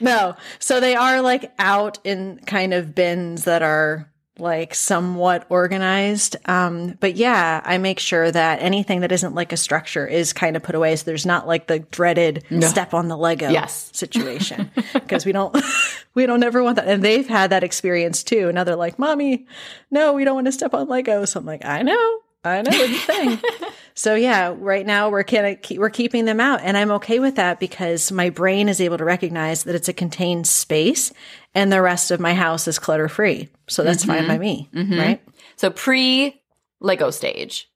No. 0.00 0.36
So 0.58 0.80
they 0.80 0.94
are 0.94 1.22
like 1.22 1.52
out 1.58 1.98
in 2.04 2.38
kind 2.46 2.74
of 2.74 2.94
bins 2.94 3.44
that 3.44 3.62
are 3.62 4.12
like 4.38 4.74
somewhat 4.74 5.46
organized. 5.50 6.36
Um, 6.46 6.96
but 7.00 7.16
yeah, 7.16 7.60
I 7.64 7.78
make 7.78 7.98
sure 7.98 8.30
that 8.30 8.62
anything 8.62 9.00
that 9.00 9.12
isn't 9.12 9.34
like 9.34 9.52
a 9.52 9.56
structure 9.56 10.06
is 10.06 10.32
kind 10.32 10.56
of 10.56 10.62
put 10.62 10.74
away. 10.74 10.96
So 10.96 11.04
there's 11.04 11.26
not 11.26 11.46
like 11.46 11.66
the 11.66 11.80
dreaded 11.80 12.44
no. 12.50 12.66
step 12.66 12.94
on 12.94 13.08
the 13.08 13.16
Lego 13.16 13.50
yes. 13.50 13.90
situation 13.94 14.70
because 14.94 15.26
we 15.26 15.32
don't, 15.32 15.56
we 16.14 16.26
don't 16.26 16.42
ever 16.42 16.62
want 16.62 16.76
that. 16.76 16.88
And 16.88 17.04
they've 17.04 17.28
had 17.28 17.50
that 17.50 17.62
experience 17.62 18.22
too. 18.22 18.50
Now 18.52 18.64
they're 18.64 18.74
like, 18.74 18.98
mommy, 18.98 19.46
no, 19.90 20.14
we 20.14 20.24
don't 20.24 20.34
want 20.34 20.46
to 20.46 20.52
step 20.52 20.72
on 20.74 20.88
Lego. 20.88 21.24
So 21.26 21.38
I'm 21.38 21.46
like, 21.46 21.64
I 21.64 21.82
know, 21.82 22.18
I 22.44 22.62
know 22.62 22.70
it's 22.72 23.08
a 23.08 23.12
thing. 23.12 23.70
so 23.94 24.14
yeah, 24.14 24.54
right 24.56 24.84
now 24.84 25.10
we're 25.10 25.22
kind 25.22 25.46
of 25.46 25.78
we're 25.78 25.90
keeping 25.90 26.24
them 26.24 26.40
out, 26.40 26.60
and 26.62 26.76
I'm 26.76 26.90
okay 26.92 27.20
with 27.20 27.36
that 27.36 27.60
because 27.60 28.10
my 28.10 28.30
brain 28.30 28.68
is 28.68 28.80
able 28.80 28.98
to 28.98 29.04
recognize 29.04 29.64
that 29.64 29.74
it's 29.74 29.88
a 29.88 29.92
contained 29.92 30.46
space, 30.46 31.12
and 31.54 31.72
the 31.72 31.82
rest 31.82 32.10
of 32.10 32.18
my 32.18 32.34
house 32.34 32.66
is 32.66 32.78
clutter 32.78 33.08
free. 33.08 33.48
So 33.68 33.84
that's 33.84 34.04
mm-hmm. 34.04 34.18
fine 34.18 34.28
by 34.28 34.38
me, 34.38 34.68
mm-hmm. 34.74 34.98
right? 34.98 35.22
So 35.56 35.70
pre 35.70 36.40
Lego 36.80 37.10
stage, 37.10 37.70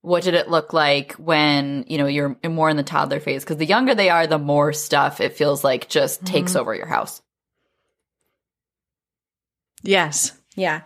what 0.00 0.22
did 0.22 0.34
it 0.34 0.48
look 0.48 0.72
like 0.72 1.12
when 1.14 1.84
you 1.86 1.98
know 1.98 2.06
you're 2.06 2.38
more 2.48 2.70
in 2.70 2.78
the 2.78 2.82
toddler 2.82 3.20
phase? 3.20 3.44
Because 3.44 3.58
the 3.58 3.66
younger 3.66 3.94
they 3.94 4.08
are, 4.08 4.26
the 4.26 4.38
more 4.38 4.72
stuff 4.72 5.20
it 5.20 5.34
feels 5.36 5.62
like 5.62 5.90
just 5.90 6.24
mm-hmm. 6.24 6.32
takes 6.32 6.56
over 6.56 6.74
your 6.74 6.86
house. 6.86 7.20
Yes. 9.82 10.32
Yeah. 10.56 10.82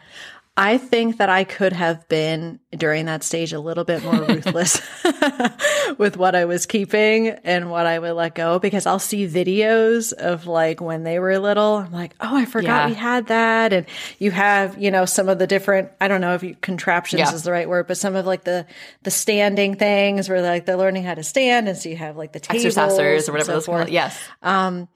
I 0.57 0.79
think 0.79 1.17
that 1.17 1.29
I 1.29 1.43
could 1.43 1.73
have 1.73 2.09
been 2.09 2.61
during 2.71 3.07
that 3.07 3.25
stage 3.25 3.53
a 3.53 3.59
little 3.59 3.83
bit 3.83 4.05
more 4.05 4.15
ruthless 4.29 4.81
with 5.99 6.17
what 6.17 6.37
I 6.37 6.45
was 6.45 6.65
keeping 6.65 7.29
and 7.29 7.73
what 7.73 7.87
I 7.87 7.99
would 7.99 8.13
let 8.13 8.37
go 8.37 8.61
because 8.61 8.87
I'll 8.87 9.01
see 9.01 9.27
videos 9.27 10.13
of 10.13 10.47
like 10.47 10.81
when 10.81 11.03
they 11.03 11.19
were 11.19 11.41
little. 11.41 11.79
I'm 11.79 11.91
like, 11.91 12.15
oh, 12.21 12.37
I 12.37 12.45
forgot 12.45 12.85
yeah. 12.85 12.87
we 12.89 12.95
had 12.95 13.27
that. 13.27 13.73
And 13.73 13.87
you 14.21 14.31
have, 14.31 14.81
you 14.81 14.93
know, 14.93 15.07
some 15.07 15.29
of 15.29 15.41
the 15.41 15.49
different, 15.49 15.91
I 16.01 16.07
don't 16.07 16.21
know 16.21 16.35
if 16.35 16.45
you, 16.45 16.55
contraptions 16.61 17.19
yeah. 17.19 17.35
is 17.35 17.43
the 17.43 17.51
right 17.51 17.69
word, 17.69 17.89
but 17.89 17.97
some 17.97 18.15
of 18.15 18.25
like 18.25 18.45
the, 18.45 18.65
the 19.03 19.11
standing 19.11 19.75
things 19.75 20.29
where 20.29 20.41
like 20.41 20.67
they're 20.67 20.77
learning 20.77 21.03
how 21.03 21.15
to 21.15 21.25
stand. 21.25 21.69
And 21.69 21.77
so 21.77 21.89
you 21.89 21.97
have 21.97 22.17
like 22.17 22.33
the 22.33 22.41
tables 22.41 22.77
exercisers 22.77 23.29
or 23.29 23.33
whatever 23.33 23.45
so 23.45 23.53
those 23.55 23.67
forth. 23.67 23.89
Yes. 23.89 24.17
Um, 24.41 24.89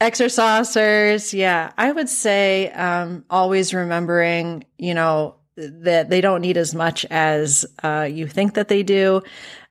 Exercisers, 0.00 1.32
yeah. 1.32 1.72
I 1.78 1.90
would 1.90 2.08
say 2.08 2.70
um, 2.72 3.24
always 3.30 3.72
remembering, 3.72 4.64
you 4.76 4.94
know, 4.94 5.36
that 5.56 6.10
they 6.10 6.20
don't 6.20 6.42
need 6.42 6.58
as 6.58 6.74
much 6.74 7.06
as 7.06 7.64
uh, 7.82 8.06
you 8.10 8.26
think 8.26 8.54
that 8.54 8.68
they 8.68 8.82
do. 8.82 9.22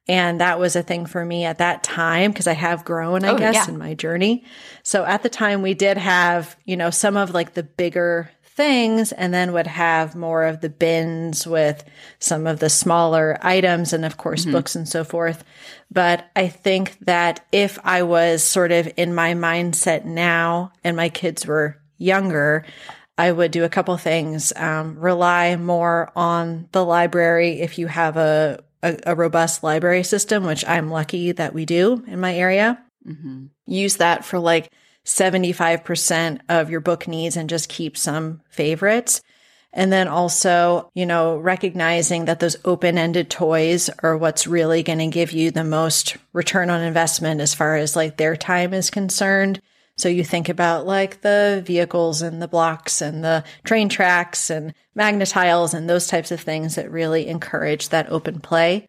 And 0.08 0.42
that 0.42 0.60
was 0.60 0.76
a 0.76 0.84
thing 0.84 1.06
for 1.06 1.24
me 1.24 1.46
at 1.46 1.60
that 1.60 1.84
time 1.84 2.32
because 2.32 2.48
I 2.48 2.54
have 2.54 2.86
grown, 2.86 3.24
I 3.24 3.30
oh, 3.30 3.38
guess, 3.38 3.56
yeah. 3.56 3.70
in 3.70 3.78
my 3.78 3.94
journey. 3.94 4.46
So 4.84 5.04
at 5.04 5.24
the 5.24 5.30
time, 5.30 5.62
we 5.62 5.74
did 5.74 5.98
have, 5.98 6.56
you 6.66 6.78
know, 6.78 6.90
some 6.90 7.18
of 7.18 7.32
like 7.32 7.54
the 7.54 7.64
bigger 7.64 8.30
things 8.56 9.12
and 9.12 9.34
then 9.34 9.52
would 9.52 9.68
have 9.68 10.16
more 10.16 10.46
of 10.46 10.62
the 10.62 10.70
bins 10.70 11.46
with 11.46 11.84
some 12.20 12.48
of 12.48 12.60
the 12.60 12.70
smaller 12.70 13.38
items 13.42 13.92
and 13.92 14.06
of 14.06 14.16
course 14.16 14.44
mm-hmm. 14.44 14.54
books 14.54 14.76
and 14.76 14.88
so 14.88 15.04
forth. 15.04 15.44
But 15.92 16.30
I 16.36 16.48
think 16.48 16.98
that 17.02 17.46
if 17.52 17.80
I 17.84 18.04
was 18.04 18.44
sort 18.44 18.72
of 18.72 18.92
in 18.98 19.14
my 19.14 19.34
mindset 19.34 20.04
now 20.04 20.72
and 20.84 20.98
my 20.98 21.10
kids 21.10 21.46
were 21.46 21.82
younger, 21.98 22.66
I 23.18 23.32
would 23.32 23.52
do 23.52 23.64
a 23.64 23.70
couple 23.70 23.96
things. 23.98 24.52
Um, 24.56 25.00
rely 25.00 25.56
more 25.56 26.12
on 26.16 26.68
the 26.72 26.84
library 26.84 27.62
if 27.62 27.78
you 27.78 27.88
have 27.88 28.18
a, 28.18 28.64
a, 28.84 29.00
a, 29.06 29.16
robust 29.16 29.64
library 29.64 30.04
system, 30.04 30.44
which 30.44 30.68
I'm 30.68 30.90
lucky 30.90 31.32
that 31.32 31.54
we 31.54 31.66
do 31.66 32.04
in 32.08 32.20
my 32.20 32.36
area. 32.36 32.84
Mm-hmm. 33.08 33.46
Use 33.68 33.98
that 33.98 34.26
for 34.26 34.40
like 34.40 34.72
75% 35.06 36.42
of 36.50 36.70
your 36.70 36.82
book 36.82 37.08
needs 37.08 37.38
and 37.38 37.50
just 37.50 37.70
keep 37.70 37.96
some 37.96 38.42
favorites. 38.50 39.22
And 39.78 39.92
then 39.92 40.08
also, 40.08 40.90
you 40.96 41.06
know, 41.06 41.36
recognizing 41.38 42.26
that 42.26 42.40
those 42.40 42.56
open 42.64 42.98
ended 42.98 43.30
toys 43.30 43.90
are 44.02 44.16
what's 44.16 44.48
really 44.48 44.84
going 44.84 45.00
to 45.00 45.08
give 45.08 45.34
you 45.34 45.52
the 45.52 45.66
most 45.66 46.16
return 46.32 46.70
on 46.70 46.82
investment 46.82 47.42
as 47.42 47.54
far 47.54 47.76
as 47.76 47.94
like 47.94 48.16
their 48.16 48.38
time 48.38 48.74
is 48.74 48.90
concerned. 48.90 49.62
So 49.98 50.08
you 50.08 50.24
think 50.24 50.48
about 50.48 50.86
like 50.88 51.22
the 51.22 51.62
vehicles 51.66 52.22
and 52.22 52.42
the 52.42 52.48
blocks 52.48 53.02
and 53.02 53.22
the 53.22 53.44
train 53.66 53.90
tracks 53.90 54.50
and 54.50 54.74
Magna-Tiles 54.96 55.74
and 55.74 55.90
those 55.90 56.08
types 56.08 56.32
of 56.32 56.40
things 56.40 56.76
that 56.76 56.90
really 56.90 57.28
encourage 57.28 57.90
that 57.90 58.10
open 58.10 58.40
play. 58.40 58.88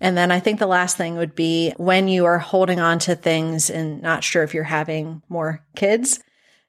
And 0.00 0.16
then 0.16 0.32
I 0.32 0.40
think 0.40 0.58
the 0.58 0.66
last 0.66 0.96
thing 0.96 1.16
would 1.16 1.34
be 1.34 1.74
when 1.76 2.08
you 2.08 2.24
are 2.24 2.38
holding 2.38 2.80
on 2.80 2.98
to 3.00 3.14
things 3.14 3.68
and 3.68 4.00
not 4.00 4.24
sure 4.24 4.42
if 4.42 4.54
you're 4.54 4.64
having 4.64 5.22
more 5.28 5.62
kids, 5.76 6.20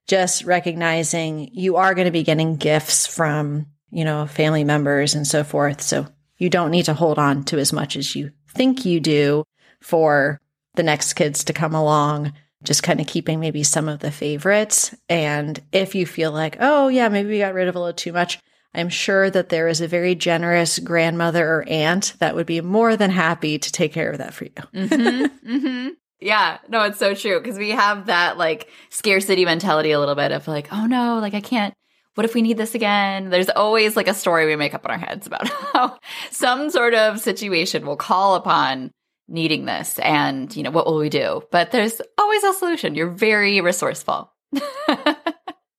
just 0.07 0.43
recognizing 0.43 1.49
you 1.53 1.77
are 1.77 1.93
going 1.93 2.05
to 2.05 2.11
be 2.11 2.23
getting 2.23 2.55
gifts 2.55 3.07
from, 3.07 3.67
you 3.89 4.03
know, 4.03 4.25
family 4.25 4.63
members 4.63 5.15
and 5.15 5.25
so 5.25 5.43
forth. 5.43 5.81
So 5.81 6.07
you 6.37 6.49
don't 6.49 6.71
need 6.71 6.85
to 6.85 6.93
hold 6.93 7.19
on 7.19 7.43
to 7.45 7.59
as 7.59 7.71
much 7.71 7.95
as 7.95 8.15
you 8.15 8.31
think 8.49 8.85
you 8.85 8.99
do 8.99 9.43
for 9.81 10.39
the 10.75 10.83
next 10.83 11.13
kids 11.13 11.43
to 11.45 11.53
come 11.53 11.73
along. 11.73 12.33
Just 12.63 12.83
kind 12.83 13.01
of 13.01 13.07
keeping 13.07 13.39
maybe 13.39 13.63
some 13.63 13.89
of 13.89 13.99
the 13.99 14.11
favorites. 14.11 14.95
And 15.09 15.61
if 15.71 15.95
you 15.95 16.05
feel 16.05 16.31
like, 16.31 16.57
oh, 16.59 16.87
yeah, 16.87 17.09
maybe 17.09 17.29
we 17.29 17.39
got 17.39 17.53
rid 17.53 17.67
of 17.67 17.75
a 17.75 17.79
little 17.79 17.93
too 17.93 18.13
much, 18.13 18.39
I'm 18.73 18.89
sure 18.89 19.29
that 19.29 19.49
there 19.49 19.67
is 19.67 19.81
a 19.81 19.87
very 19.87 20.15
generous 20.15 20.79
grandmother 20.79 21.45
or 21.47 21.65
aunt 21.67 22.13
that 22.19 22.35
would 22.35 22.47
be 22.47 22.61
more 22.61 22.95
than 22.97 23.11
happy 23.11 23.59
to 23.59 23.71
take 23.71 23.93
care 23.93 24.11
of 24.11 24.17
that 24.17 24.33
for 24.33 24.45
you. 24.45 24.51
mm-hmm, 24.73 25.55
mm-hmm. 25.55 25.89
Yeah, 26.23 26.59
no, 26.69 26.83
it's 26.83 26.99
so 26.99 27.13
true 27.13 27.39
because 27.39 27.57
we 27.57 27.71
have 27.71 28.05
that 28.05 28.37
like 28.37 28.69
scarcity 28.89 29.43
mentality 29.43 29.91
a 29.91 29.99
little 29.99 30.15
bit 30.15 30.31
of 30.31 30.47
like, 30.47 30.71
oh 30.71 30.85
no, 30.85 31.19
like 31.19 31.33
I 31.33 31.41
can't. 31.41 31.73
What 32.15 32.25
if 32.25 32.33
we 32.33 32.41
need 32.41 32.57
this 32.57 32.75
again? 32.75 33.29
There's 33.29 33.49
always 33.49 33.95
like 33.95 34.07
a 34.07 34.13
story 34.13 34.45
we 34.45 34.55
make 34.55 34.73
up 34.73 34.85
in 34.85 34.91
our 34.91 34.97
heads 34.97 35.27
about 35.27 35.47
how 35.73 35.97
some 36.31 36.69
sort 36.69 36.93
of 36.93 37.19
situation 37.19 37.85
will 37.85 37.97
call 37.97 38.35
upon 38.35 38.91
needing 39.27 39.65
this 39.65 39.99
and, 39.99 40.55
you 40.55 40.63
know, 40.63 40.71
what 40.71 40.85
will 40.85 40.97
we 40.97 41.09
do? 41.09 41.41
But 41.51 41.71
there's 41.71 42.01
always 42.17 42.43
a 42.43 42.53
solution. 42.53 42.95
You're 42.95 43.09
very 43.09 43.59
resourceful. 43.61 44.31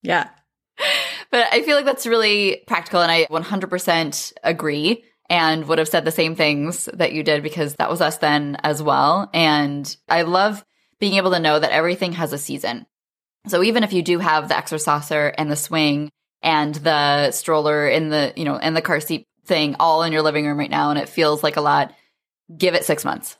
yeah. 0.03 0.29
But 1.31 1.47
I 1.53 1.63
feel 1.63 1.75
like 1.75 1.85
that's 1.85 2.07
really 2.07 2.63
practical 2.69 3.01
and 3.01 3.11
I 3.11 3.25
100% 3.25 4.33
agree 4.45 5.05
and 5.31 5.67
would 5.67 5.79
have 5.79 5.89
said 5.89 6.05
the 6.05 6.11
same 6.11 6.35
things 6.35 6.87
that 6.95 7.13
you 7.13 7.23
did 7.23 7.43
because 7.43 7.75
that 7.77 7.91
was 7.91 8.01
us 8.01 8.19
then 8.19 8.57
as 8.63 8.83
well. 8.83 9.31
And 9.33 9.97
I 10.09 10.23
love 10.23 10.65
being 11.01 11.15
able 11.15 11.33
to 11.33 11.41
know 11.41 11.59
that 11.59 11.73
everything 11.73 12.13
has 12.13 12.33
a 12.33 12.39
season. 12.39 12.87
So 13.47 13.63
even 13.63 13.85
if 13.85 13.93
you 13.93 14.03
do 14.03 14.19
have 14.19 14.49
the 14.49 14.57
exerciser 14.57 15.29
and 15.37 15.51
the 15.51 15.57
swing 15.57 16.11
and 16.43 16.75
the 16.75 17.31
stroller 17.31 17.89
in 17.89 18.11
the, 18.11 18.33
you 18.37 18.45
know, 18.45 18.57
and 18.57 18.77
the 18.77 18.83
car 18.83 19.01
seat 19.01 19.27
thing 19.45 19.77
all 19.79 20.03
in 20.03 20.13
your 20.13 20.23
living 20.23 20.47
room 20.47 20.59
right 20.59 20.71
now 20.71 20.91
and 20.91 20.99
it 20.99 21.09
feels 21.09 21.43
like 21.43 21.57
a 21.57 21.63
lot, 21.63 21.93
give 22.57 22.75
it 22.75 22.85
six 22.85 23.05
months. 23.05 23.37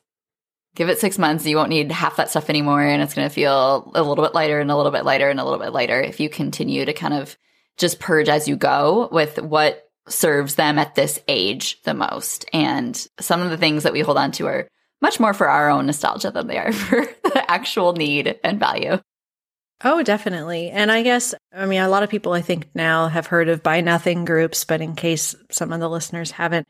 Give 0.75 0.89
it 0.89 0.99
six 0.99 1.19
months. 1.19 1.47
You 1.47 1.57
won't 1.57 1.71
need 1.71 1.93
half 1.93 2.17
that 2.17 2.31
stuff 2.31 2.51
anymore. 2.51 2.83
And 2.83 3.01
it's 3.01 3.15
going 3.15 3.29
to 3.29 3.35
feel 3.35 3.93
a 3.95 4.03
little 4.03 4.25
bit 4.25 4.35
lighter 4.35 4.59
and 4.59 4.71
a 4.71 4.77
little 4.77 4.91
bit 4.91 5.05
lighter 5.05 5.29
and 5.29 5.39
a 5.39 5.45
little 5.45 5.61
bit 5.61 5.73
lighter 5.73 6.01
if 6.01 6.19
you 6.19 6.29
continue 6.29 6.85
to 6.85 6.93
kind 6.93 7.15
of 7.15 7.37
just 7.77 8.01
purge 8.01 8.29
as 8.29 8.49
you 8.49 8.57
go 8.57 9.09
with 9.13 9.41
what 9.41 9.89
serves 10.09 10.57
them 10.57 10.79
at 10.79 10.95
this 10.95 11.21
age 11.29 11.81
the 11.83 11.95
most. 11.95 12.45
And 12.53 12.95
some 13.21 13.41
of 13.41 13.51
the 13.51 13.57
things 13.57 13.83
that 13.85 13.93
we 13.93 14.01
hold 14.01 14.19
on 14.19 14.33
to 14.33 14.47
are 14.47 14.69
much 15.01 15.21
more 15.21 15.35
for 15.35 15.49
our 15.49 15.71
own 15.71 15.87
nostalgia 15.87 16.31
than 16.31 16.47
they 16.47 16.59
are 16.59 16.73
for 16.73 17.07
the 17.23 17.51
actual 17.51 17.93
need 17.93 18.39
and 18.43 18.59
value. 18.59 18.99
Oh, 19.83 20.03
definitely. 20.03 20.71
And 20.71 20.91
I 20.91 21.03
guess, 21.03 21.35
I 21.53 21.67
mean, 21.67 21.81
a 21.81 21.89
lot 21.89 22.03
of 22.03 22.09
people 22.09 22.33
I 22.33 22.41
think 22.41 22.69
now 22.75 23.09
have 23.09 23.27
heard 23.27 23.49
of 23.49 23.63
Buy 23.63 23.81
Nothing 23.81 24.25
groups, 24.25 24.65
but 24.65 24.81
in 24.81 24.95
case 24.95 25.35
some 25.51 25.73
of 25.73 25.81
the 25.81 25.91
listeners 25.91 26.31
haven't, 26.31 26.67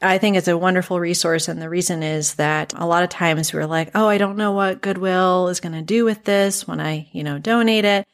I 0.00 0.18
think 0.18 0.36
it's 0.36 0.48
a 0.48 0.58
wonderful 0.58 1.00
resource. 1.00 1.48
And 1.48 1.60
the 1.62 1.68
reason 1.68 2.02
is 2.02 2.34
that 2.34 2.72
a 2.76 2.86
lot 2.86 3.02
of 3.02 3.08
times 3.08 3.52
we're 3.52 3.66
like, 3.66 3.90
oh, 3.94 4.06
I 4.06 4.18
don't 4.18 4.36
know 4.36 4.52
what 4.52 4.80
Goodwill 4.80 5.48
is 5.48 5.60
going 5.60 5.74
to 5.74 5.82
do 5.82 6.04
with 6.04 6.24
this 6.24 6.66
when 6.66 6.80
I, 6.80 7.08
you 7.12 7.24
know, 7.24 7.38
donate 7.38 7.84
it. 7.84 8.06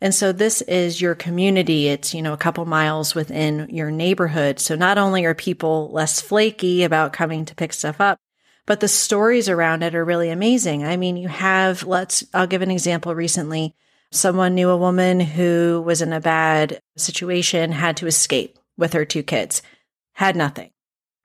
And 0.00 0.14
so 0.14 0.32
this 0.32 0.62
is 0.62 1.00
your 1.00 1.14
community. 1.14 1.88
It's, 1.88 2.14
you 2.14 2.22
know, 2.22 2.32
a 2.32 2.38
couple 2.38 2.64
miles 2.64 3.14
within 3.14 3.68
your 3.70 3.90
neighborhood. 3.90 4.58
So 4.58 4.74
not 4.74 4.96
only 4.96 5.24
are 5.26 5.34
people 5.34 5.90
less 5.92 6.20
flaky 6.20 6.84
about 6.84 7.12
coming 7.12 7.44
to 7.44 7.54
pick 7.54 7.72
stuff 7.72 8.00
up, 8.00 8.18
but 8.66 8.80
the 8.80 8.88
stories 8.88 9.48
around 9.48 9.82
it 9.82 9.94
are 9.94 10.04
really 10.04 10.30
amazing. 10.30 10.84
I 10.84 10.96
mean, 10.96 11.16
you 11.16 11.28
have, 11.28 11.82
let's, 11.82 12.24
I'll 12.32 12.46
give 12.46 12.62
an 12.62 12.70
example 12.70 13.14
recently. 13.14 13.74
Someone 14.10 14.54
knew 14.54 14.70
a 14.70 14.76
woman 14.76 15.20
who 15.20 15.82
was 15.84 16.00
in 16.00 16.12
a 16.12 16.20
bad 16.20 16.80
situation, 16.96 17.72
had 17.72 17.96
to 17.98 18.06
escape 18.06 18.58
with 18.76 18.94
her 18.94 19.04
two 19.04 19.22
kids, 19.22 19.60
had 20.14 20.34
nothing, 20.34 20.70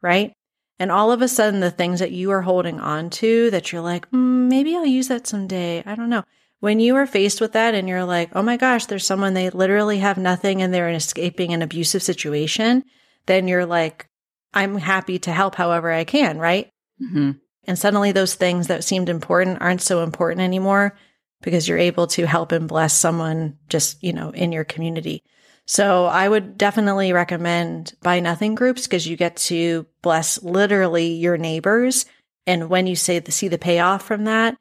right? 0.01 0.34
And 0.80 0.91
all 0.91 1.11
of 1.11 1.21
a 1.21 1.28
sudden, 1.28 1.61
the 1.61 1.71
things 1.71 1.99
that 1.99 2.11
you 2.11 2.32
are 2.32 2.41
holding 2.41 2.80
on 2.80 3.09
to 3.11 3.49
that 3.51 3.71
you're 3.71 3.82
like, 3.82 4.09
mm, 4.11 4.49
maybe 4.49 4.76
I'll 4.76 4.86
use 4.86 5.07
that 5.07 5.26
someday. 5.26 5.82
I 5.86 5.95
don't 5.95 6.09
know 6.09 6.26
when 6.60 6.80
you 6.80 6.95
are 6.95 7.08
faced 7.08 7.41
with 7.41 7.53
that 7.53 7.76
and 7.76 7.88
you're 7.88 8.06
like, 8.06 8.30
oh 8.34 8.41
my 8.41 8.58
gosh, 8.58 8.86
there's 8.86 9.06
someone 9.06 9.34
they 9.34 9.49
literally 9.49 9.99
have 9.99 10.18
nothing 10.18 10.62
and 10.62 10.74
they're 10.74 10.89
escaping 10.89 11.53
an 11.53 11.62
abusive 11.62 12.01
situation, 12.01 12.84
then 13.26 13.47
you're 13.47 13.66
like, 13.66 14.08
I'm 14.53 14.78
happy 14.78 15.20
to 15.20 15.32
help 15.32 15.56
however 15.56 15.91
I 15.91 16.06
can, 16.06 16.39
right? 16.39 16.70
Mm-hmm. 17.01 17.32
And 17.66 17.80
suddenly 17.80 18.12
those 18.12 18.36
things 18.36 18.68
that 18.68 18.84
seemed 18.84 19.10
important 19.10 19.62
aren't 19.62 19.82
so 19.82 20.01
important 20.01 20.41
anymore 20.41 20.95
because 21.41 21.68
you're 21.68 21.78
able 21.78 22.08
to 22.08 22.26
help 22.26 22.51
and 22.51 22.68
bless 22.68 22.93
someone 22.93 23.58
just, 23.70 24.01
you 24.03 24.14
know, 24.14 24.30
in 24.32 24.51
your 24.51 24.64
community. 24.64 25.24
So 25.66 26.06
I 26.06 26.30
would 26.30 26.58
definitely 26.58 27.12
recommend 27.12 27.95
buy 28.01 28.20
nothing 28.20 28.56
groups 28.56 28.84
because 28.84 29.08
you 29.08 29.18
get 29.18 29.36
to 29.38 29.86
bless 30.01 30.41
literally 30.43 31.14
your 31.14 31.38
neighbors. 31.38 32.06
And 32.47 32.70
when 32.70 32.88
you 32.88 32.95
say 32.95 33.20
the, 33.20 33.32
see 33.32 33.47
the 33.47 33.58
payoff 33.58 34.03
from 34.03 34.26
that, 34.26 34.58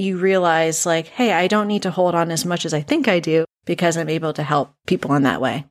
you 0.00 0.18
realize 0.18 0.86
like, 0.86 1.06
hey, 1.08 1.32
I 1.32 1.46
don't 1.46 1.68
need 1.68 1.82
to 1.82 1.90
hold 1.90 2.14
on 2.14 2.30
as 2.30 2.44
much 2.44 2.64
as 2.64 2.74
I 2.74 2.80
think 2.80 3.08
I 3.08 3.20
do 3.20 3.44
because 3.64 3.96
I'm 3.96 4.08
able 4.08 4.32
to 4.34 4.42
help 4.42 4.74
people 4.86 5.14
in 5.14 5.24
that 5.24 5.40
way. 5.40 5.66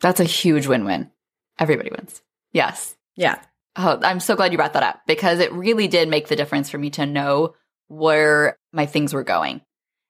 That's 0.00 0.20
a 0.20 0.24
huge 0.24 0.66
win 0.66 0.84
win. 0.84 1.10
Everybody 1.58 1.90
wins. 1.90 2.22
Yes. 2.52 2.96
Yeah. 3.16 3.40
Oh, 3.76 3.98
I'm 4.02 4.20
so 4.20 4.36
glad 4.36 4.52
you 4.52 4.58
brought 4.58 4.74
that 4.74 4.82
up 4.82 5.00
because 5.06 5.38
it 5.38 5.52
really 5.52 5.88
did 5.88 6.08
make 6.08 6.28
the 6.28 6.36
difference 6.36 6.70
for 6.70 6.78
me 6.78 6.90
to 6.90 7.06
know 7.06 7.54
where 7.88 8.56
my 8.72 8.86
things 8.86 9.12
were 9.12 9.24
going, 9.24 9.60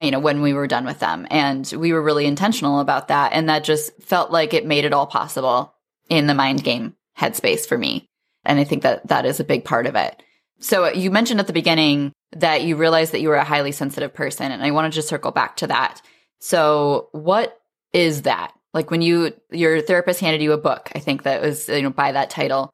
you 0.00 0.10
know, 0.10 0.18
when 0.18 0.42
we 0.42 0.52
were 0.52 0.66
done 0.66 0.84
with 0.84 0.98
them. 0.98 1.26
And 1.30 1.70
we 1.76 1.92
were 1.92 2.02
really 2.02 2.26
intentional 2.26 2.80
about 2.80 3.08
that. 3.08 3.32
And 3.32 3.48
that 3.48 3.64
just 3.64 3.92
felt 4.02 4.30
like 4.30 4.54
it 4.54 4.66
made 4.66 4.84
it 4.84 4.92
all 4.92 5.06
possible 5.06 5.74
in 6.08 6.26
the 6.26 6.34
mind 6.34 6.62
game 6.62 6.94
headspace 7.18 7.66
for 7.66 7.76
me. 7.76 8.08
And 8.44 8.60
I 8.60 8.64
think 8.64 8.82
that 8.82 9.08
that 9.08 9.26
is 9.26 9.40
a 9.40 9.44
big 9.44 9.64
part 9.64 9.86
of 9.86 9.96
it. 9.96 10.22
So 10.58 10.88
you 10.92 11.10
mentioned 11.10 11.40
at 11.40 11.46
the 11.46 11.52
beginning 11.52 12.12
that 12.32 12.64
you 12.64 12.76
realized 12.76 13.12
that 13.12 13.20
you 13.20 13.28
were 13.28 13.36
a 13.36 13.44
highly 13.44 13.72
sensitive 13.72 14.14
person. 14.14 14.52
And 14.52 14.62
I 14.62 14.70
wanted 14.70 14.92
to 14.92 15.02
circle 15.02 15.30
back 15.30 15.56
to 15.56 15.66
that. 15.68 16.00
So 16.40 17.08
what 17.12 17.58
is 17.92 18.22
that? 18.22 18.52
Like 18.74 18.90
when 18.90 19.02
you, 19.02 19.32
your 19.50 19.80
therapist 19.80 20.20
handed 20.20 20.42
you 20.42 20.52
a 20.52 20.58
book, 20.58 20.90
I 20.94 20.98
think 20.98 21.22
that 21.22 21.40
was, 21.40 21.68
you 21.68 21.82
know, 21.82 21.90
by 21.90 22.12
that 22.12 22.30
title. 22.30 22.70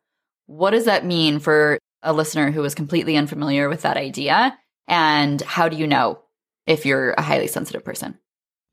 What 0.46 0.70
does 0.70 0.86
that 0.86 1.06
mean 1.06 1.38
for 1.38 1.78
a 2.02 2.12
listener 2.12 2.50
who 2.50 2.64
is 2.64 2.74
completely 2.74 3.16
unfamiliar 3.16 3.68
with 3.68 3.82
that 3.82 3.96
idea? 3.96 4.58
And 4.88 5.40
how 5.42 5.68
do 5.68 5.76
you 5.76 5.86
know 5.86 6.20
if 6.66 6.84
you're 6.86 7.12
a 7.12 7.22
highly 7.22 7.46
sensitive 7.46 7.84
person? 7.84 8.18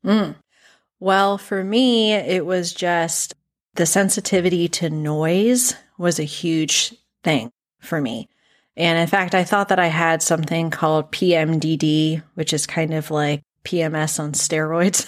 Mm. 0.04 0.34
Well, 0.98 1.38
for 1.38 1.62
me, 1.62 2.12
it 2.12 2.44
was 2.44 2.72
just 2.72 3.34
the 3.74 3.86
sensitivity 3.86 4.68
to 4.68 4.90
noise 4.90 5.74
was 5.98 6.18
a 6.18 6.24
huge 6.24 6.94
thing 7.22 7.50
for 7.80 8.00
me. 8.00 8.28
And 8.80 8.98
in 8.98 9.08
fact, 9.08 9.34
I 9.34 9.44
thought 9.44 9.68
that 9.68 9.78
I 9.78 9.88
had 9.88 10.22
something 10.22 10.70
called 10.70 11.12
PMDD, 11.12 12.22
which 12.32 12.54
is 12.54 12.66
kind 12.66 12.94
of 12.94 13.10
like 13.10 13.42
PMS 13.62 14.18
on 14.18 14.32
steroids, 14.32 15.04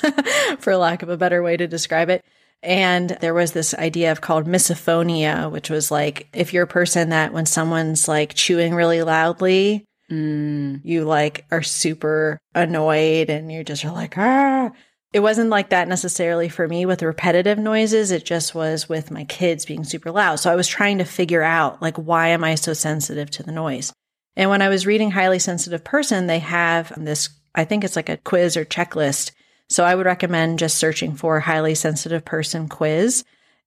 for 0.61 0.77
lack 0.77 1.03
of 1.03 1.09
a 1.09 1.17
better 1.17 1.43
way 1.43 1.57
to 1.57 1.67
describe 1.67 2.11
it. 2.11 2.23
And 2.63 3.17
there 3.23 3.33
was 3.33 3.53
this 3.53 3.73
idea 3.73 4.13
of 4.13 4.21
called 4.21 4.45
misophonia, 4.45 5.51
which 5.51 5.71
was 5.71 5.91
like 5.91 6.29
if 6.35 6.53
you're 6.53 6.65
a 6.65 6.69
person 6.69 7.09
that 7.09 7.33
when 7.33 7.47
someone's 7.47 8.09
like 8.09 8.35
chewing 8.35 8.75
really 8.75 9.03
loudly, 9.03 9.87
mm. 10.11 10.79
you 10.85 11.05
like 11.05 11.47
are 11.51 11.63
super 11.63 12.39
annoyed 12.55 13.31
and 13.31 13.51
you're 13.51 13.65
just 13.65 13.85
you're 13.85 13.93
like, 13.93 14.19
ah, 14.19 14.71
it 15.13 15.21
wasn't 15.21 15.51
like 15.51 15.71
that 15.71 15.89
necessarily 15.89 16.49
for 16.49 16.67
me 16.67 16.87
with 16.87 17.03
repetitive 17.03 17.59
noises. 17.59 18.11
It 18.11 18.25
just 18.25 18.55
was 18.55 18.89
with 18.89 19.11
my 19.11 19.25
kids 19.25 19.67
being 19.67 19.85
super 19.85 20.11
loud. 20.11 20.37
So 20.37 20.51
I 20.51 20.57
was 20.57 20.67
trying 20.67 20.99
to 20.99 21.05
figure 21.05 21.43
out 21.43 21.83
like, 21.83 21.97
why 21.97 22.29
am 22.29 22.43
I 22.45 22.55
so 22.55 22.73
sensitive 22.73 23.31
to 23.33 23.43
the 23.43 23.53
noise? 23.53 23.93
And 24.37 24.49
when 24.49 24.63
I 24.63 24.71
was 24.71 24.87
reading 24.87 25.11
Highly 25.11 25.39
Sensitive 25.39 25.85
Person, 25.85 26.27
they 26.27 26.39
have 26.39 26.93
this, 26.97 27.29
I 27.55 27.65
think 27.65 27.85
it's 27.85 27.97
like 27.97 28.09
a 28.09 28.17
quiz 28.17 28.57
or 28.57 28.65
checklist. 28.65 29.33
So 29.69 29.85
I 29.85 29.95
would 29.95 30.07
recommend 30.07 30.59
just 30.59 30.79
searching 30.79 31.15
for 31.15 31.41
Highly 31.41 31.75
Sensitive 31.75 32.25
Person 32.25 32.69
quiz. 32.69 33.25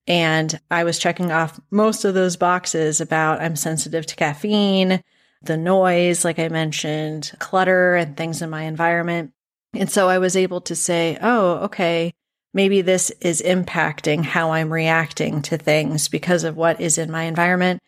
And 0.07 0.59
I 0.71 0.83
was 0.83 0.97
checking 0.97 1.31
off 1.31 1.59
most 1.69 2.05
of 2.05 2.15
those 2.15 2.37
boxes 2.37 3.01
about 3.01 3.41
I'm 3.41 3.55
sensitive 3.55 4.07
to 4.07 4.15
caffeine, 4.15 5.01
the 5.43 5.57
noise, 5.57 6.25
like 6.25 6.39
I 6.39 6.47
mentioned, 6.47 7.31
clutter 7.37 7.95
and 7.95 8.17
things 8.17 8.41
in 8.41 8.49
my 8.49 8.63
environment. 8.63 9.31
And 9.77 9.89
so 9.89 10.07
I 10.09 10.19
was 10.19 10.35
able 10.35 10.61
to 10.61 10.75
say, 10.75 11.17
oh, 11.21 11.55
okay, 11.65 12.13
maybe 12.53 12.81
this 12.81 13.11
is 13.21 13.41
impacting 13.41 14.23
how 14.23 14.51
I'm 14.51 14.71
reacting 14.71 15.41
to 15.43 15.57
things 15.57 16.07
because 16.07 16.43
of 16.43 16.55
what 16.55 16.79
is 16.81 16.97
in 16.97 17.11
my 17.11 17.23
environment. 17.23 17.81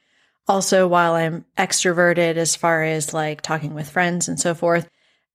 Also, 0.48 0.88
while 0.88 1.14
I'm 1.14 1.46
extroverted 1.58 2.36
as 2.36 2.56
far 2.56 2.84
as 2.84 3.14
like 3.14 3.42
talking 3.42 3.74
with 3.74 3.90
friends 3.90 4.28
and 4.28 4.40
so 4.40 4.54
forth, 4.54 4.88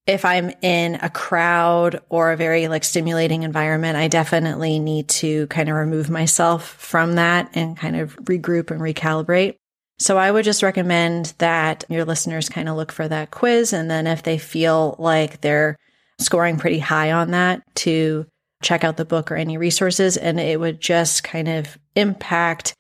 if 0.07 0.25
I'm 0.25 0.51
in 0.63 0.97
a 0.97 1.11
crowd 1.11 2.01
or 2.09 2.33
a 2.33 2.37
very 2.37 2.69
like 2.69 2.83
stimulating 2.83 3.43
environment, 3.43 3.97
I 3.97 4.09
definitely 4.09 4.79
need 4.79 5.09
to 5.09 5.47
kind 5.47 5.69
of 5.69 5.77
remove 5.77 6.11
myself 6.11 6.67
from 6.67 7.15
that 7.15 7.51
and 7.55 7.77
kind 7.77 7.97
of 7.97 8.17
regroup 8.17 8.71
and 8.71 8.81
recalibrate. 8.81 9.57
So 9.99 10.19
I 10.19 10.31
would 10.33 10.45
just 10.45 10.65
recommend 10.65 11.35
that 11.39 11.85
your 11.89 12.05
listeners 12.05 12.49
kind 12.49 12.69
of 12.69 12.77
look 12.77 12.91
for 12.91 13.07
that 13.07 13.31
quiz. 13.31 13.73
And 13.73 13.89
then 13.89 14.09
if 14.09 14.25
they 14.25 14.39
feel 14.39 14.97
like 14.99 15.41
they're 15.41 15.79
scoring 16.23 16.57
pretty 16.57 16.79
high 16.79 17.13
on 17.13 17.33
that 17.33 17.63
to 17.77 18.27
check 18.63 18.85
out 18.85 18.97
the 18.97 19.05
book 19.05 19.31
or 19.31 19.37
any 19.37 19.57
resources. 19.59 20.17
And 20.17 20.39
it 20.41 20.59
would 20.61 20.81
just 20.81 21.25
kind 21.25 21.49
of 21.49 21.79
impact 21.97 22.75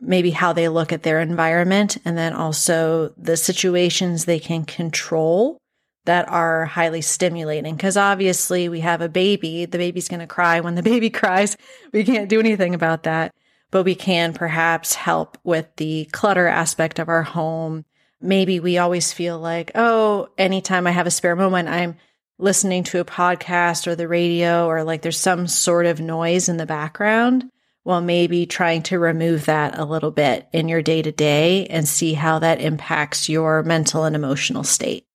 maybe 0.00 0.30
how 0.30 0.52
they 0.52 0.68
look 0.68 0.92
at 0.92 1.02
their 1.02 1.20
environment 1.20 1.96
and 2.04 2.16
then 2.16 2.32
also 2.32 3.12
the 3.16 3.36
situations 3.36 4.24
they 4.24 4.38
can 4.38 4.64
control 4.64 5.58
that 6.04 6.28
are 6.28 6.64
highly 6.64 7.00
stimulating. 7.02 7.76
Because 7.76 7.96
obviously, 7.96 8.68
we 8.68 8.80
have 8.80 9.00
a 9.00 9.08
baby, 9.08 9.64
the 9.64 9.78
baby's 9.78 10.08
going 10.08 10.20
to 10.20 10.26
cry 10.26 10.60
when 10.60 10.74
the 10.74 10.82
baby 10.92 11.10
cries. 11.10 11.56
We 11.92 12.04
can't 12.04 12.28
do 12.28 12.40
anything 12.40 12.74
about 12.74 13.02
that. 13.04 13.32
but 13.70 13.84
we 13.84 13.94
can 13.94 14.32
perhaps 14.32 14.94
help 14.94 15.36
with 15.44 15.66
the 15.76 16.06
clutter 16.12 16.46
aspect 16.46 16.98
of 16.98 17.08
our 17.08 17.22
home. 17.22 17.84
Maybe 18.20 18.60
we 18.60 18.78
always 18.78 19.12
feel 19.12 19.38
like, 19.38 19.70
oh, 19.74 20.28
anytime 20.38 20.86
I 20.86 20.90
have 20.92 21.06
a 21.06 21.10
spare 21.10 21.36
moment, 21.36 21.68
I'm 21.68 21.96
listening 22.38 22.84
to 22.84 23.00
a 23.00 23.04
podcast 23.04 23.86
or 23.86 23.94
the 23.94 24.08
radio, 24.08 24.66
or 24.66 24.84
like 24.84 25.02
there's 25.02 25.18
some 25.18 25.46
sort 25.46 25.86
of 25.86 26.00
noise 26.00 26.48
in 26.48 26.56
the 26.56 26.66
background. 26.66 27.50
Well, 27.84 28.00
maybe 28.00 28.46
trying 28.46 28.82
to 28.84 28.98
remove 28.98 29.46
that 29.46 29.78
a 29.78 29.84
little 29.84 30.10
bit 30.10 30.46
in 30.52 30.68
your 30.68 30.82
day 30.82 31.00
to 31.02 31.10
day 31.10 31.66
and 31.66 31.88
see 31.88 32.12
how 32.12 32.38
that 32.40 32.60
impacts 32.60 33.28
your 33.28 33.62
mental 33.62 34.04
and 34.04 34.14
emotional 34.14 34.62
state. 34.62 35.06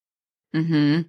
hmm 0.54 1.02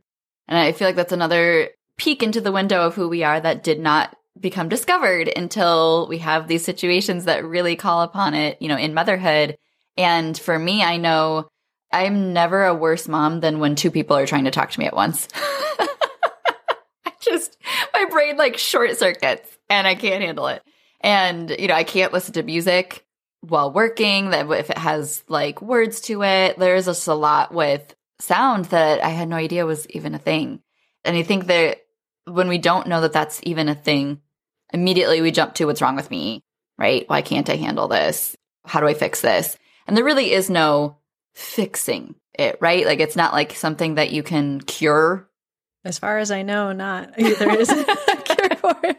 And 0.48 0.58
I 0.58 0.72
feel 0.72 0.88
like 0.88 0.96
that's 0.96 1.12
another 1.12 1.70
peek 1.96 2.22
into 2.22 2.40
the 2.40 2.52
window 2.52 2.86
of 2.86 2.94
who 2.94 3.08
we 3.08 3.22
are 3.24 3.40
that 3.40 3.62
did 3.62 3.80
not 3.80 4.14
become 4.38 4.68
discovered 4.68 5.30
until 5.34 6.06
we 6.08 6.18
have 6.18 6.48
these 6.48 6.64
situations 6.64 7.24
that 7.24 7.44
really 7.44 7.76
call 7.76 8.02
upon 8.02 8.34
it, 8.34 8.60
you 8.60 8.68
know, 8.68 8.76
in 8.76 8.94
motherhood. 8.94 9.56
And 9.96 10.36
for 10.36 10.58
me, 10.58 10.82
I 10.82 10.96
know 10.96 11.48
I'm 11.92 12.32
never 12.32 12.64
a 12.64 12.74
worse 12.74 13.06
mom 13.06 13.40
than 13.40 13.60
when 13.60 13.76
two 13.76 13.92
people 13.92 14.16
are 14.16 14.26
trying 14.26 14.44
to 14.44 14.50
talk 14.50 14.70
to 14.72 14.80
me 14.80 14.86
at 14.86 14.96
once. 14.96 15.28
Just, 17.24 17.56
my 17.92 18.04
brain 18.06 18.36
like 18.36 18.56
short 18.56 18.96
circuits 18.96 19.56
and 19.68 19.86
I 19.86 19.94
can't 19.94 20.22
handle 20.22 20.48
it. 20.48 20.62
And, 21.00 21.54
you 21.58 21.68
know, 21.68 21.74
I 21.74 21.84
can't 21.84 22.12
listen 22.12 22.34
to 22.34 22.42
music 22.42 23.04
while 23.40 23.70
working 23.72 24.30
that 24.30 24.50
if 24.50 24.70
it 24.70 24.78
has 24.78 25.22
like 25.28 25.60
words 25.60 26.00
to 26.02 26.22
it, 26.22 26.58
there's 26.58 26.86
just 26.86 27.06
a 27.06 27.14
lot 27.14 27.52
with 27.52 27.94
sound 28.20 28.66
that 28.66 29.02
I 29.04 29.10
had 29.10 29.28
no 29.28 29.36
idea 29.36 29.66
was 29.66 29.88
even 29.90 30.14
a 30.14 30.18
thing. 30.18 30.60
And 31.04 31.16
I 31.16 31.22
think 31.22 31.46
that 31.46 31.78
when 32.24 32.48
we 32.48 32.58
don't 32.58 32.86
know 32.86 33.02
that 33.02 33.12
that's 33.12 33.40
even 33.42 33.68
a 33.68 33.74
thing, 33.74 34.20
immediately 34.72 35.20
we 35.20 35.30
jump 35.30 35.54
to 35.54 35.66
what's 35.66 35.82
wrong 35.82 35.96
with 35.96 36.10
me, 36.10 36.42
right? 36.78 37.04
Why 37.06 37.20
can't 37.22 37.50
I 37.50 37.56
handle 37.56 37.88
this? 37.88 38.34
How 38.64 38.80
do 38.80 38.86
I 38.86 38.94
fix 38.94 39.20
this? 39.20 39.58
And 39.86 39.96
there 39.96 40.04
really 40.04 40.32
is 40.32 40.48
no 40.48 40.96
fixing 41.34 42.14
it, 42.32 42.56
right? 42.60 42.86
Like 42.86 43.00
it's 43.00 43.16
not 43.16 43.34
like 43.34 43.54
something 43.54 43.96
that 43.96 44.12
you 44.12 44.22
can 44.22 44.60
cure. 44.62 45.28
As 45.84 45.98
far 45.98 46.18
as 46.18 46.30
I 46.30 46.42
know, 46.42 46.72
not 46.72 47.10
either 47.18 47.50
is 47.50 47.68
a 47.68 47.84
cure 48.24 48.56
for 48.56 48.74
it. 48.84 48.96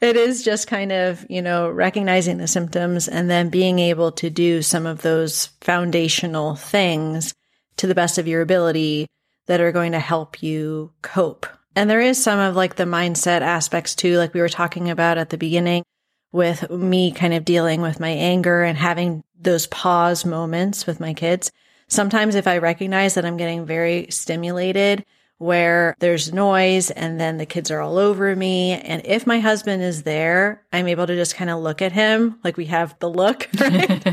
It 0.00 0.16
is 0.16 0.44
just 0.44 0.66
kind 0.68 0.92
of, 0.92 1.24
you 1.30 1.40
know, 1.40 1.70
recognizing 1.70 2.36
the 2.36 2.46
symptoms 2.46 3.08
and 3.08 3.30
then 3.30 3.48
being 3.48 3.78
able 3.78 4.12
to 4.12 4.28
do 4.28 4.60
some 4.60 4.84
of 4.84 5.00
those 5.00 5.46
foundational 5.62 6.54
things 6.54 7.34
to 7.78 7.86
the 7.86 7.94
best 7.94 8.18
of 8.18 8.28
your 8.28 8.42
ability 8.42 9.06
that 9.46 9.60
are 9.60 9.72
going 9.72 9.92
to 9.92 9.98
help 9.98 10.42
you 10.42 10.92
cope. 11.00 11.46
And 11.74 11.88
there 11.88 12.00
is 12.00 12.22
some 12.22 12.38
of 12.38 12.54
like 12.54 12.76
the 12.76 12.84
mindset 12.84 13.40
aspects 13.40 13.94
too, 13.94 14.18
like 14.18 14.34
we 14.34 14.40
were 14.40 14.48
talking 14.48 14.90
about 14.90 15.18
at 15.18 15.30
the 15.30 15.38
beginning 15.38 15.84
with 16.32 16.70
me 16.70 17.12
kind 17.12 17.32
of 17.32 17.44
dealing 17.44 17.80
with 17.80 18.00
my 18.00 18.10
anger 18.10 18.62
and 18.62 18.76
having 18.76 19.24
those 19.38 19.66
pause 19.68 20.24
moments 20.24 20.86
with 20.86 21.00
my 21.00 21.14
kids. 21.14 21.50
Sometimes 21.88 22.34
if 22.34 22.46
I 22.46 22.58
recognize 22.58 23.14
that 23.14 23.24
I'm 23.24 23.36
getting 23.36 23.64
very 23.64 24.08
stimulated 24.10 25.04
where 25.38 25.94
there's 25.98 26.32
noise 26.32 26.90
and 26.90 27.20
then 27.20 27.36
the 27.36 27.46
kids 27.46 27.70
are 27.70 27.80
all 27.80 27.98
over 27.98 28.34
me. 28.34 28.72
And 28.72 29.02
if 29.04 29.26
my 29.26 29.40
husband 29.40 29.82
is 29.82 30.02
there, 30.02 30.62
I'm 30.72 30.88
able 30.88 31.06
to 31.06 31.14
just 31.14 31.36
kind 31.36 31.50
of 31.50 31.60
look 31.60 31.82
at 31.82 31.92
him 31.92 32.38
like 32.42 32.56
we 32.56 32.66
have 32.66 32.98
the 32.98 33.10
look, 33.10 33.48
right? 33.60 34.06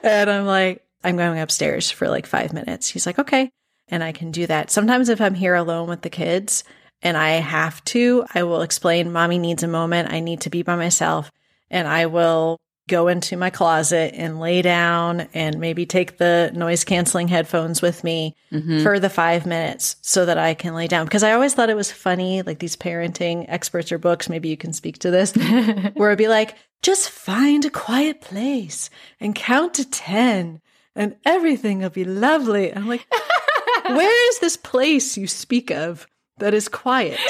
and 0.02 0.30
I'm 0.30 0.46
like, 0.46 0.84
I'm 1.04 1.16
going 1.16 1.40
upstairs 1.40 1.90
for 1.90 2.08
like 2.08 2.26
five 2.26 2.52
minutes. 2.52 2.88
He's 2.88 3.06
like, 3.06 3.18
okay. 3.18 3.50
And 3.88 4.04
I 4.04 4.12
can 4.12 4.30
do 4.30 4.46
that. 4.46 4.70
Sometimes 4.70 5.08
if 5.08 5.20
I'm 5.20 5.34
here 5.34 5.54
alone 5.54 5.88
with 5.88 6.02
the 6.02 6.10
kids 6.10 6.64
and 7.02 7.16
I 7.16 7.30
have 7.32 7.82
to, 7.86 8.24
I 8.34 8.44
will 8.44 8.62
explain, 8.62 9.12
mommy 9.12 9.38
needs 9.38 9.62
a 9.62 9.68
moment. 9.68 10.12
I 10.12 10.20
need 10.20 10.42
to 10.42 10.50
be 10.50 10.62
by 10.62 10.76
myself 10.76 11.30
and 11.70 11.88
I 11.88 12.06
will 12.06 12.58
go 12.90 13.08
into 13.08 13.36
my 13.36 13.48
closet 13.48 14.12
and 14.16 14.40
lay 14.40 14.60
down 14.60 15.28
and 15.32 15.58
maybe 15.58 15.86
take 15.86 16.18
the 16.18 16.50
noise 16.54 16.82
canceling 16.84 17.28
headphones 17.28 17.80
with 17.80 18.02
me 18.02 18.34
mm-hmm. 18.52 18.82
for 18.82 18.98
the 18.98 19.08
five 19.08 19.46
minutes 19.46 19.96
so 20.02 20.26
that 20.26 20.36
I 20.36 20.54
can 20.54 20.74
lay 20.74 20.88
down. 20.88 21.06
Because 21.06 21.22
I 21.22 21.32
always 21.32 21.54
thought 21.54 21.70
it 21.70 21.76
was 21.76 21.92
funny, 21.92 22.42
like 22.42 22.58
these 22.58 22.76
parenting 22.76 23.46
experts 23.48 23.92
or 23.92 23.98
books, 23.98 24.28
maybe 24.28 24.48
you 24.48 24.56
can 24.56 24.72
speak 24.72 24.98
to 24.98 25.10
this, 25.10 25.32
where 25.94 26.10
it'd 26.10 26.18
be 26.18 26.28
like, 26.28 26.56
just 26.82 27.10
find 27.10 27.64
a 27.64 27.70
quiet 27.70 28.20
place 28.20 28.90
and 29.20 29.34
count 29.34 29.74
to 29.74 29.88
10 29.88 30.60
and 30.96 31.16
everything 31.24 31.78
will 31.78 31.90
be 31.90 32.04
lovely. 32.04 32.70
And 32.70 32.80
I'm 32.80 32.88
like, 32.88 33.06
where 33.86 34.30
is 34.30 34.40
this 34.40 34.56
place 34.56 35.16
you 35.16 35.28
speak 35.28 35.70
of 35.70 36.06
that 36.38 36.54
is 36.54 36.68
quiet? 36.68 37.20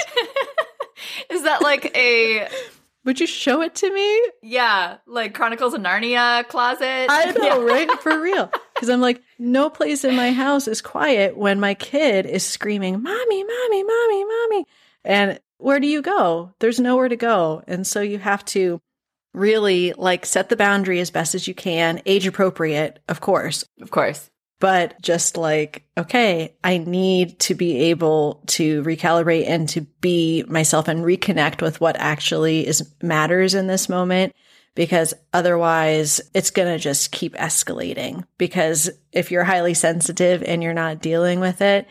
is 1.30 1.42
that 1.44 1.62
like 1.62 1.94
a 1.96 2.48
would 3.04 3.20
you 3.20 3.26
show 3.26 3.62
it 3.62 3.74
to 3.76 3.92
me? 3.92 4.22
Yeah, 4.42 4.98
like 5.06 5.34
Chronicles 5.34 5.74
of 5.74 5.80
Narnia 5.80 6.46
closet. 6.48 7.06
I 7.08 7.32
know, 7.38 7.66
yeah. 7.66 7.72
right? 7.72 7.90
For 8.00 8.20
real. 8.20 8.50
Because 8.74 8.88
I'm 8.88 9.00
like, 9.00 9.22
no 9.38 9.70
place 9.70 10.04
in 10.04 10.16
my 10.16 10.32
house 10.44 10.68
is 10.68 10.82
quiet 10.82 11.36
when 11.36 11.60
my 11.60 11.74
kid 11.74 12.26
is 12.26 12.44
screaming, 12.44 13.02
Mommy, 13.02 13.44
Mommy, 13.44 13.82
Mommy, 13.82 14.24
Mommy. 14.24 14.66
And 15.04 15.40
where 15.58 15.80
do 15.80 15.86
you 15.86 16.02
go? 16.02 16.54
There's 16.60 16.80
nowhere 16.80 17.08
to 17.08 17.16
go. 17.16 17.62
And 17.66 17.86
so 17.86 18.00
you 18.00 18.18
have 18.18 18.44
to 18.46 18.80
really 19.32 19.92
like 19.96 20.26
set 20.26 20.48
the 20.48 20.56
boundary 20.56 21.00
as 21.00 21.10
best 21.10 21.34
as 21.34 21.46
you 21.46 21.54
can, 21.54 22.02
age 22.06 22.26
appropriate, 22.26 22.98
of 23.08 23.20
course. 23.20 23.64
Of 23.80 23.90
course 23.90 24.29
but 24.60 25.00
just 25.00 25.36
like, 25.36 25.82
okay, 25.98 26.54
I 26.62 26.78
need 26.78 27.38
to 27.40 27.54
be 27.54 27.84
able 27.84 28.42
to 28.48 28.82
recalibrate 28.84 29.48
and 29.48 29.68
to 29.70 29.80
be 30.00 30.44
myself 30.46 30.86
and 30.86 31.02
reconnect 31.04 31.62
with 31.62 31.80
what 31.80 31.96
actually 31.96 32.66
is 32.66 32.88
matters 33.02 33.54
in 33.54 33.66
this 33.66 33.88
moment. 33.88 34.34
Because 34.76 35.14
otherwise 35.32 36.20
it's 36.32 36.52
going 36.52 36.72
to 36.72 36.78
just 36.78 37.10
keep 37.10 37.34
escalating. 37.34 38.24
Because 38.38 38.88
if 39.12 39.30
you're 39.30 39.44
highly 39.44 39.74
sensitive 39.74 40.44
and 40.44 40.62
you're 40.62 40.72
not 40.72 41.02
dealing 41.02 41.40
with 41.40 41.60
it, 41.60 41.88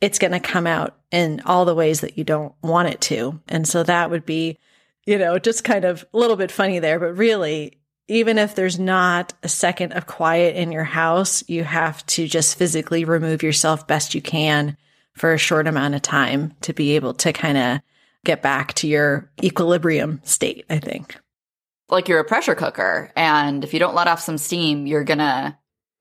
it's 0.00 0.18
going 0.18 0.32
to 0.32 0.40
come 0.40 0.66
out 0.66 0.96
in 1.10 1.42
all 1.44 1.64
the 1.64 1.74
ways 1.74 2.00
that 2.00 2.16
you 2.16 2.24
don't 2.24 2.54
want 2.62 2.88
it 2.88 3.00
to. 3.02 3.40
And 3.48 3.68
so 3.68 3.82
that 3.82 4.10
would 4.10 4.24
be, 4.24 4.58
you 5.04 5.18
know, 5.18 5.38
just 5.38 5.62
kind 5.62 5.84
of 5.84 6.06
a 6.14 6.18
little 6.18 6.36
bit 6.36 6.50
funny 6.50 6.78
there, 6.78 6.98
but 6.98 7.16
really 7.16 7.81
even 8.12 8.36
if 8.36 8.54
there's 8.54 8.78
not 8.78 9.32
a 9.42 9.48
second 9.48 9.92
of 9.92 10.06
quiet 10.06 10.54
in 10.54 10.70
your 10.70 10.84
house, 10.84 11.42
you 11.48 11.64
have 11.64 12.04
to 12.06 12.28
just 12.28 12.58
physically 12.58 13.06
remove 13.06 13.42
yourself 13.42 13.86
best 13.86 14.14
you 14.14 14.20
can 14.20 14.76
for 15.14 15.32
a 15.32 15.38
short 15.38 15.66
amount 15.66 15.94
of 15.94 16.02
time 16.02 16.54
to 16.60 16.74
be 16.74 16.94
able 16.94 17.14
to 17.14 17.32
kind 17.32 17.56
of 17.56 17.80
get 18.22 18.42
back 18.42 18.74
to 18.74 18.86
your 18.86 19.30
equilibrium 19.42 20.20
state, 20.24 20.66
I 20.68 20.78
think. 20.78 21.16
Like 21.88 22.06
you're 22.06 22.20
a 22.20 22.24
pressure 22.24 22.54
cooker. 22.54 23.10
And 23.16 23.64
if 23.64 23.72
you 23.72 23.80
don't 23.80 23.94
let 23.94 24.08
off 24.08 24.20
some 24.20 24.38
steam, 24.38 24.86
you're 24.86 25.04
going 25.04 25.18
to 25.18 25.56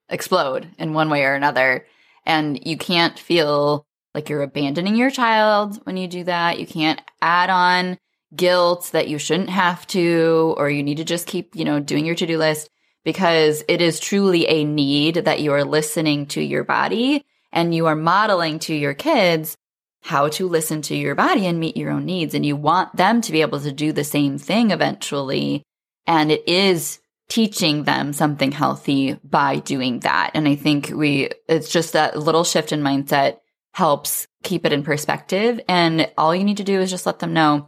explode 0.10 0.68
in 0.78 0.94
one 0.94 1.10
way 1.10 1.24
or 1.24 1.34
another. 1.34 1.88
And 2.26 2.60
you 2.68 2.78
can't 2.78 3.18
feel 3.18 3.86
like 4.14 4.28
you're 4.28 4.44
abandoning 4.44 4.98
your 4.98 5.12
child 5.12 5.80
when 5.86 5.96
you 5.96 6.10
do 6.10 6.26
that. 6.26 6.60
You 6.60 6.68
can't 6.68 7.02
add 7.22 7.50
on 7.50 7.98
guilt 8.36 8.90
that 8.94 9.08
you 9.08 9.18
shouldn't 9.18 9.50
have 9.50 9.86
to, 9.88 10.56
or 10.58 10.70
you 10.70 10.84
need 10.84 10.98
to 10.98 11.04
just 11.04 11.28
keep, 11.28 11.56
you 11.56 11.66
know, 11.66 11.80
doing 11.80 12.06
your 12.06 12.16
to 12.16 12.26
do 12.26 12.38
list 12.38 12.70
because 13.04 13.64
it 13.68 13.82
is 13.82 14.00
truly 14.00 14.48
a 14.48 14.64
need 14.64 15.16
that 15.16 15.42
you 15.42 15.54
are 15.54 15.64
listening 15.64 16.28
to 16.28 16.42
your 16.42 16.64
body 16.64 17.24
and 17.52 17.76
you 17.76 17.88
are 17.88 17.96
modeling 17.96 18.60
to 18.60 18.74
your 18.74 18.94
kids 18.94 19.58
how 20.04 20.28
to 20.30 20.48
listen 20.48 20.82
to 20.82 20.96
your 20.96 21.16
body 21.16 21.46
and 21.46 21.60
meet 21.60 21.78
your 21.78 21.92
own 21.92 22.06
needs. 22.06 22.34
And 22.34 22.46
you 22.46 22.56
want 22.56 22.96
them 22.96 23.22
to 23.22 23.32
be 23.32 23.42
able 23.42 23.60
to 23.60 23.72
do 23.72 23.92
the 23.92 24.04
same 24.04 24.38
thing 24.38 24.72
eventually. 24.72 25.64
And 26.08 26.32
it 26.32 26.48
is 26.48 27.00
teaching 27.30 27.84
them 27.84 28.12
something 28.12 28.52
healthy 28.52 29.18
by 29.24 29.58
doing 29.58 30.00
that. 30.00 30.32
And 30.34 30.48
I 30.48 30.56
think 30.56 30.92
we, 30.94 31.30
it's 31.48 31.70
just 31.70 31.94
that 31.94 32.18
little 32.20 32.44
shift 32.44 32.72
in 32.72 32.82
mindset 32.82 33.38
helps 33.74 34.28
keep 34.44 34.66
it 34.66 34.74
in 34.74 34.84
perspective. 34.84 35.62
And 35.68 36.12
all 36.18 36.36
you 36.36 36.44
need 36.44 36.58
to 36.58 36.64
do 36.64 36.82
is 36.82 36.90
just 36.90 37.06
let 37.06 37.20
them 37.20 37.34
know 37.34 37.68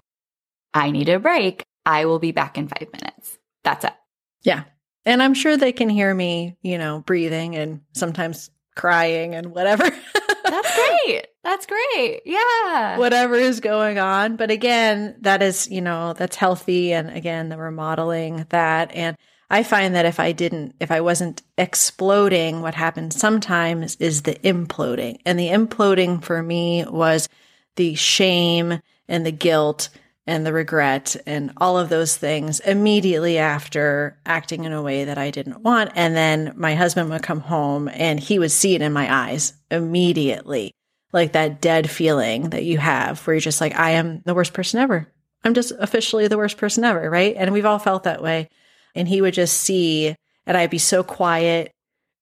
I 0.73 0.91
need 0.91 1.09
a 1.09 1.19
break. 1.19 1.65
I 1.85 2.05
will 2.05 2.19
be 2.19 2.31
back 2.31 2.57
in 2.57 2.67
five 2.67 2.87
minutes. 2.93 3.37
That's 3.63 3.85
it. 3.85 3.93
Yeah. 4.41 4.63
And 5.05 5.21
I'm 5.21 5.33
sure 5.33 5.57
they 5.57 5.73
can 5.73 5.89
hear 5.89 6.13
me, 6.13 6.57
you 6.61 6.77
know, 6.77 7.03
breathing 7.05 7.55
and 7.55 7.81
sometimes 7.93 8.49
crying 8.75 9.35
and 9.35 9.47
whatever. 9.47 9.83
That's 10.43 10.75
great. 10.75 11.27
That's 11.43 11.65
great. 11.65 12.21
Yeah. 12.25 12.97
Whatever 12.97 13.35
is 13.35 13.59
going 13.59 13.99
on. 13.99 14.35
But 14.35 14.51
again, 14.51 15.15
that 15.21 15.41
is, 15.41 15.69
you 15.69 15.81
know, 15.81 16.13
that's 16.13 16.35
healthy. 16.35 16.93
And 16.93 17.09
again, 17.09 17.49
the 17.49 17.57
remodeling 17.57 18.45
that. 18.49 18.91
And 18.93 19.17
I 19.49 19.63
find 19.63 19.95
that 19.95 20.05
if 20.05 20.19
I 20.19 20.31
didn't, 20.31 20.75
if 20.79 20.91
I 20.91 21.01
wasn't 21.01 21.41
exploding, 21.57 22.61
what 22.61 22.75
happens 22.75 23.19
sometimes 23.19 23.95
is 23.97 24.21
the 24.21 24.35
imploding. 24.35 25.19
And 25.25 25.37
the 25.37 25.49
imploding 25.49 26.23
for 26.23 26.41
me 26.41 26.85
was 26.85 27.29
the 27.75 27.95
shame 27.95 28.79
and 29.07 29.25
the 29.25 29.31
guilt 29.31 29.89
and 30.25 30.45
the 30.45 30.53
regret 30.53 31.15
and 31.25 31.51
all 31.57 31.77
of 31.77 31.89
those 31.89 32.15
things 32.15 32.59
immediately 32.61 33.37
after 33.37 34.17
acting 34.25 34.63
in 34.63 34.71
a 34.71 34.81
way 34.81 35.05
that 35.05 35.17
I 35.17 35.31
didn't 35.31 35.61
want. 35.61 35.91
And 35.95 36.15
then 36.15 36.53
my 36.55 36.75
husband 36.75 37.09
would 37.09 37.23
come 37.23 37.41
home 37.41 37.89
and 37.89 38.19
he 38.19 38.39
would 38.39 38.51
see 38.51 38.75
it 38.75 38.81
in 38.81 38.93
my 38.93 39.13
eyes 39.13 39.53
immediately. 39.69 40.71
Like 41.11 41.33
that 41.33 41.61
dead 41.61 41.89
feeling 41.89 42.51
that 42.51 42.63
you 42.63 42.77
have 42.77 43.19
where 43.27 43.35
you're 43.35 43.41
just 43.41 43.61
like, 43.61 43.77
I 43.77 43.91
am 43.91 44.21
the 44.25 44.33
worst 44.33 44.53
person 44.53 44.79
ever. 44.79 45.07
I'm 45.43 45.53
just 45.53 45.73
officially 45.77 46.27
the 46.27 46.37
worst 46.37 46.57
person 46.57 46.85
ever. 46.85 47.09
Right. 47.09 47.35
And 47.37 47.51
we've 47.51 47.65
all 47.65 47.79
felt 47.79 48.03
that 48.03 48.23
way. 48.23 48.49
And 48.95 49.07
he 49.07 49.21
would 49.21 49.33
just 49.33 49.59
see, 49.59 50.15
and 50.45 50.57
I'd 50.57 50.69
be 50.69 50.77
so 50.77 51.03
quiet. 51.03 51.71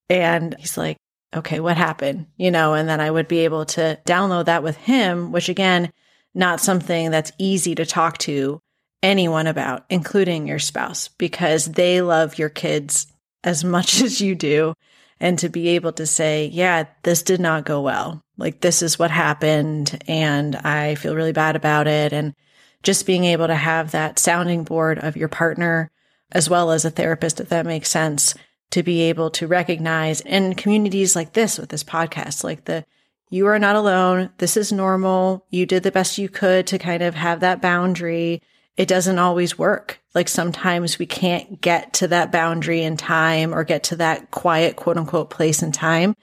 And 0.09 0.55
he's 0.57 0.77
like, 0.77 0.97
okay, 1.33 1.59
what 1.59 1.77
happened? 1.77 2.27
You 2.35 2.51
know, 2.51 2.73
and 2.73 2.89
then 2.89 2.99
I 2.99 3.11
would 3.11 3.27
be 3.27 3.39
able 3.39 3.65
to 3.65 3.99
download 4.05 4.45
that 4.45 4.63
with 4.63 4.75
him, 4.75 5.31
which 5.31 5.47
again, 5.47 5.91
not 6.33 6.61
something 6.61 7.11
that's 7.11 7.31
easy 7.37 7.75
to 7.75 7.85
talk 7.85 8.17
to 8.19 8.59
anyone 9.03 9.47
about, 9.47 9.85
including 9.89 10.47
your 10.47 10.59
spouse, 10.59 11.07
because 11.07 11.65
they 11.65 12.01
love 12.01 12.37
your 12.37 12.49
kids 12.49 13.07
as 13.43 13.63
much 13.63 14.01
as 14.01 14.21
you 14.21 14.35
do. 14.35 14.73
And 15.19 15.37
to 15.39 15.49
be 15.49 15.69
able 15.69 15.91
to 15.93 16.07
say, 16.07 16.47
yeah, 16.47 16.85
this 17.03 17.21
did 17.21 17.39
not 17.39 17.63
go 17.63 17.81
well. 17.81 18.23
Like, 18.37 18.61
this 18.61 18.81
is 18.81 18.97
what 18.97 19.11
happened. 19.11 20.03
And 20.07 20.55
I 20.55 20.95
feel 20.95 21.15
really 21.15 21.31
bad 21.31 21.55
about 21.55 21.87
it. 21.87 22.11
And 22.11 22.33
just 22.81 23.05
being 23.05 23.25
able 23.25 23.45
to 23.45 23.55
have 23.55 23.91
that 23.91 24.17
sounding 24.17 24.63
board 24.63 24.97
of 24.97 25.15
your 25.15 25.27
partner, 25.27 25.91
as 26.31 26.49
well 26.49 26.71
as 26.71 26.85
a 26.85 26.89
therapist, 26.89 27.39
if 27.39 27.49
that 27.49 27.67
makes 27.67 27.89
sense, 27.89 28.33
to 28.71 28.81
be 28.81 29.01
able 29.01 29.29
to 29.31 29.45
recognize 29.45 30.21
in 30.21 30.55
communities 30.55 31.15
like 31.15 31.33
this 31.33 31.59
with 31.59 31.69
this 31.69 31.83
podcast, 31.83 32.43
like 32.43 32.65
the 32.65 32.83
you 33.31 33.47
are 33.47 33.57
not 33.57 33.77
alone. 33.77 34.29
This 34.37 34.57
is 34.57 34.71
normal. 34.71 35.45
You 35.49 35.65
did 35.65 35.83
the 35.83 35.91
best 35.91 36.17
you 36.17 36.29
could 36.29 36.67
to 36.67 36.77
kind 36.77 37.01
of 37.01 37.15
have 37.15 37.39
that 37.39 37.61
boundary. 37.61 38.41
It 38.75 38.89
doesn't 38.89 39.19
always 39.19 39.57
work. 39.57 39.99
Like 40.13 40.27
sometimes 40.27 40.99
we 40.99 41.05
can't 41.05 41.61
get 41.61 41.93
to 41.93 42.09
that 42.09 42.31
boundary 42.31 42.83
in 42.83 42.97
time 42.97 43.55
or 43.55 43.63
get 43.63 43.83
to 43.83 43.95
that 43.95 44.31
quiet, 44.31 44.75
quote 44.75 44.97
unquote, 44.97 45.29
place 45.29 45.63
in 45.63 45.71
time. 45.71 46.13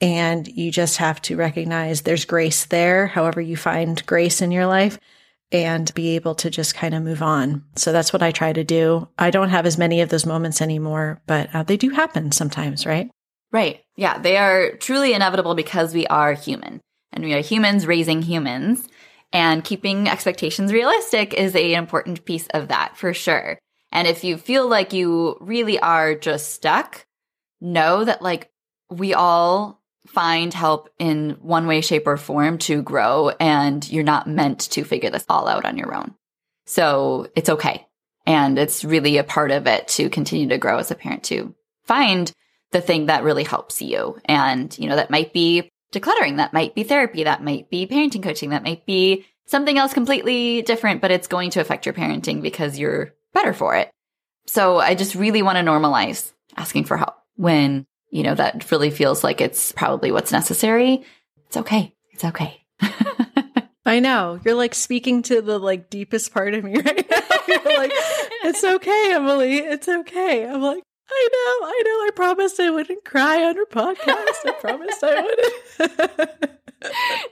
And 0.00 0.48
you 0.48 0.70
just 0.70 0.96
have 0.96 1.20
to 1.22 1.36
recognize 1.36 2.02
there's 2.02 2.24
grace 2.24 2.64
there, 2.64 3.08
however 3.08 3.42
you 3.42 3.56
find 3.56 4.04
grace 4.06 4.40
in 4.40 4.50
your 4.50 4.66
life 4.66 4.98
and 5.52 5.92
be 5.94 6.14
able 6.14 6.34
to 6.36 6.50
just 6.50 6.74
kind 6.74 6.94
of 6.94 7.02
move 7.02 7.22
on. 7.22 7.64
So 7.76 7.92
that's 7.92 8.12
what 8.12 8.22
I 8.22 8.30
try 8.30 8.54
to 8.54 8.64
do. 8.64 9.08
I 9.18 9.30
don't 9.30 9.48
have 9.50 9.66
as 9.66 9.76
many 9.76 10.00
of 10.00 10.08
those 10.08 10.24
moments 10.24 10.62
anymore, 10.62 11.20
but 11.26 11.54
uh, 11.54 11.62
they 11.62 11.76
do 11.76 11.90
happen 11.90 12.32
sometimes, 12.32 12.86
right? 12.86 13.10
Right. 13.50 13.80
Yeah. 13.96 14.18
They 14.18 14.36
are 14.36 14.72
truly 14.76 15.14
inevitable 15.14 15.54
because 15.54 15.94
we 15.94 16.06
are 16.06 16.34
human 16.34 16.80
and 17.12 17.24
we 17.24 17.34
are 17.34 17.40
humans 17.40 17.86
raising 17.86 18.22
humans. 18.22 18.88
And 19.30 19.62
keeping 19.62 20.08
expectations 20.08 20.72
realistic 20.72 21.34
is 21.34 21.54
a 21.54 21.74
important 21.74 22.24
piece 22.24 22.46
of 22.54 22.68
that 22.68 22.96
for 22.96 23.12
sure. 23.12 23.58
And 23.92 24.06
if 24.08 24.24
you 24.24 24.38
feel 24.38 24.66
like 24.66 24.92
you 24.92 25.36
really 25.40 25.78
are 25.78 26.14
just 26.14 26.52
stuck, 26.52 27.04
know 27.60 28.04
that 28.04 28.22
like 28.22 28.50
we 28.90 29.12
all 29.14 29.82
find 30.06 30.54
help 30.54 30.88
in 30.98 31.36
one 31.40 31.66
way, 31.66 31.82
shape, 31.82 32.06
or 32.06 32.16
form 32.16 32.56
to 32.58 32.82
grow, 32.82 33.28
and 33.40 33.86
you're 33.90 34.04
not 34.04 34.26
meant 34.26 34.60
to 34.60 34.84
figure 34.84 35.10
this 35.10 35.26
all 35.28 35.46
out 35.46 35.66
on 35.66 35.76
your 35.76 35.94
own. 35.94 36.14
So 36.66 37.28
it's 37.36 37.50
okay. 37.50 37.86
And 38.26 38.58
it's 38.58 38.84
really 38.84 39.18
a 39.18 39.24
part 39.24 39.50
of 39.50 39.66
it 39.66 39.88
to 39.88 40.08
continue 40.08 40.48
to 40.48 40.58
grow 40.58 40.78
as 40.78 40.90
a 40.90 40.94
parent 40.94 41.24
to 41.24 41.54
find 41.84 42.32
the 42.72 42.80
thing 42.80 43.06
that 43.06 43.24
really 43.24 43.44
helps 43.44 43.80
you. 43.80 44.18
And, 44.24 44.76
you 44.78 44.88
know, 44.88 44.96
that 44.96 45.10
might 45.10 45.32
be 45.32 45.70
decluttering, 45.92 46.36
that 46.36 46.52
might 46.52 46.74
be 46.74 46.82
therapy, 46.82 47.24
that 47.24 47.42
might 47.42 47.70
be 47.70 47.86
parenting 47.86 48.22
coaching, 48.22 48.50
that 48.50 48.62
might 48.62 48.84
be 48.84 49.26
something 49.46 49.78
else 49.78 49.94
completely 49.94 50.62
different, 50.62 51.00
but 51.00 51.10
it's 51.10 51.28
going 51.28 51.50
to 51.50 51.60
affect 51.60 51.86
your 51.86 51.94
parenting 51.94 52.42
because 52.42 52.78
you're 52.78 53.14
better 53.32 53.54
for 53.54 53.74
it. 53.76 53.90
So 54.46 54.78
I 54.78 54.94
just 54.94 55.14
really 55.14 55.42
want 55.42 55.56
to 55.56 55.64
normalize 55.64 56.32
asking 56.56 56.84
for 56.84 56.96
help 56.96 57.14
when 57.36 57.86
you 58.10 58.22
know, 58.22 58.34
that 58.34 58.70
really 58.70 58.90
feels 58.90 59.22
like 59.22 59.40
it's 59.40 59.72
probably 59.72 60.12
what's 60.12 60.32
necessary, 60.32 61.04
it's 61.46 61.56
okay. 61.56 61.94
It's 62.12 62.24
okay. 62.24 62.62
I 63.86 64.00
know. 64.00 64.40
You're 64.44 64.54
like 64.54 64.74
speaking 64.74 65.22
to 65.22 65.40
the 65.40 65.58
like 65.58 65.88
deepest 65.90 66.32
part 66.32 66.54
of 66.54 66.64
me 66.64 66.76
right 66.76 67.10
now. 67.10 67.20
You're 67.48 67.78
like, 67.78 67.92
it's 68.44 68.64
okay, 68.64 69.14
Emily. 69.14 69.58
It's 69.58 69.88
okay. 69.88 70.46
I'm 70.46 70.60
like, 70.60 70.82
I 71.10 71.28
know, 71.32 71.66
I 71.66 71.82
know. 71.84 72.06
I 72.06 72.10
promised 72.14 72.60
I 72.60 72.70
wouldn't 72.70 73.04
cry 73.04 73.42
on 73.44 73.56
her 73.56 73.66
podcast. 73.66 74.46
I 74.46 74.52
promised 74.60 75.02
I 75.02 75.22
wouldn't. 75.22 75.52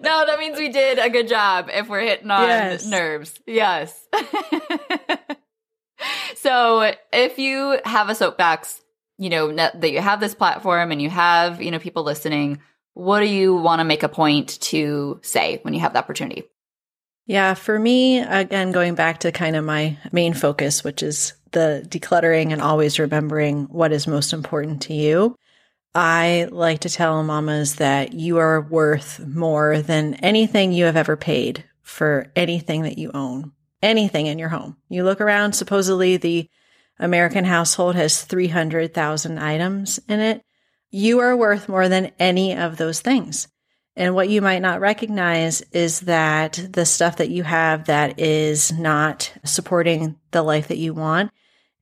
no, 0.01 0.27
that 0.27 0.39
means 0.39 0.59
we 0.59 0.69
did 0.69 0.99
a 0.99 1.11
good 1.11 1.29
job 1.29 1.69
if 1.73 1.89
we're 1.89 2.01
hitting 2.01 2.31
on 2.31 2.49
yes. 2.49 2.87
nerves. 2.87 3.39
Yes. 3.47 4.09
so 6.37 6.93
if 7.13 7.39
you 7.39 7.79
have 7.85 8.09
a 8.09 8.15
soapbox 8.15 8.81
you 9.19 9.31
know, 9.31 9.55
that 9.55 9.93
you 9.93 10.01
have 10.01 10.21
this 10.21 10.35
platform 10.35 10.93
and 10.93 11.01
you 11.01 11.11
have, 11.11 11.63
you 11.63 11.71
know, 11.71 11.79
people 11.79 12.03
listening, 12.03 12.61
what 12.95 13.21
do 13.21 13.27
you 13.27 13.55
want 13.55 13.81
to 13.81 13.85
make 13.85 14.03
a 14.03 14.09
point 14.09 14.61
to 14.61 15.21
say 15.23 15.61
when 15.63 15.75
you 15.75 15.81
have 15.81 15.93
the 15.93 15.99
opportunity? 15.99 16.45
Yeah, 17.27 17.55
for 17.55 17.79
me, 17.79 18.21
again, 18.21 18.73
going 18.73 18.95
back 18.95 19.21
to 19.21 19.33
kind 19.33 19.57
of 19.57 19.65
my 19.65 19.99
main 20.13 20.33
focus, 20.33 20.85
which 20.85 21.03
is 21.03 21.33
the 21.57 21.83
decluttering 21.89 22.53
and 22.53 22.61
always 22.61 22.99
remembering 22.99 23.65
what 23.65 23.91
is 23.91 24.07
most 24.07 24.35
important 24.35 24.83
to 24.83 24.93
you. 24.93 25.35
I 25.95 26.49
like 26.51 26.81
to 26.81 26.91
tell 26.91 27.23
mamas 27.23 27.77
that 27.77 28.13
you 28.13 28.37
are 28.37 28.61
worth 28.61 29.27
more 29.27 29.81
than 29.81 30.17
anything 30.17 30.73
you 30.73 30.85
have 30.85 30.99
ever 30.99 31.17
paid 31.17 31.65
for 31.81 32.31
anything 32.37 32.83
that 32.83 32.99
you 32.99 33.11
own, 33.15 33.53
anything 33.81 34.27
in 34.27 34.39
your 34.39 34.51
home. 34.51 34.77
You 34.91 35.05
look 35.05 35.23
around, 35.23 35.55
supposedly 35.55 36.19
the 36.19 36.51
American 36.99 37.47
household 37.47 37.97
has 37.97 38.23
300,000 38.23 39.39
items 39.39 39.99
in 40.11 40.21
it. 40.21 40.43
You 40.91 41.21
are 41.21 41.35
worth 41.35 41.71
more 41.71 41.89
than 41.89 42.13
any 42.19 42.55
of 42.55 42.77
those 42.77 43.01
things. 43.01 43.49
And 43.97 44.15
what 44.15 44.29
you 44.29 44.43
might 44.43 44.61
not 44.61 44.81
recognize 44.81 45.63
is 45.73 46.01
that 46.01 46.61
the 46.71 46.85
stuff 46.85 47.17
that 47.17 47.31
you 47.31 47.45
have 47.45 47.87
that 47.87 48.21
is 48.21 48.73
not 48.73 49.33
supporting 49.43 50.17
the 50.33 50.43
life 50.43 50.69
that 50.69 50.77
you 50.77 50.93
want, 50.93 51.31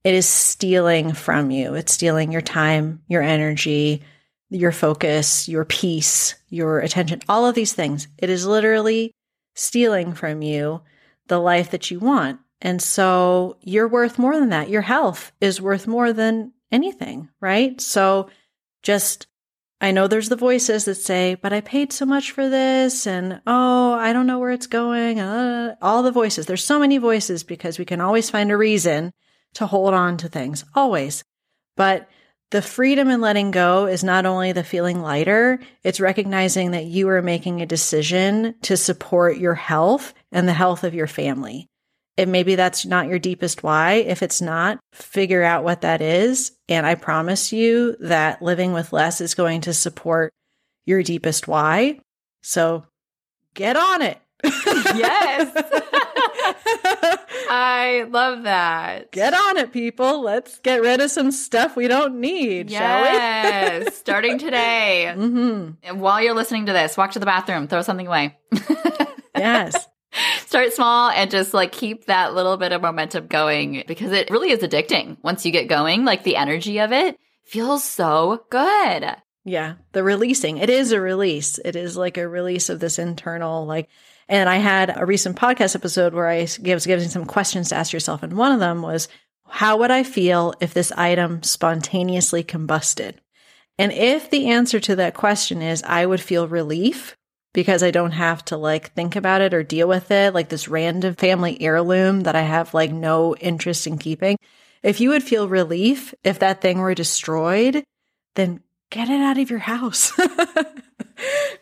it 0.05 0.15
is 0.15 0.29
stealing 0.29 1.15
from 1.15 1.51
you. 1.51 1.75
It's 1.75 1.93
stealing 1.93 2.31
your 2.31 2.43
time, 2.43 3.03
your 3.09 3.23
energy, 3.23 4.03
your 4.51 4.73
focus, 4.73 5.49
your 5.49 5.65
peace, 5.65 6.35
your 6.51 6.81
attention, 6.81 7.23
all 7.29 7.47
of 7.47 7.55
these 7.55 7.73
things. 7.73 8.07
It 8.19 8.29
is 8.29 8.47
literally 8.47 9.13
stealing 9.55 10.13
from 10.13 10.43
you 10.43 10.83
the 11.29 11.41
life 11.41 11.71
that 11.71 11.91
you 11.91 11.99
want. 11.99 12.39
And 12.61 12.81
so 12.81 13.57
you're 13.63 13.89
worth 13.89 14.19
more 14.19 14.39
than 14.39 14.51
that. 14.51 14.69
Your 14.69 14.83
health 14.83 15.33
is 15.41 15.61
worth 15.61 15.87
more 15.87 16.13
than 16.13 16.53
anything, 16.71 17.31
right? 17.41 17.81
So 17.81 18.29
just, 18.83 19.27
I 19.81 19.91
know 19.91 20.07
there's 20.07 20.29
the 20.29 20.37
voices 20.37 20.85
that 20.85 20.97
say, 20.97 21.35
but 21.35 21.53
I 21.53 21.63
paid 21.63 21.93
so 21.93 22.05
much 22.05 22.31
for 22.31 22.49
this 22.49 23.07
and 23.07 23.41
oh, 23.47 23.95
I 23.95 24.13
don't 24.13 24.27
know 24.27 24.39
where 24.39 24.53
it's 24.53 24.67
going. 24.67 25.19
Uh, 25.19 25.77
all 25.81 26.03
the 26.03 26.13
voices. 26.13 26.45
There's 26.47 26.65
so 26.65 26.79
many 26.79 26.99
voices 26.99 27.43
because 27.43 27.79
we 27.79 27.85
can 27.87 28.03
always 28.03 28.29
find 28.29 28.51
a 28.51 28.57
reason 28.57 29.13
to 29.55 29.67
hold 29.67 29.95
on 29.95 30.17
to 30.19 30.29
things, 30.29 30.65
always. 30.75 31.25
But 31.77 32.09
the 32.51 32.63
freedom 32.63 33.09
in 33.09 33.21
letting 33.21 33.51
go 33.51 33.87
is 33.87 34.05
not 34.05 34.27
only 34.27 34.53
the 34.53 34.63
feeling 34.63 35.03
lighter, 35.03 35.59
it's 35.83 35.99
recognizing 35.99 36.71
that 36.71 36.85
you 36.85 37.09
are 37.09 37.23
making 37.23 37.61
a 37.61 37.67
decision 37.67 38.55
to 38.63 38.77
support 38.77 39.39
your 39.39 39.55
health 39.55 40.15
and 40.31 40.47
the 40.47 40.53
health 40.53 40.85
of 40.85 40.95
your 40.95 41.09
family. 41.09 41.67
And 42.17 42.31
maybe 42.31 42.55
that's 42.55 42.87
not 42.87 43.09
your 43.09 43.19
deepest 43.19 43.65
why. 43.65 43.95
If 43.95 44.23
it's 44.23 44.41
not, 44.41 44.79
figure 44.93 45.43
out 45.43 45.65
what 45.65 45.81
that 45.81 46.01
is. 46.01 46.53
And 46.69 46.87
I 46.87 46.95
promise 46.95 47.53
you 47.53 47.97
that 48.01 48.41
living 48.41 48.73
with 48.73 48.93
less 48.93 49.21
is 49.21 49.35
going 49.35 49.63
to 49.63 49.75
support 49.75 50.33
your 50.87 51.03
deepest 51.03 51.49
why. 51.49 51.99
So 52.43 52.87
get 53.55 53.77
on 53.77 54.01
it. 54.03 54.19
Yes. 54.45 55.51
I 57.51 58.07
love 58.11 58.45
that. 58.45 59.11
Get 59.13 59.35
on 59.35 59.57
it, 59.59 59.73
people. 59.73 60.23
Let's 60.23 60.59
get 60.61 60.83
rid 60.83 61.01
of 61.01 61.11
some 61.11 61.31
stuff 61.31 61.77
we 61.77 61.89
don't 61.89 62.21
need, 62.21 62.71
yes. 62.71 63.97
Starting 64.05 64.39
today. 64.39 65.13
Mm-hmm. 65.17 65.71
And 65.83 66.01
while 66.01 66.23
you're 66.23 66.35
listening 66.35 66.67
to 66.67 66.73
this, 66.73 66.97
walk 66.97 67.13
to 67.13 67.19
the 67.19 67.27
bathroom, 67.27 67.69
throw 67.69 67.83
something 67.83 68.07
away. 68.07 68.37
yes. 69.37 69.89
Start 70.47 70.73
small 70.73 71.11
and 71.11 71.31
just 71.31 71.53
like 71.55 71.73
keep 71.73 72.07
that 72.07 72.35
little 72.35 72.57
bit 72.57 72.73
of 72.73 72.83
momentum 72.83 73.27
going 73.27 73.83
because 73.87 74.13
it 74.13 74.31
really 74.31 74.51
is 74.51 74.61
addicting. 74.61 75.17
Once 75.23 75.45
you 75.45 75.51
get 75.51 75.69
going, 75.69 76.05
like 76.05 76.23
the 76.23 76.37
energy 76.37 76.79
of 76.79 76.93
it 76.93 77.19
feels 77.45 77.83
so 77.83 78.45
good. 78.51 79.17
Yeah, 79.45 79.75
the 79.93 80.03
releasing. 80.03 80.59
It 80.59 80.71
is 80.71 80.93
a 80.93 81.01
release. 81.01 81.59
It 81.63 81.77
is 81.77 81.97
like 81.97 82.17
a 82.17 82.29
release 82.29 82.71
of 82.71 82.81
this 82.81 82.99
internal 82.99 83.67
like 83.67 83.89
and 84.29 84.49
I 84.49 84.57
had 84.57 84.97
a 84.97 85.07
recent 85.07 85.37
podcast 85.37 85.75
episode 85.75 86.15
where 86.15 86.29
I 86.29 86.41
was 86.41 86.87
giving 86.87 87.09
some 87.09 87.25
questions 87.25 87.69
to 87.69 87.77
ask 87.77 87.93
yourself 87.93 88.23
and 88.23 88.37
one 88.37 88.53
of 88.53 88.61
them 88.61 88.83
was 88.83 89.09
how 89.49 89.77
would 89.79 89.91
I 89.91 90.03
feel 90.03 90.55
if 90.61 90.75
this 90.75 90.91
item 90.93 91.43
spontaneously 91.43 92.43
combusted? 92.43 93.21
And 93.79 93.93
if 93.93 94.31
the 94.31 94.49
answer 94.49 94.81
to 94.81 94.97
that 94.97 95.15
question 95.15 95.63
is 95.63 95.83
I 95.83 96.07
would 96.07 96.21
feel 96.21 96.49
relief 96.49 97.17
because 97.53 97.83
I 97.83 97.91
don't 97.91 98.13
have 98.13 98.45
to 98.47 98.57
like 98.57 98.93
think 98.93 99.17
about 99.17 99.41
it 99.41 99.55
or 99.55 99.63
deal 99.63 99.89
with 99.89 100.11
it, 100.11 100.35
like 100.35 100.49
this 100.49 100.69
random 100.69 101.15
family 101.15 101.61
heirloom 101.61 102.23
that 102.23 102.37
I 102.37 102.43
have 102.43 102.75
like 102.75 102.93
no 102.93 103.37
interest 103.37 103.87
in 103.87 103.99
keeping. 103.99 104.37
If 104.83 105.01
you 105.01 105.11
would 105.11 105.23
feel 105.23 105.49
relief 105.49 106.15
if 106.25 106.41
that 106.41 106.61
thing 106.61 106.79
were 106.79 106.95
destroyed, 106.95 107.85
then 108.35 108.61
get 108.91 109.09
it 109.09 109.21
out 109.21 109.39
of 109.39 109.51
your 109.51 109.61
house. 109.61 110.13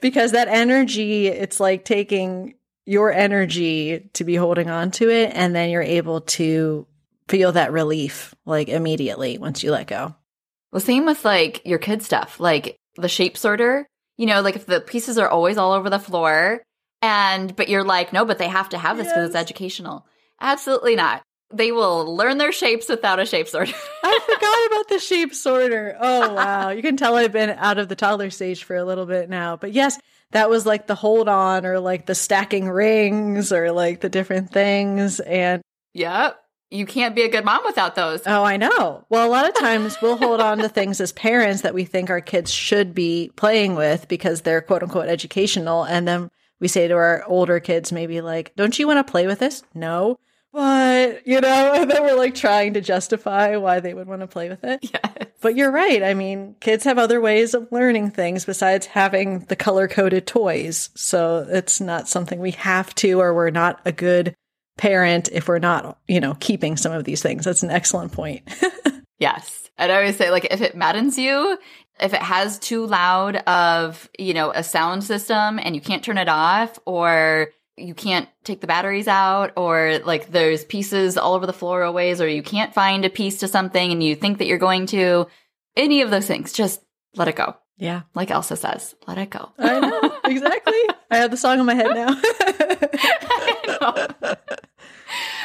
because 0.01 0.33
that 0.33 0.49
energy, 0.49 1.27
it's 1.27 1.61
like 1.61 1.85
taking 1.85 2.55
your 2.85 3.13
energy 3.13 4.11
to 4.13 4.25
be 4.25 4.35
holding 4.35 4.69
on 4.69 4.91
to 4.91 5.09
it 5.09 5.33
and 5.35 5.55
then 5.55 5.71
you're 5.71 5.83
able 5.83 6.21
to 6.23 6.87
feel 7.29 7.53
that 7.53 7.73
relief 7.73 8.35
like 8.45 8.69
immediately 8.69 9.39
once 9.39 9.63
you 9.63 9.71
let 9.71 9.87
go. 9.87 10.15
Well, 10.73 10.81
same 10.81 11.07
with 11.07 11.25
like 11.25 11.63
your 11.65 11.79
kid 11.79 12.03
stuff, 12.03 12.41
like 12.41 12.77
the 12.97 13.09
shape 13.09 13.37
sorter. 13.37 13.87
You 14.17 14.27
know, 14.27 14.41
like 14.41 14.57
if 14.57 14.67
the 14.67 14.81
pieces 14.81 15.19
are 15.19 15.29
always 15.29 15.59
all 15.59 15.73
over 15.73 15.91
the 15.91 15.99
floor 15.99 16.63
and, 17.01 17.55
but 17.57 17.69
you're 17.69 17.85
like, 17.85 18.13
no, 18.13 18.25
but 18.25 18.39
they 18.39 18.49
have 18.49 18.69
to 18.71 18.79
have 18.79 18.97
this 18.97 19.09
because 19.09 19.19
yes. 19.19 19.27
it's 19.29 19.37
educational. 19.37 20.07
Absolutely 20.41 20.97
not. 20.97 21.23
They 21.53 21.73
will 21.73 22.17
learn 22.17 22.39
their 22.39 22.53
shapes 22.53 22.89
without 22.89 23.21
a 23.21 23.27
shape 23.27 23.49
sorter. 23.49 23.73
I 24.05 24.19
forgot 24.25 24.67
about 24.67 24.89
the 24.89 24.99
shape 24.99 25.35
sorter. 25.35 25.97
Oh, 26.01 26.35
wow. 26.35 26.71
You 26.71 26.83
can 26.83 26.97
tell 26.97 27.17
I've 27.17 27.33
been 27.33 27.51
out 27.51 27.79
of 27.79 27.89
the 27.89 27.97
toddler 27.97 28.31
stage 28.31 28.65
for 28.65 28.77
a 28.77 28.85
little 28.85 29.07
bit 29.07 29.29
now. 29.29 29.57
But 29.57 29.73
yes, 29.73 29.99
that 30.31 30.51
was 30.51 30.67
like 30.67 30.87
the 30.87 30.95
hold 30.95 31.29
on 31.29 31.67
or 31.67 31.81
like 31.81 32.07
the 32.07 32.15
stacking 32.15 32.69
rings 32.69 33.53
or 33.53 33.73
like 33.73 34.01
the 34.01 34.09
different 34.09 34.51
things. 34.51 35.21
And 35.21 35.63
yep 35.95 36.39
you 36.73 36.87
can't 36.87 37.15
be 37.15 37.23
a 37.23 37.29
good 37.29 37.45
mom 37.45 37.61
without 37.67 37.95
those. 37.95 38.23
Oh, 38.27 38.43
I 38.43 38.57
know. 38.57 39.05
Well, 39.11 39.27
a 39.27 39.31
lot 39.31 39.47
of 39.47 39.55
times 39.55 40.01
we'll 40.01 40.17
hold 40.17 40.41
on 40.41 40.59
to 40.59 40.69
things 40.71 41.01
as 41.01 41.13
parents 41.13 41.63
that 41.63 41.75
we 41.75 41.85
think 41.85 42.09
our 42.09 42.23
kids 42.23 42.51
should 42.51 42.95
be 42.95 43.31
playing 43.37 43.75
with 43.75 44.09
because 44.09 44.41
they're 44.41 44.63
quote 44.63 44.83
unquote 44.83 45.09
educational. 45.09 45.85
And 45.85 46.09
then 46.09 46.31
we 46.61 46.69
say 46.69 46.89
to 46.89 46.95
our 46.95 47.25
older 47.27 47.61
kids, 47.61 47.93
maybe 47.93 48.23
like, 48.23 48.57
don't 48.57 48.79
you 48.79 48.87
want 48.87 49.07
to 49.07 49.11
play 49.11 49.27
with 49.27 49.39
this? 49.39 49.63
No. 49.75 50.19
But, 50.53 51.27
you 51.27 51.41
know, 51.41 51.73
and 51.77 51.91
then 51.91 52.03
we're 52.03 52.17
like 52.17 52.35
trying 52.35 52.75
to 52.75 52.81
justify 52.81 53.57
why 53.57 53.81
they 53.81 53.95
would 53.95 54.07
want 54.07 54.21
to 54.21 54.27
play 54.27 54.49
with 54.49 54.65
it. 54.65 54.81
Yes. 54.83 55.29
But 55.41 55.57
you're 55.57 55.73
right. 55.73 56.03
I 56.03 56.15
mean, 56.15 56.55
kids 56.61 56.85
have 56.85 56.99
other 56.99 57.21
ways 57.21 57.55
of 57.55 57.71
learning 57.73 58.11
things 58.13 58.45
besides 58.45 58.87
having 58.87 59.41
the 59.41 59.57
color 59.57 59.89
coded 59.89 60.27
toys. 60.27 60.91
So 60.95 61.47
it's 61.49 61.81
not 61.81 62.09
something 62.09 62.39
we 62.39 62.53
have 62.53 62.95
to, 62.97 63.21
or 63.21 63.35
we're 63.35 63.51
not 63.51 63.81
a 63.85 63.93
good 63.93 64.35
parent 64.79 65.29
if 65.33 65.49
we're 65.49 65.59
not, 65.59 65.99
you 66.07 66.21
know, 66.21 66.37
keeping 66.39 66.77
some 66.77 66.93
of 66.93 67.05
these 67.05 67.23
things. 67.23 67.45
That's 67.45 67.63
an 67.63 67.71
excellent 67.71 68.13
point. 68.13 68.49
yes. 69.19 69.71
I'd 69.79 69.91
always 69.91 70.17
say, 70.17 70.31
like, 70.31 70.47
if 70.51 70.61
it 70.61 70.77
maddens 70.77 71.19
you, 71.19 71.59
if 72.01 72.15
it 72.15 72.23
has 72.23 72.59
too 72.59 72.87
loud 72.87 73.37
of, 73.37 74.09
you 74.19 74.35
know, 74.35 74.51
a 74.51 74.63
sound 74.63 75.03
system 75.03 75.59
and 75.59 75.75
you 75.75 75.81
can't 75.81 76.05
turn 76.05 76.19
it 76.19 76.29
off 76.29 76.79
or 76.85 77.49
you 77.77 77.95
can't 77.95 78.29
take 78.45 78.61
the 78.61 78.67
batteries 78.67 79.09
out 79.09 79.53
or 79.57 79.99
like 80.05 80.31
there's 80.31 80.65
pieces 80.65 81.17
all 81.17 81.35
over 81.35 81.47
the 81.47 81.53
floor 81.53 81.83
always 81.85 82.21
or 82.21 82.29
you 82.29 82.43
can't 82.43 82.75
find 82.75 83.05
a 83.05 83.11
piece 83.11 83.39
to 83.39 83.49
something 83.49 83.93
and 83.93 84.03
you 84.03 84.15
think 84.15 84.39
that 84.39 84.47
you're 84.47 84.59
going 84.59 84.87
to, 84.87 85.27
any 85.77 86.03
of 86.03 86.11
those 86.11 86.27
things, 86.27 86.53
just 86.53 86.83
let 87.15 87.29
it 87.29 87.37
go. 87.37 87.57
Yeah. 87.79 88.03
Like 88.15 88.31
Elsa 88.31 88.57
says, 88.57 88.95
let 89.07 89.19
it 89.19 89.31
go. 89.31 89.51
I 89.59 89.81
know. 89.81 90.19
Exactly. 90.25 90.79
I 91.11 91.17
have 91.19 91.31
the 91.31 91.37
song 91.37 91.59
in 91.59 91.67
my 91.67 91.75
head 91.75 91.95
now. 91.95 92.15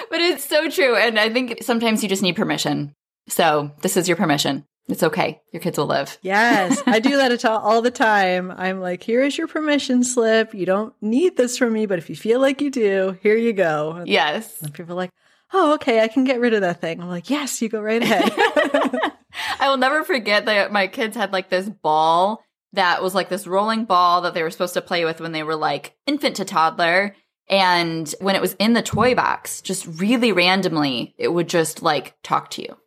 but 0.09 0.21
it's 0.21 0.45
so 0.45 0.69
true. 0.69 0.95
And 0.95 1.19
I 1.19 1.29
think 1.29 1.57
sometimes 1.61 2.03
you 2.03 2.09
just 2.09 2.21
need 2.21 2.35
permission. 2.35 2.93
So 3.27 3.71
this 3.81 3.97
is 3.97 4.07
your 4.07 4.17
permission. 4.17 4.65
It's 4.87 5.03
okay. 5.03 5.41
Your 5.51 5.61
kids 5.61 5.77
will 5.77 5.85
live. 5.85 6.17
Yes. 6.21 6.81
I 6.87 6.99
do 6.99 7.17
that 7.17 7.45
all 7.45 7.81
the 7.81 7.91
time. 7.91 8.51
I'm 8.51 8.79
like, 8.79 9.03
here 9.03 9.21
is 9.21 9.37
your 9.37 9.47
permission 9.47 10.03
slip. 10.03 10.53
You 10.53 10.65
don't 10.65 10.93
need 11.01 11.35
this 11.35 11.57
from 11.57 11.73
me, 11.73 11.85
but 11.85 11.99
if 11.99 12.09
you 12.09 12.15
feel 12.15 12.39
like 12.39 12.61
you 12.61 12.71
do, 12.71 13.17
here 13.21 13.35
you 13.35 13.53
go. 13.53 14.03
Yes. 14.05 14.61
And 14.61 14.73
people 14.73 14.93
are 14.93 14.95
like, 14.95 15.11
oh, 15.53 15.73
okay, 15.75 16.01
I 16.01 16.07
can 16.07 16.23
get 16.23 16.39
rid 16.39 16.53
of 16.53 16.61
that 16.61 16.79
thing. 16.79 17.01
I'm 17.01 17.09
like, 17.09 17.29
yes, 17.29 17.61
you 17.61 17.69
go 17.69 17.81
right 17.81 18.01
ahead. 18.01 18.31
I 19.59 19.69
will 19.69 19.77
never 19.77 20.03
forget 20.03 20.45
that 20.45 20.71
my 20.71 20.87
kids 20.87 21.17
had 21.17 21.33
like 21.33 21.49
this 21.49 21.67
ball 21.67 22.41
that 22.73 23.01
was 23.01 23.15
like 23.15 23.29
this 23.29 23.47
rolling 23.47 23.85
ball 23.85 24.21
that 24.21 24.33
they 24.33 24.43
were 24.43 24.51
supposed 24.51 24.73
to 24.75 24.81
play 24.81 25.05
with 25.05 25.19
when 25.19 25.31
they 25.31 25.43
were 25.43 25.55
like 25.55 25.95
infant 26.05 26.37
to 26.37 26.45
toddler. 26.45 27.15
And 27.49 28.13
when 28.19 28.35
it 28.35 28.41
was 28.41 28.55
in 28.59 28.73
the 28.73 28.81
toy 28.81 29.15
box, 29.15 29.61
just 29.61 29.85
really 29.99 30.31
randomly, 30.31 31.13
it 31.17 31.29
would 31.29 31.47
just 31.47 31.81
like 31.81 32.15
talk 32.23 32.49
to 32.51 32.61
you. 32.61 32.77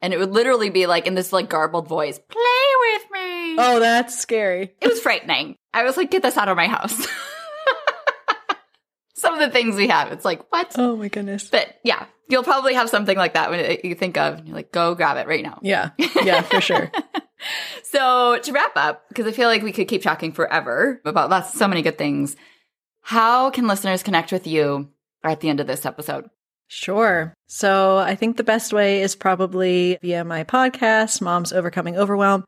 And 0.00 0.12
it 0.12 0.18
would 0.18 0.30
literally 0.30 0.70
be 0.70 0.86
like 0.86 1.06
in 1.06 1.14
this 1.14 1.32
like 1.32 1.48
garbled 1.48 1.88
voice, 1.88 2.18
play 2.18 2.68
with 2.80 3.10
me. 3.10 3.56
Oh, 3.58 3.80
that's 3.80 4.18
scary. 4.18 4.72
It 4.80 4.88
was 4.88 5.00
frightening. 5.00 5.56
I 5.74 5.84
was 5.84 5.96
like, 5.96 6.10
get 6.10 6.22
this 6.22 6.36
out 6.36 6.48
of 6.48 6.56
my 6.56 6.68
house. 6.68 7.06
Some 9.14 9.34
of 9.34 9.40
the 9.40 9.50
things 9.50 9.74
we 9.74 9.88
have, 9.88 10.12
it's 10.12 10.24
like, 10.24 10.50
what? 10.52 10.72
Oh 10.78 10.94
my 10.96 11.08
goodness. 11.08 11.48
But 11.50 11.74
yeah, 11.82 12.06
you'll 12.28 12.44
probably 12.44 12.74
have 12.74 12.88
something 12.88 13.16
like 13.16 13.34
that 13.34 13.50
when 13.50 13.78
you 13.82 13.96
think 13.96 14.16
of, 14.16 14.46
you're 14.46 14.54
like, 14.54 14.70
go 14.70 14.94
grab 14.94 15.16
it 15.16 15.26
right 15.26 15.42
now. 15.42 15.58
Yeah. 15.62 15.90
Yeah, 16.22 16.42
for 16.42 16.60
sure. 16.60 16.92
so 17.82 18.38
to 18.38 18.52
wrap 18.52 18.76
up, 18.76 19.08
because 19.08 19.26
I 19.26 19.32
feel 19.32 19.48
like 19.48 19.62
we 19.62 19.72
could 19.72 19.88
keep 19.88 20.02
talking 20.02 20.30
forever 20.30 21.00
about 21.04 21.30
lots, 21.30 21.54
so 21.54 21.66
many 21.66 21.82
good 21.82 21.98
things. 21.98 22.36
How 23.00 23.50
can 23.50 23.66
listeners 23.66 24.04
connect 24.04 24.30
with 24.30 24.46
you 24.46 24.90
at 25.24 25.40
the 25.40 25.48
end 25.48 25.58
of 25.58 25.66
this 25.66 25.84
episode? 25.84 26.30
Sure. 26.68 27.34
So 27.46 27.96
I 27.96 28.14
think 28.14 28.36
the 28.36 28.44
best 28.44 28.72
way 28.74 29.00
is 29.00 29.16
probably 29.16 29.98
via 30.02 30.22
my 30.22 30.44
podcast, 30.44 31.22
Moms 31.22 31.52
Overcoming 31.52 31.96
Overwhelm. 31.96 32.44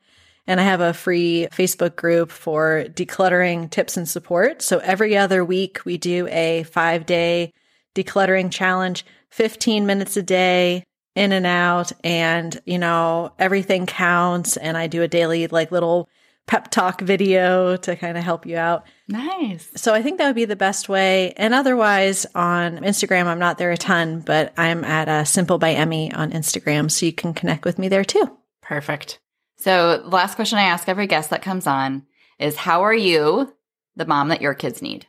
And 0.47 0.61
I 0.61 0.65
have 0.65 0.81
a 0.81 0.93
free 0.93 1.49
Facebook 1.53 1.97
group 1.97 2.31
for 2.31 2.85
decluttering 2.89 3.71
tips 3.71 3.97
and 3.97 4.09
support. 4.09 4.63
So 4.63 4.79
every 4.79 5.17
other 5.17 5.45
week, 5.45 5.85
we 5.85 5.97
do 5.97 6.27
a 6.29 6.65
five 6.65 7.07
day 7.07 7.53
decluttering 7.95 8.51
challenge, 8.51 9.07
15 9.31 9.87
minutes 9.87 10.17
a 10.17 10.23
day, 10.23 10.85
in 11.15 11.33
and 11.33 11.47
out. 11.47 11.93
And, 12.05 12.61
you 12.67 12.79
know, 12.79 13.33
everything 13.39 13.87
counts. 13.87 14.57
And 14.57 14.77
I 14.77 14.87
do 14.87 15.03
a 15.03 15.09
daily, 15.09 15.47
like, 15.47 15.73
little 15.73 16.09
pep 16.47 16.71
talk 16.71 17.01
video 17.01 17.77
to 17.77 17.97
kind 17.97 18.19
of 18.19 18.25
help 18.25 18.45
you 18.45 18.57
out. 18.57 18.85
Nice. 19.09 19.69
So 19.77 19.95
I 19.95 20.03
think 20.03 20.19
that 20.19 20.27
would 20.27 20.37
be 20.37 20.45
the 20.45 20.57
best 20.57 20.89
way. 20.89 21.33
And 21.37 21.55
otherwise, 21.55 22.27
on 22.35 22.79
Instagram, 22.79 23.27
I'm 23.27 23.39
not 23.39 23.59
there 23.59 23.71
a 23.71 23.77
ton, 23.77 24.21
but 24.21 24.53
I'm 24.57 24.85
at 24.85 25.09
uh, 25.09 25.25
Simple 25.25 25.59
by 25.59 25.73
Emmy 25.73 26.13
on 26.13 26.33
Instagram, 26.33 26.91
so 26.91 27.07
you 27.07 27.13
can 27.13 27.35
connect 27.35 27.65
with 27.65 27.79
me 27.79 27.89
there 27.89 28.05
too. 28.05 28.37
Perfect. 28.63 29.21
So 29.59 29.99
the 29.99 30.09
last 30.09 30.35
question 30.35 30.59
I 30.59 30.63
ask 30.63 30.89
every 30.89 31.07
guest 31.07 31.31
that 31.31 31.43
comes 31.43 31.67
on 31.67 32.07
is, 32.39 32.57
"How 32.57 32.83
are 32.83 32.95
you, 32.95 33.55
the 33.95 34.07
mom 34.07 34.29
that 34.29 34.41
your 34.41 34.55
kids 34.55 34.81
need?" 34.81 35.07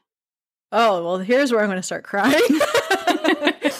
Oh 0.71 1.03
well, 1.03 1.17
here's 1.17 1.51
where 1.51 1.61
I'm 1.61 1.67
going 1.69 1.77
to 1.77 1.83
start 1.83 2.03
crying. 2.03 2.41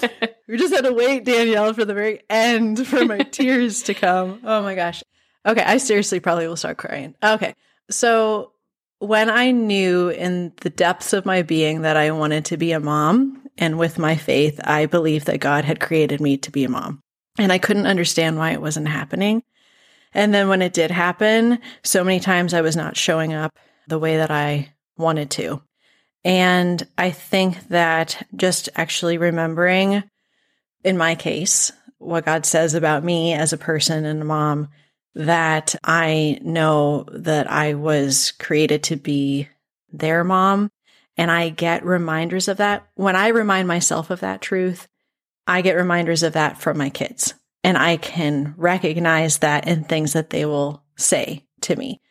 we 0.48 0.58
just 0.58 0.74
had 0.74 0.86
to 0.86 0.94
wait, 0.94 1.26
Danielle, 1.26 1.74
for 1.74 1.86
the 1.86 1.94
very 1.94 2.22
end 2.30 2.86
for 2.88 3.06
my 3.06 3.20
tears 3.20 3.84
to 3.84 3.94
come. 3.94 4.42
Oh 4.44 4.62
my 4.62 4.76
gosh. 4.76 5.04
Okay, 5.46 5.64
I 5.64 5.78
seriously 5.78 6.20
probably 6.20 6.48
will 6.48 6.56
start 6.56 6.78
crying. 6.78 7.16
Okay. 7.24 7.56
So 7.90 8.52
when 9.00 9.30
I 9.30 9.52
knew 9.52 10.10
in 10.10 10.54
the 10.62 10.70
depths 10.70 11.14
of 11.14 11.26
my 11.26 11.42
being 11.42 11.82
that 11.82 11.98
I 11.98 12.12
wanted 12.12 12.46
to 12.46 12.58
be 12.58 12.72
a 12.72 12.80
mom, 12.80 13.42
and 13.58 13.78
with 13.78 14.00
my 14.00 14.16
faith, 14.16 14.60
I 14.64 14.86
believed 14.86 15.28
that 15.28 15.40
God 15.40 15.66
had 15.66 15.80
created 15.80 16.22
me 16.22 16.38
to 16.38 16.52
be 16.52 16.64
a 16.64 16.70
mom. 16.70 17.02
And 17.38 17.52
I 17.52 17.58
couldn't 17.58 17.88
understand 17.88 18.38
why 18.38 18.52
it 18.52 18.62
wasn't 18.62 18.88
happening. 18.88 19.44
And 20.14 20.34
then 20.34 20.50
when 20.50 20.62
it 20.62 20.74
did 20.74 20.92
happen, 20.92 21.60
so 21.84 22.04
many 22.04 22.20
times 22.20 22.54
I 22.54 22.62
was 22.62 22.76
not 22.76 22.98
showing 22.98 23.34
up 23.34 23.58
the 23.88 24.00
way 24.00 24.18
that 24.18 24.32
I 24.32 24.74
wanted 24.98 25.32
to. 25.32 25.62
And 26.24 26.86
I 26.98 27.12
think 27.12 27.68
that 27.70 28.28
just 28.36 28.70
actually 28.76 29.18
remembering, 29.18 30.04
in 30.84 30.98
my 30.98 31.16
case, 31.16 31.72
what 31.98 32.26
God 32.26 32.46
says 32.46 32.74
about 32.74 33.04
me 33.04 33.34
as 33.34 33.54
a 33.54 33.58
person 33.58 34.06
and 34.06 34.22
a 34.22 34.26
mom 34.26 34.70
that 35.16 35.76
I 35.84 36.40
know 36.42 37.06
that 37.12 37.50
I 37.52 37.74
was 37.74 38.32
created 38.32 38.84
to 38.84 38.96
be 38.96 39.50
their 39.92 40.24
mom. 40.24 40.72
And 41.18 41.30
I 41.30 41.50
get 41.50 41.86
reminders 41.86 42.48
of 42.48 42.58
that. 42.58 42.88
When 42.96 43.16
I 43.16 43.28
remind 43.30 43.68
myself 43.68 44.10
of 44.10 44.22
that 44.22 44.42
truth, 44.42 44.88
I 45.46 45.62
get 45.62 45.76
reminders 45.76 46.24
of 46.24 46.34
that 46.34 46.62
from 46.62 46.78
my 46.78 46.90
kids. 46.90 47.34
And 47.64 47.78
I 47.78 47.98
can 47.98 48.56
recognize 48.58 49.40
that 49.40 49.68
in 49.68 49.84
things 49.84 50.14
that 50.14 50.30
they 50.30 50.46
will 50.46 50.84
say 50.96 51.46
to 51.62 51.76
me. 51.76 52.02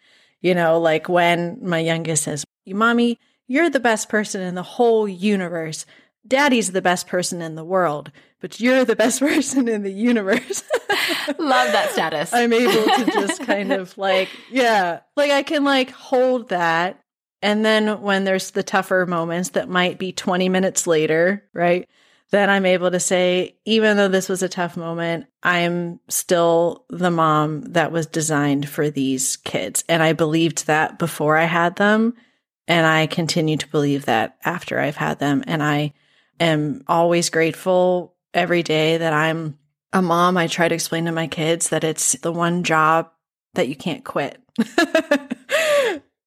You 0.40 0.54
know, 0.54 0.78
like 0.78 1.08
when 1.08 1.58
my 1.66 1.78
youngest 1.78 2.24
says, 2.24 2.44
Mommy, 2.66 3.18
you're 3.46 3.70
the 3.70 3.80
best 3.80 4.08
person 4.08 4.42
in 4.42 4.54
the 4.54 4.62
whole 4.62 5.08
universe. 5.08 5.86
Daddy's 6.26 6.72
the 6.72 6.82
best 6.82 7.06
person 7.06 7.42
in 7.42 7.54
the 7.54 7.64
world 7.64 8.12
but 8.40 8.58
you're 8.60 8.84
the 8.84 8.96
best 8.96 9.20
person 9.20 9.68
in 9.68 9.82
the 9.82 9.92
universe. 9.92 10.64
Love 11.38 11.72
that 11.72 11.90
status. 11.92 12.32
I'm 12.32 12.52
able 12.52 12.72
to 12.72 13.10
just 13.12 13.42
kind 13.46 13.72
of 13.72 13.96
like, 13.96 14.28
yeah, 14.50 15.00
like 15.16 15.30
I 15.30 15.42
can 15.42 15.64
like 15.64 15.90
hold 15.90 16.48
that. 16.48 17.00
And 17.42 17.64
then 17.64 18.02
when 18.02 18.24
there's 18.24 18.50
the 18.50 18.62
tougher 18.62 19.06
moments 19.06 19.50
that 19.50 19.68
might 19.68 19.98
be 19.98 20.12
20 20.12 20.48
minutes 20.50 20.86
later, 20.86 21.44
right? 21.54 21.88
Then 22.30 22.50
I'm 22.50 22.66
able 22.66 22.90
to 22.90 23.00
say, 23.00 23.56
even 23.64 23.96
though 23.96 24.08
this 24.08 24.28
was 24.28 24.42
a 24.42 24.48
tough 24.48 24.76
moment, 24.76 25.26
I'm 25.42 26.00
still 26.08 26.84
the 26.90 27.10
mom 27.10 27.62
that 27.72 27.92
was 27.92 28.06
designed 28.06 28.68
for 28.68 28.90
these 28.90 29.36
kids. 29.38 29.84
And 29.88 30.02
I 30.02 30.12
believed 30.12 30.66
that 30.66 30.98
before 30.98 31.36
I 31.36 31.44
had 31.44 31.76
them. 31.76 32.14
And 32.68 32.86
I 32.86 33.06
continue 33.06 33.56
to 33.56 33.68
believe 33.68 34.04
that 34.04 34.36
after 34.44 34.78
I've 34.78 34.96
had 34.96 35.18
them. 35.18 35.42
And 35.46 35.60
I 35.62 35.92
am 36.40 36.82
always 36.88 37.30
grateful 37.30 38.16
every 38.34 38.62
day 38.62 38.96
that 38.96 39.12
I'm 39.12 39.58
a 39.92 40.02
mom, 40.02 40.36
I 40.36 40.46
try 40.46 40.68
to 40.68 40.74
explain 40.74 41.04
to 41.06 41.12
my 41.12 41.26
kids 41.26 41.70
that 41.70 41.84
it's 41.84 42.12
the 42.12 42.32
one 42.32 42.64
job 42.64 43.10
that 43.54 43.68
you 43.68 43.76
can't 43.76 44.04
quit. 44.04 44.40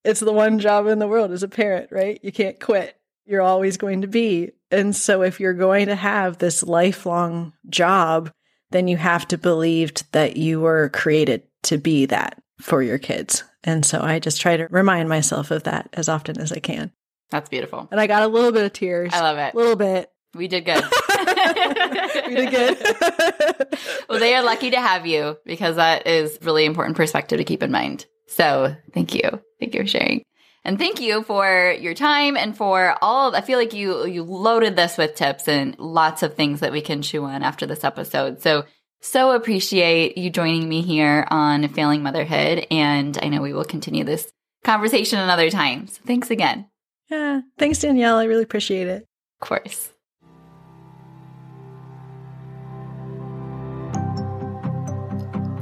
it's 0.04 0.20
the 0.20 0.34
one 0.34 0.60
job 0.60 0.88
in 0.88 1.00
the 1.00 1.08
world 1.08 1.32
as 1.32 1.44
a 1.44 1.48
parent, 1.48 1.90
right? 1.92 2.20
You 2.24 2.32
can't 2.32 2.60
quit. 2.60 2.98
You're 3.26 3.42
always 3.42 3.78
going 3.78 4.02
to 4.02 4.08
be. 4.08 4.52
And 4.70 4.94
so 4.96 5.22
if 5.22 5.40
you're 5.40 5.54
going 5.54 5.88
to 5.88 5.96
have 5.96 6.38
this 6.38 6.62
lifelong 6.62 7.54
job 7.70 8.32
then 8.74 8.88
you 8.88 8.98
have 8.98 9.28
to 9.30 9.38
believe 9.38 9.94
that 10.12 10.36
you 10.36 10.60
were 10.60 10.90
created 10.90 11.44
to 11.62 11.78
be 11.78 12.08
that 12.08 12.42
for 12.60 12.82
your 12.82 12.98
kids. 12.98 13.44
And 13.64 13.86
so 13.86 14.02
I 14.02 14.20
just 14.20 14.42
try 14.42 14.58
to 14.58 14.68
remind 14.70 15.08
myself 15.08 15.52
of 15.52 15.64
that 15.64 15.90
as 15.94 16.10
often 16.10 16.40
as 16.40 16.52
I 16.52 16.60
can. 16.60 16.92
That's 17.34 17.50
beautiful. 17.50 17.88
And 17.90 18.00
I 18.00 18.06
got 18.06 18.22
a 18.22 18.28
little 18.28 18.52
bit 18.52 18.64
of 18.64 18.74
tears. 18.74 19.12
I 19.12 19.22
love 19.22 19.40
it. 19.40 19.56
A 19.56 19.58
little 19.58 19.76
bit. 19.76 20.08
We 20.36 20.48
did 20.48 20.66
good. 20.66 20.84
we 22.28 22.36
did 22.36 22.52
good. 22.52 22.78
well, 24.10 24.20
they 24.20 24.36
are 24.36 24.44
lucky 24.44 24.70
to 24.70 24.80
have 24.80 25.08
you 25.08 25.38
because 25.46 25.78
that 25.78 26.06
is 26.06 26.38
really 26.44 26.66
important 26.66 26.96
perspective 26.96 27.40
to 27.40 27.44
keep 27.44 27.64
in 27.64 27.72
mind. 27.72 28.06
So 28.28 28.76
thank 28.94 29.16
you. 29.16 29.42
Thank 29.60 29.74
you 29.74 29.82
for 29.82 29.88
sharing. 29.88 30.22
And 30.64 30.78
thank 30.78 31.02
you 31.02 31.24
for 31.24 31.76
your 31.80 31.96
time 31.96 32.38
and 32.38 32.56
for 32.56 32.96
all 33.02 33.36
I 33.36 33.42
feel 33.42 33.58
like 33.58 33.74
you 33.74 34.06
you 34.06 34.24
loaded 34.24 34.76
this 34.76 34.96
with 34.96 35.16
tips 35.16 35.48
and 35.48 35.78
lots 35.80 36.22
of 36.22 36.36
things 36.36 36.60
that 36.60 36.72
we 36.72 36.82
can 36.82 37.02
chew 37.02 37.26
on 37.26 37.42
after 37.42 37.66
this 37.66 37.84
episode. 37.84 38.44
So 38.44 38.66
so 39.02 39.32
appreciate 39.32 40.20
you 40.20 40.30
joining 40.30 40.70
me 40.70 40.82
here 40.82 41.28
on 41.32 41.68
Failing 41.70 42.04
Motherhood 42.04 42.68
and 42.70 43.18
I 43.22 43.30
know 43.30 43.42
we 43.42 43.54
will 43.54 43.66
continue 43.66 44.04
this 44.04 44.32
conversation 44.64 45.20
another 45.20 45.50
time. 45.50 45.88
So 45.88 46.00
thanks 46.06 46.32
again. 46.32 46.68
Yeah. 47.10 47.42
Thanks 47.58 47.80
Danielle. 47.80 48.18
I 48.18 48.26
really 48.26 48.44
appreciate 48.44 48.88
it. 48.88 49.08
Of 49.42 49.48
course. 49.48 49.90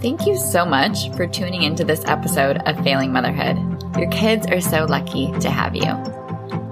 Thank 0.01 0.25
you 0.25 0.35
so 0.35 0.65
much 0.65 1.11
for 1.15 1.27
tuning 1.27 1.61
into 1.61 1.83
this 1.83 2.03
episode 2.05 2.57
of 2.65 2.83
Failing 2.83 3.13
Motherhood. 3.13 3.57
Your 3.97 4.09
kids 4.09 4.47
are 4.47 4.61
so 4.61 4.85
lucky 4.85 5.31
to 5.41 5.51
have 5.51 5.75
you. 5.75 5.93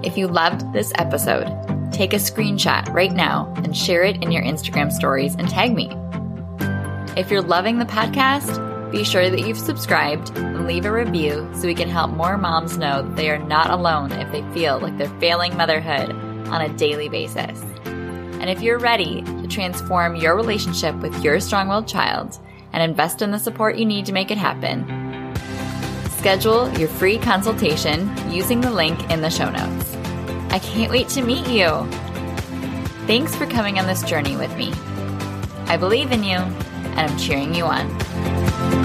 If 0.02 0.18
you 0.18 0.26
loved 0.26 0.72
this 0.72 0.92
episode, 0.96 1.46
take 1.92 2.12
a 2.12 2.16
screenshot 2.16 2.92
right 2.92 3.12
now 3.12 3.52
and 3.58 3.76
share 3.76 4.02
it 4.02 4.20
in 4.22 4.32
your 4.32 4.42
Instagram 4.42 4.90
stories 4.90 5.36
and 5.36 5.48
tag 5.48 5.74
me. 5.74 5.90
If 7.16 7.30
you're 7.30 7.42
loving 7.42 7.78
the 7.78 7.84
podcast, 7.84 8.69
be 8.90 9.04
sure 9.04 9.30
that 9.30 9.46
you've 9.46 9.58
subscribed 9.58 10.36
and 10.36 10.66
leave 10.66 10.84
a 10.84 10.92
review 10.92 11.48
so 11.54 11.66
we 11.66 11.74
can 11.74 11.88
help 11.88 12.10
more 12.10 12.36
moms 12.36 12.76
know 12.78 13.02
they 13.14 13.30
are 13.30 13.38
not 13.38 13.70
alone 13.70 14.12
if 14.12 14.30
they 14.32 14.42
feel 14.52 14.80
like 14.80 14.96
they're 14.98 15.20
failing 15.20 15.56
motherhood 15.56 16.10
on 16.48 16.62
a 16.62 16.76
daily 16.76 17.08
basis. 17.08 17.62
And 17.84 18.48
if 18.48 18.62
you're 18.62 18.78
ready 18.78 19.22
to 19.22 19.46
transform 19.46 20.16
your 20.16 20.34
relationship 20.34 20.94
with 20.96 21.22
your 21.22 21.40
strong 21.40 21.68
willed 21.68 21.86
child, 21.86 22.38
and 22.72 22.82
invest 22.82 23.22
in 23.22 23.30
the 23.30 23.38
support 23.38 23.76
you 23.76 23.84
need 23.84 24.06
to 24.06 24.12
make 24.12 24.30
it 24.30 24.38
happen. 24.38 24.84
Schedule 26.10 26.70
your 26.78 26.88
free 26.88 27.18
consultation 27.18 28.10
using 28.30 28.60
the 28.60 28.70
link 28.70 29.10
in 29.10 29.22
the 29.22 29.30
show 29.30 29.50
notes. 29.50 29.94
I 30.50 30.58
can't 30.58 30.90
wait 30.90 31.08
to 31.10 31.22
meet 31.22 31.46
you. 31.48 31.68
Thanks 33.06 33.34
for 33.34 33.46
coming 33.46 33.78
on 33.78 33.86
this 33.86 34.02
journey 34.02 34.36
with 34.36 34.54
me. 34.56 34.72
I 35.66 35.76
believe 35.76 36.12
in 36.12 36.22
you, 36.22 36.36
and 36.36 37.00
I'm 37.00 37.18
cheering 37.18 37.54
you 37.54 37.64
on. 37.64 38.79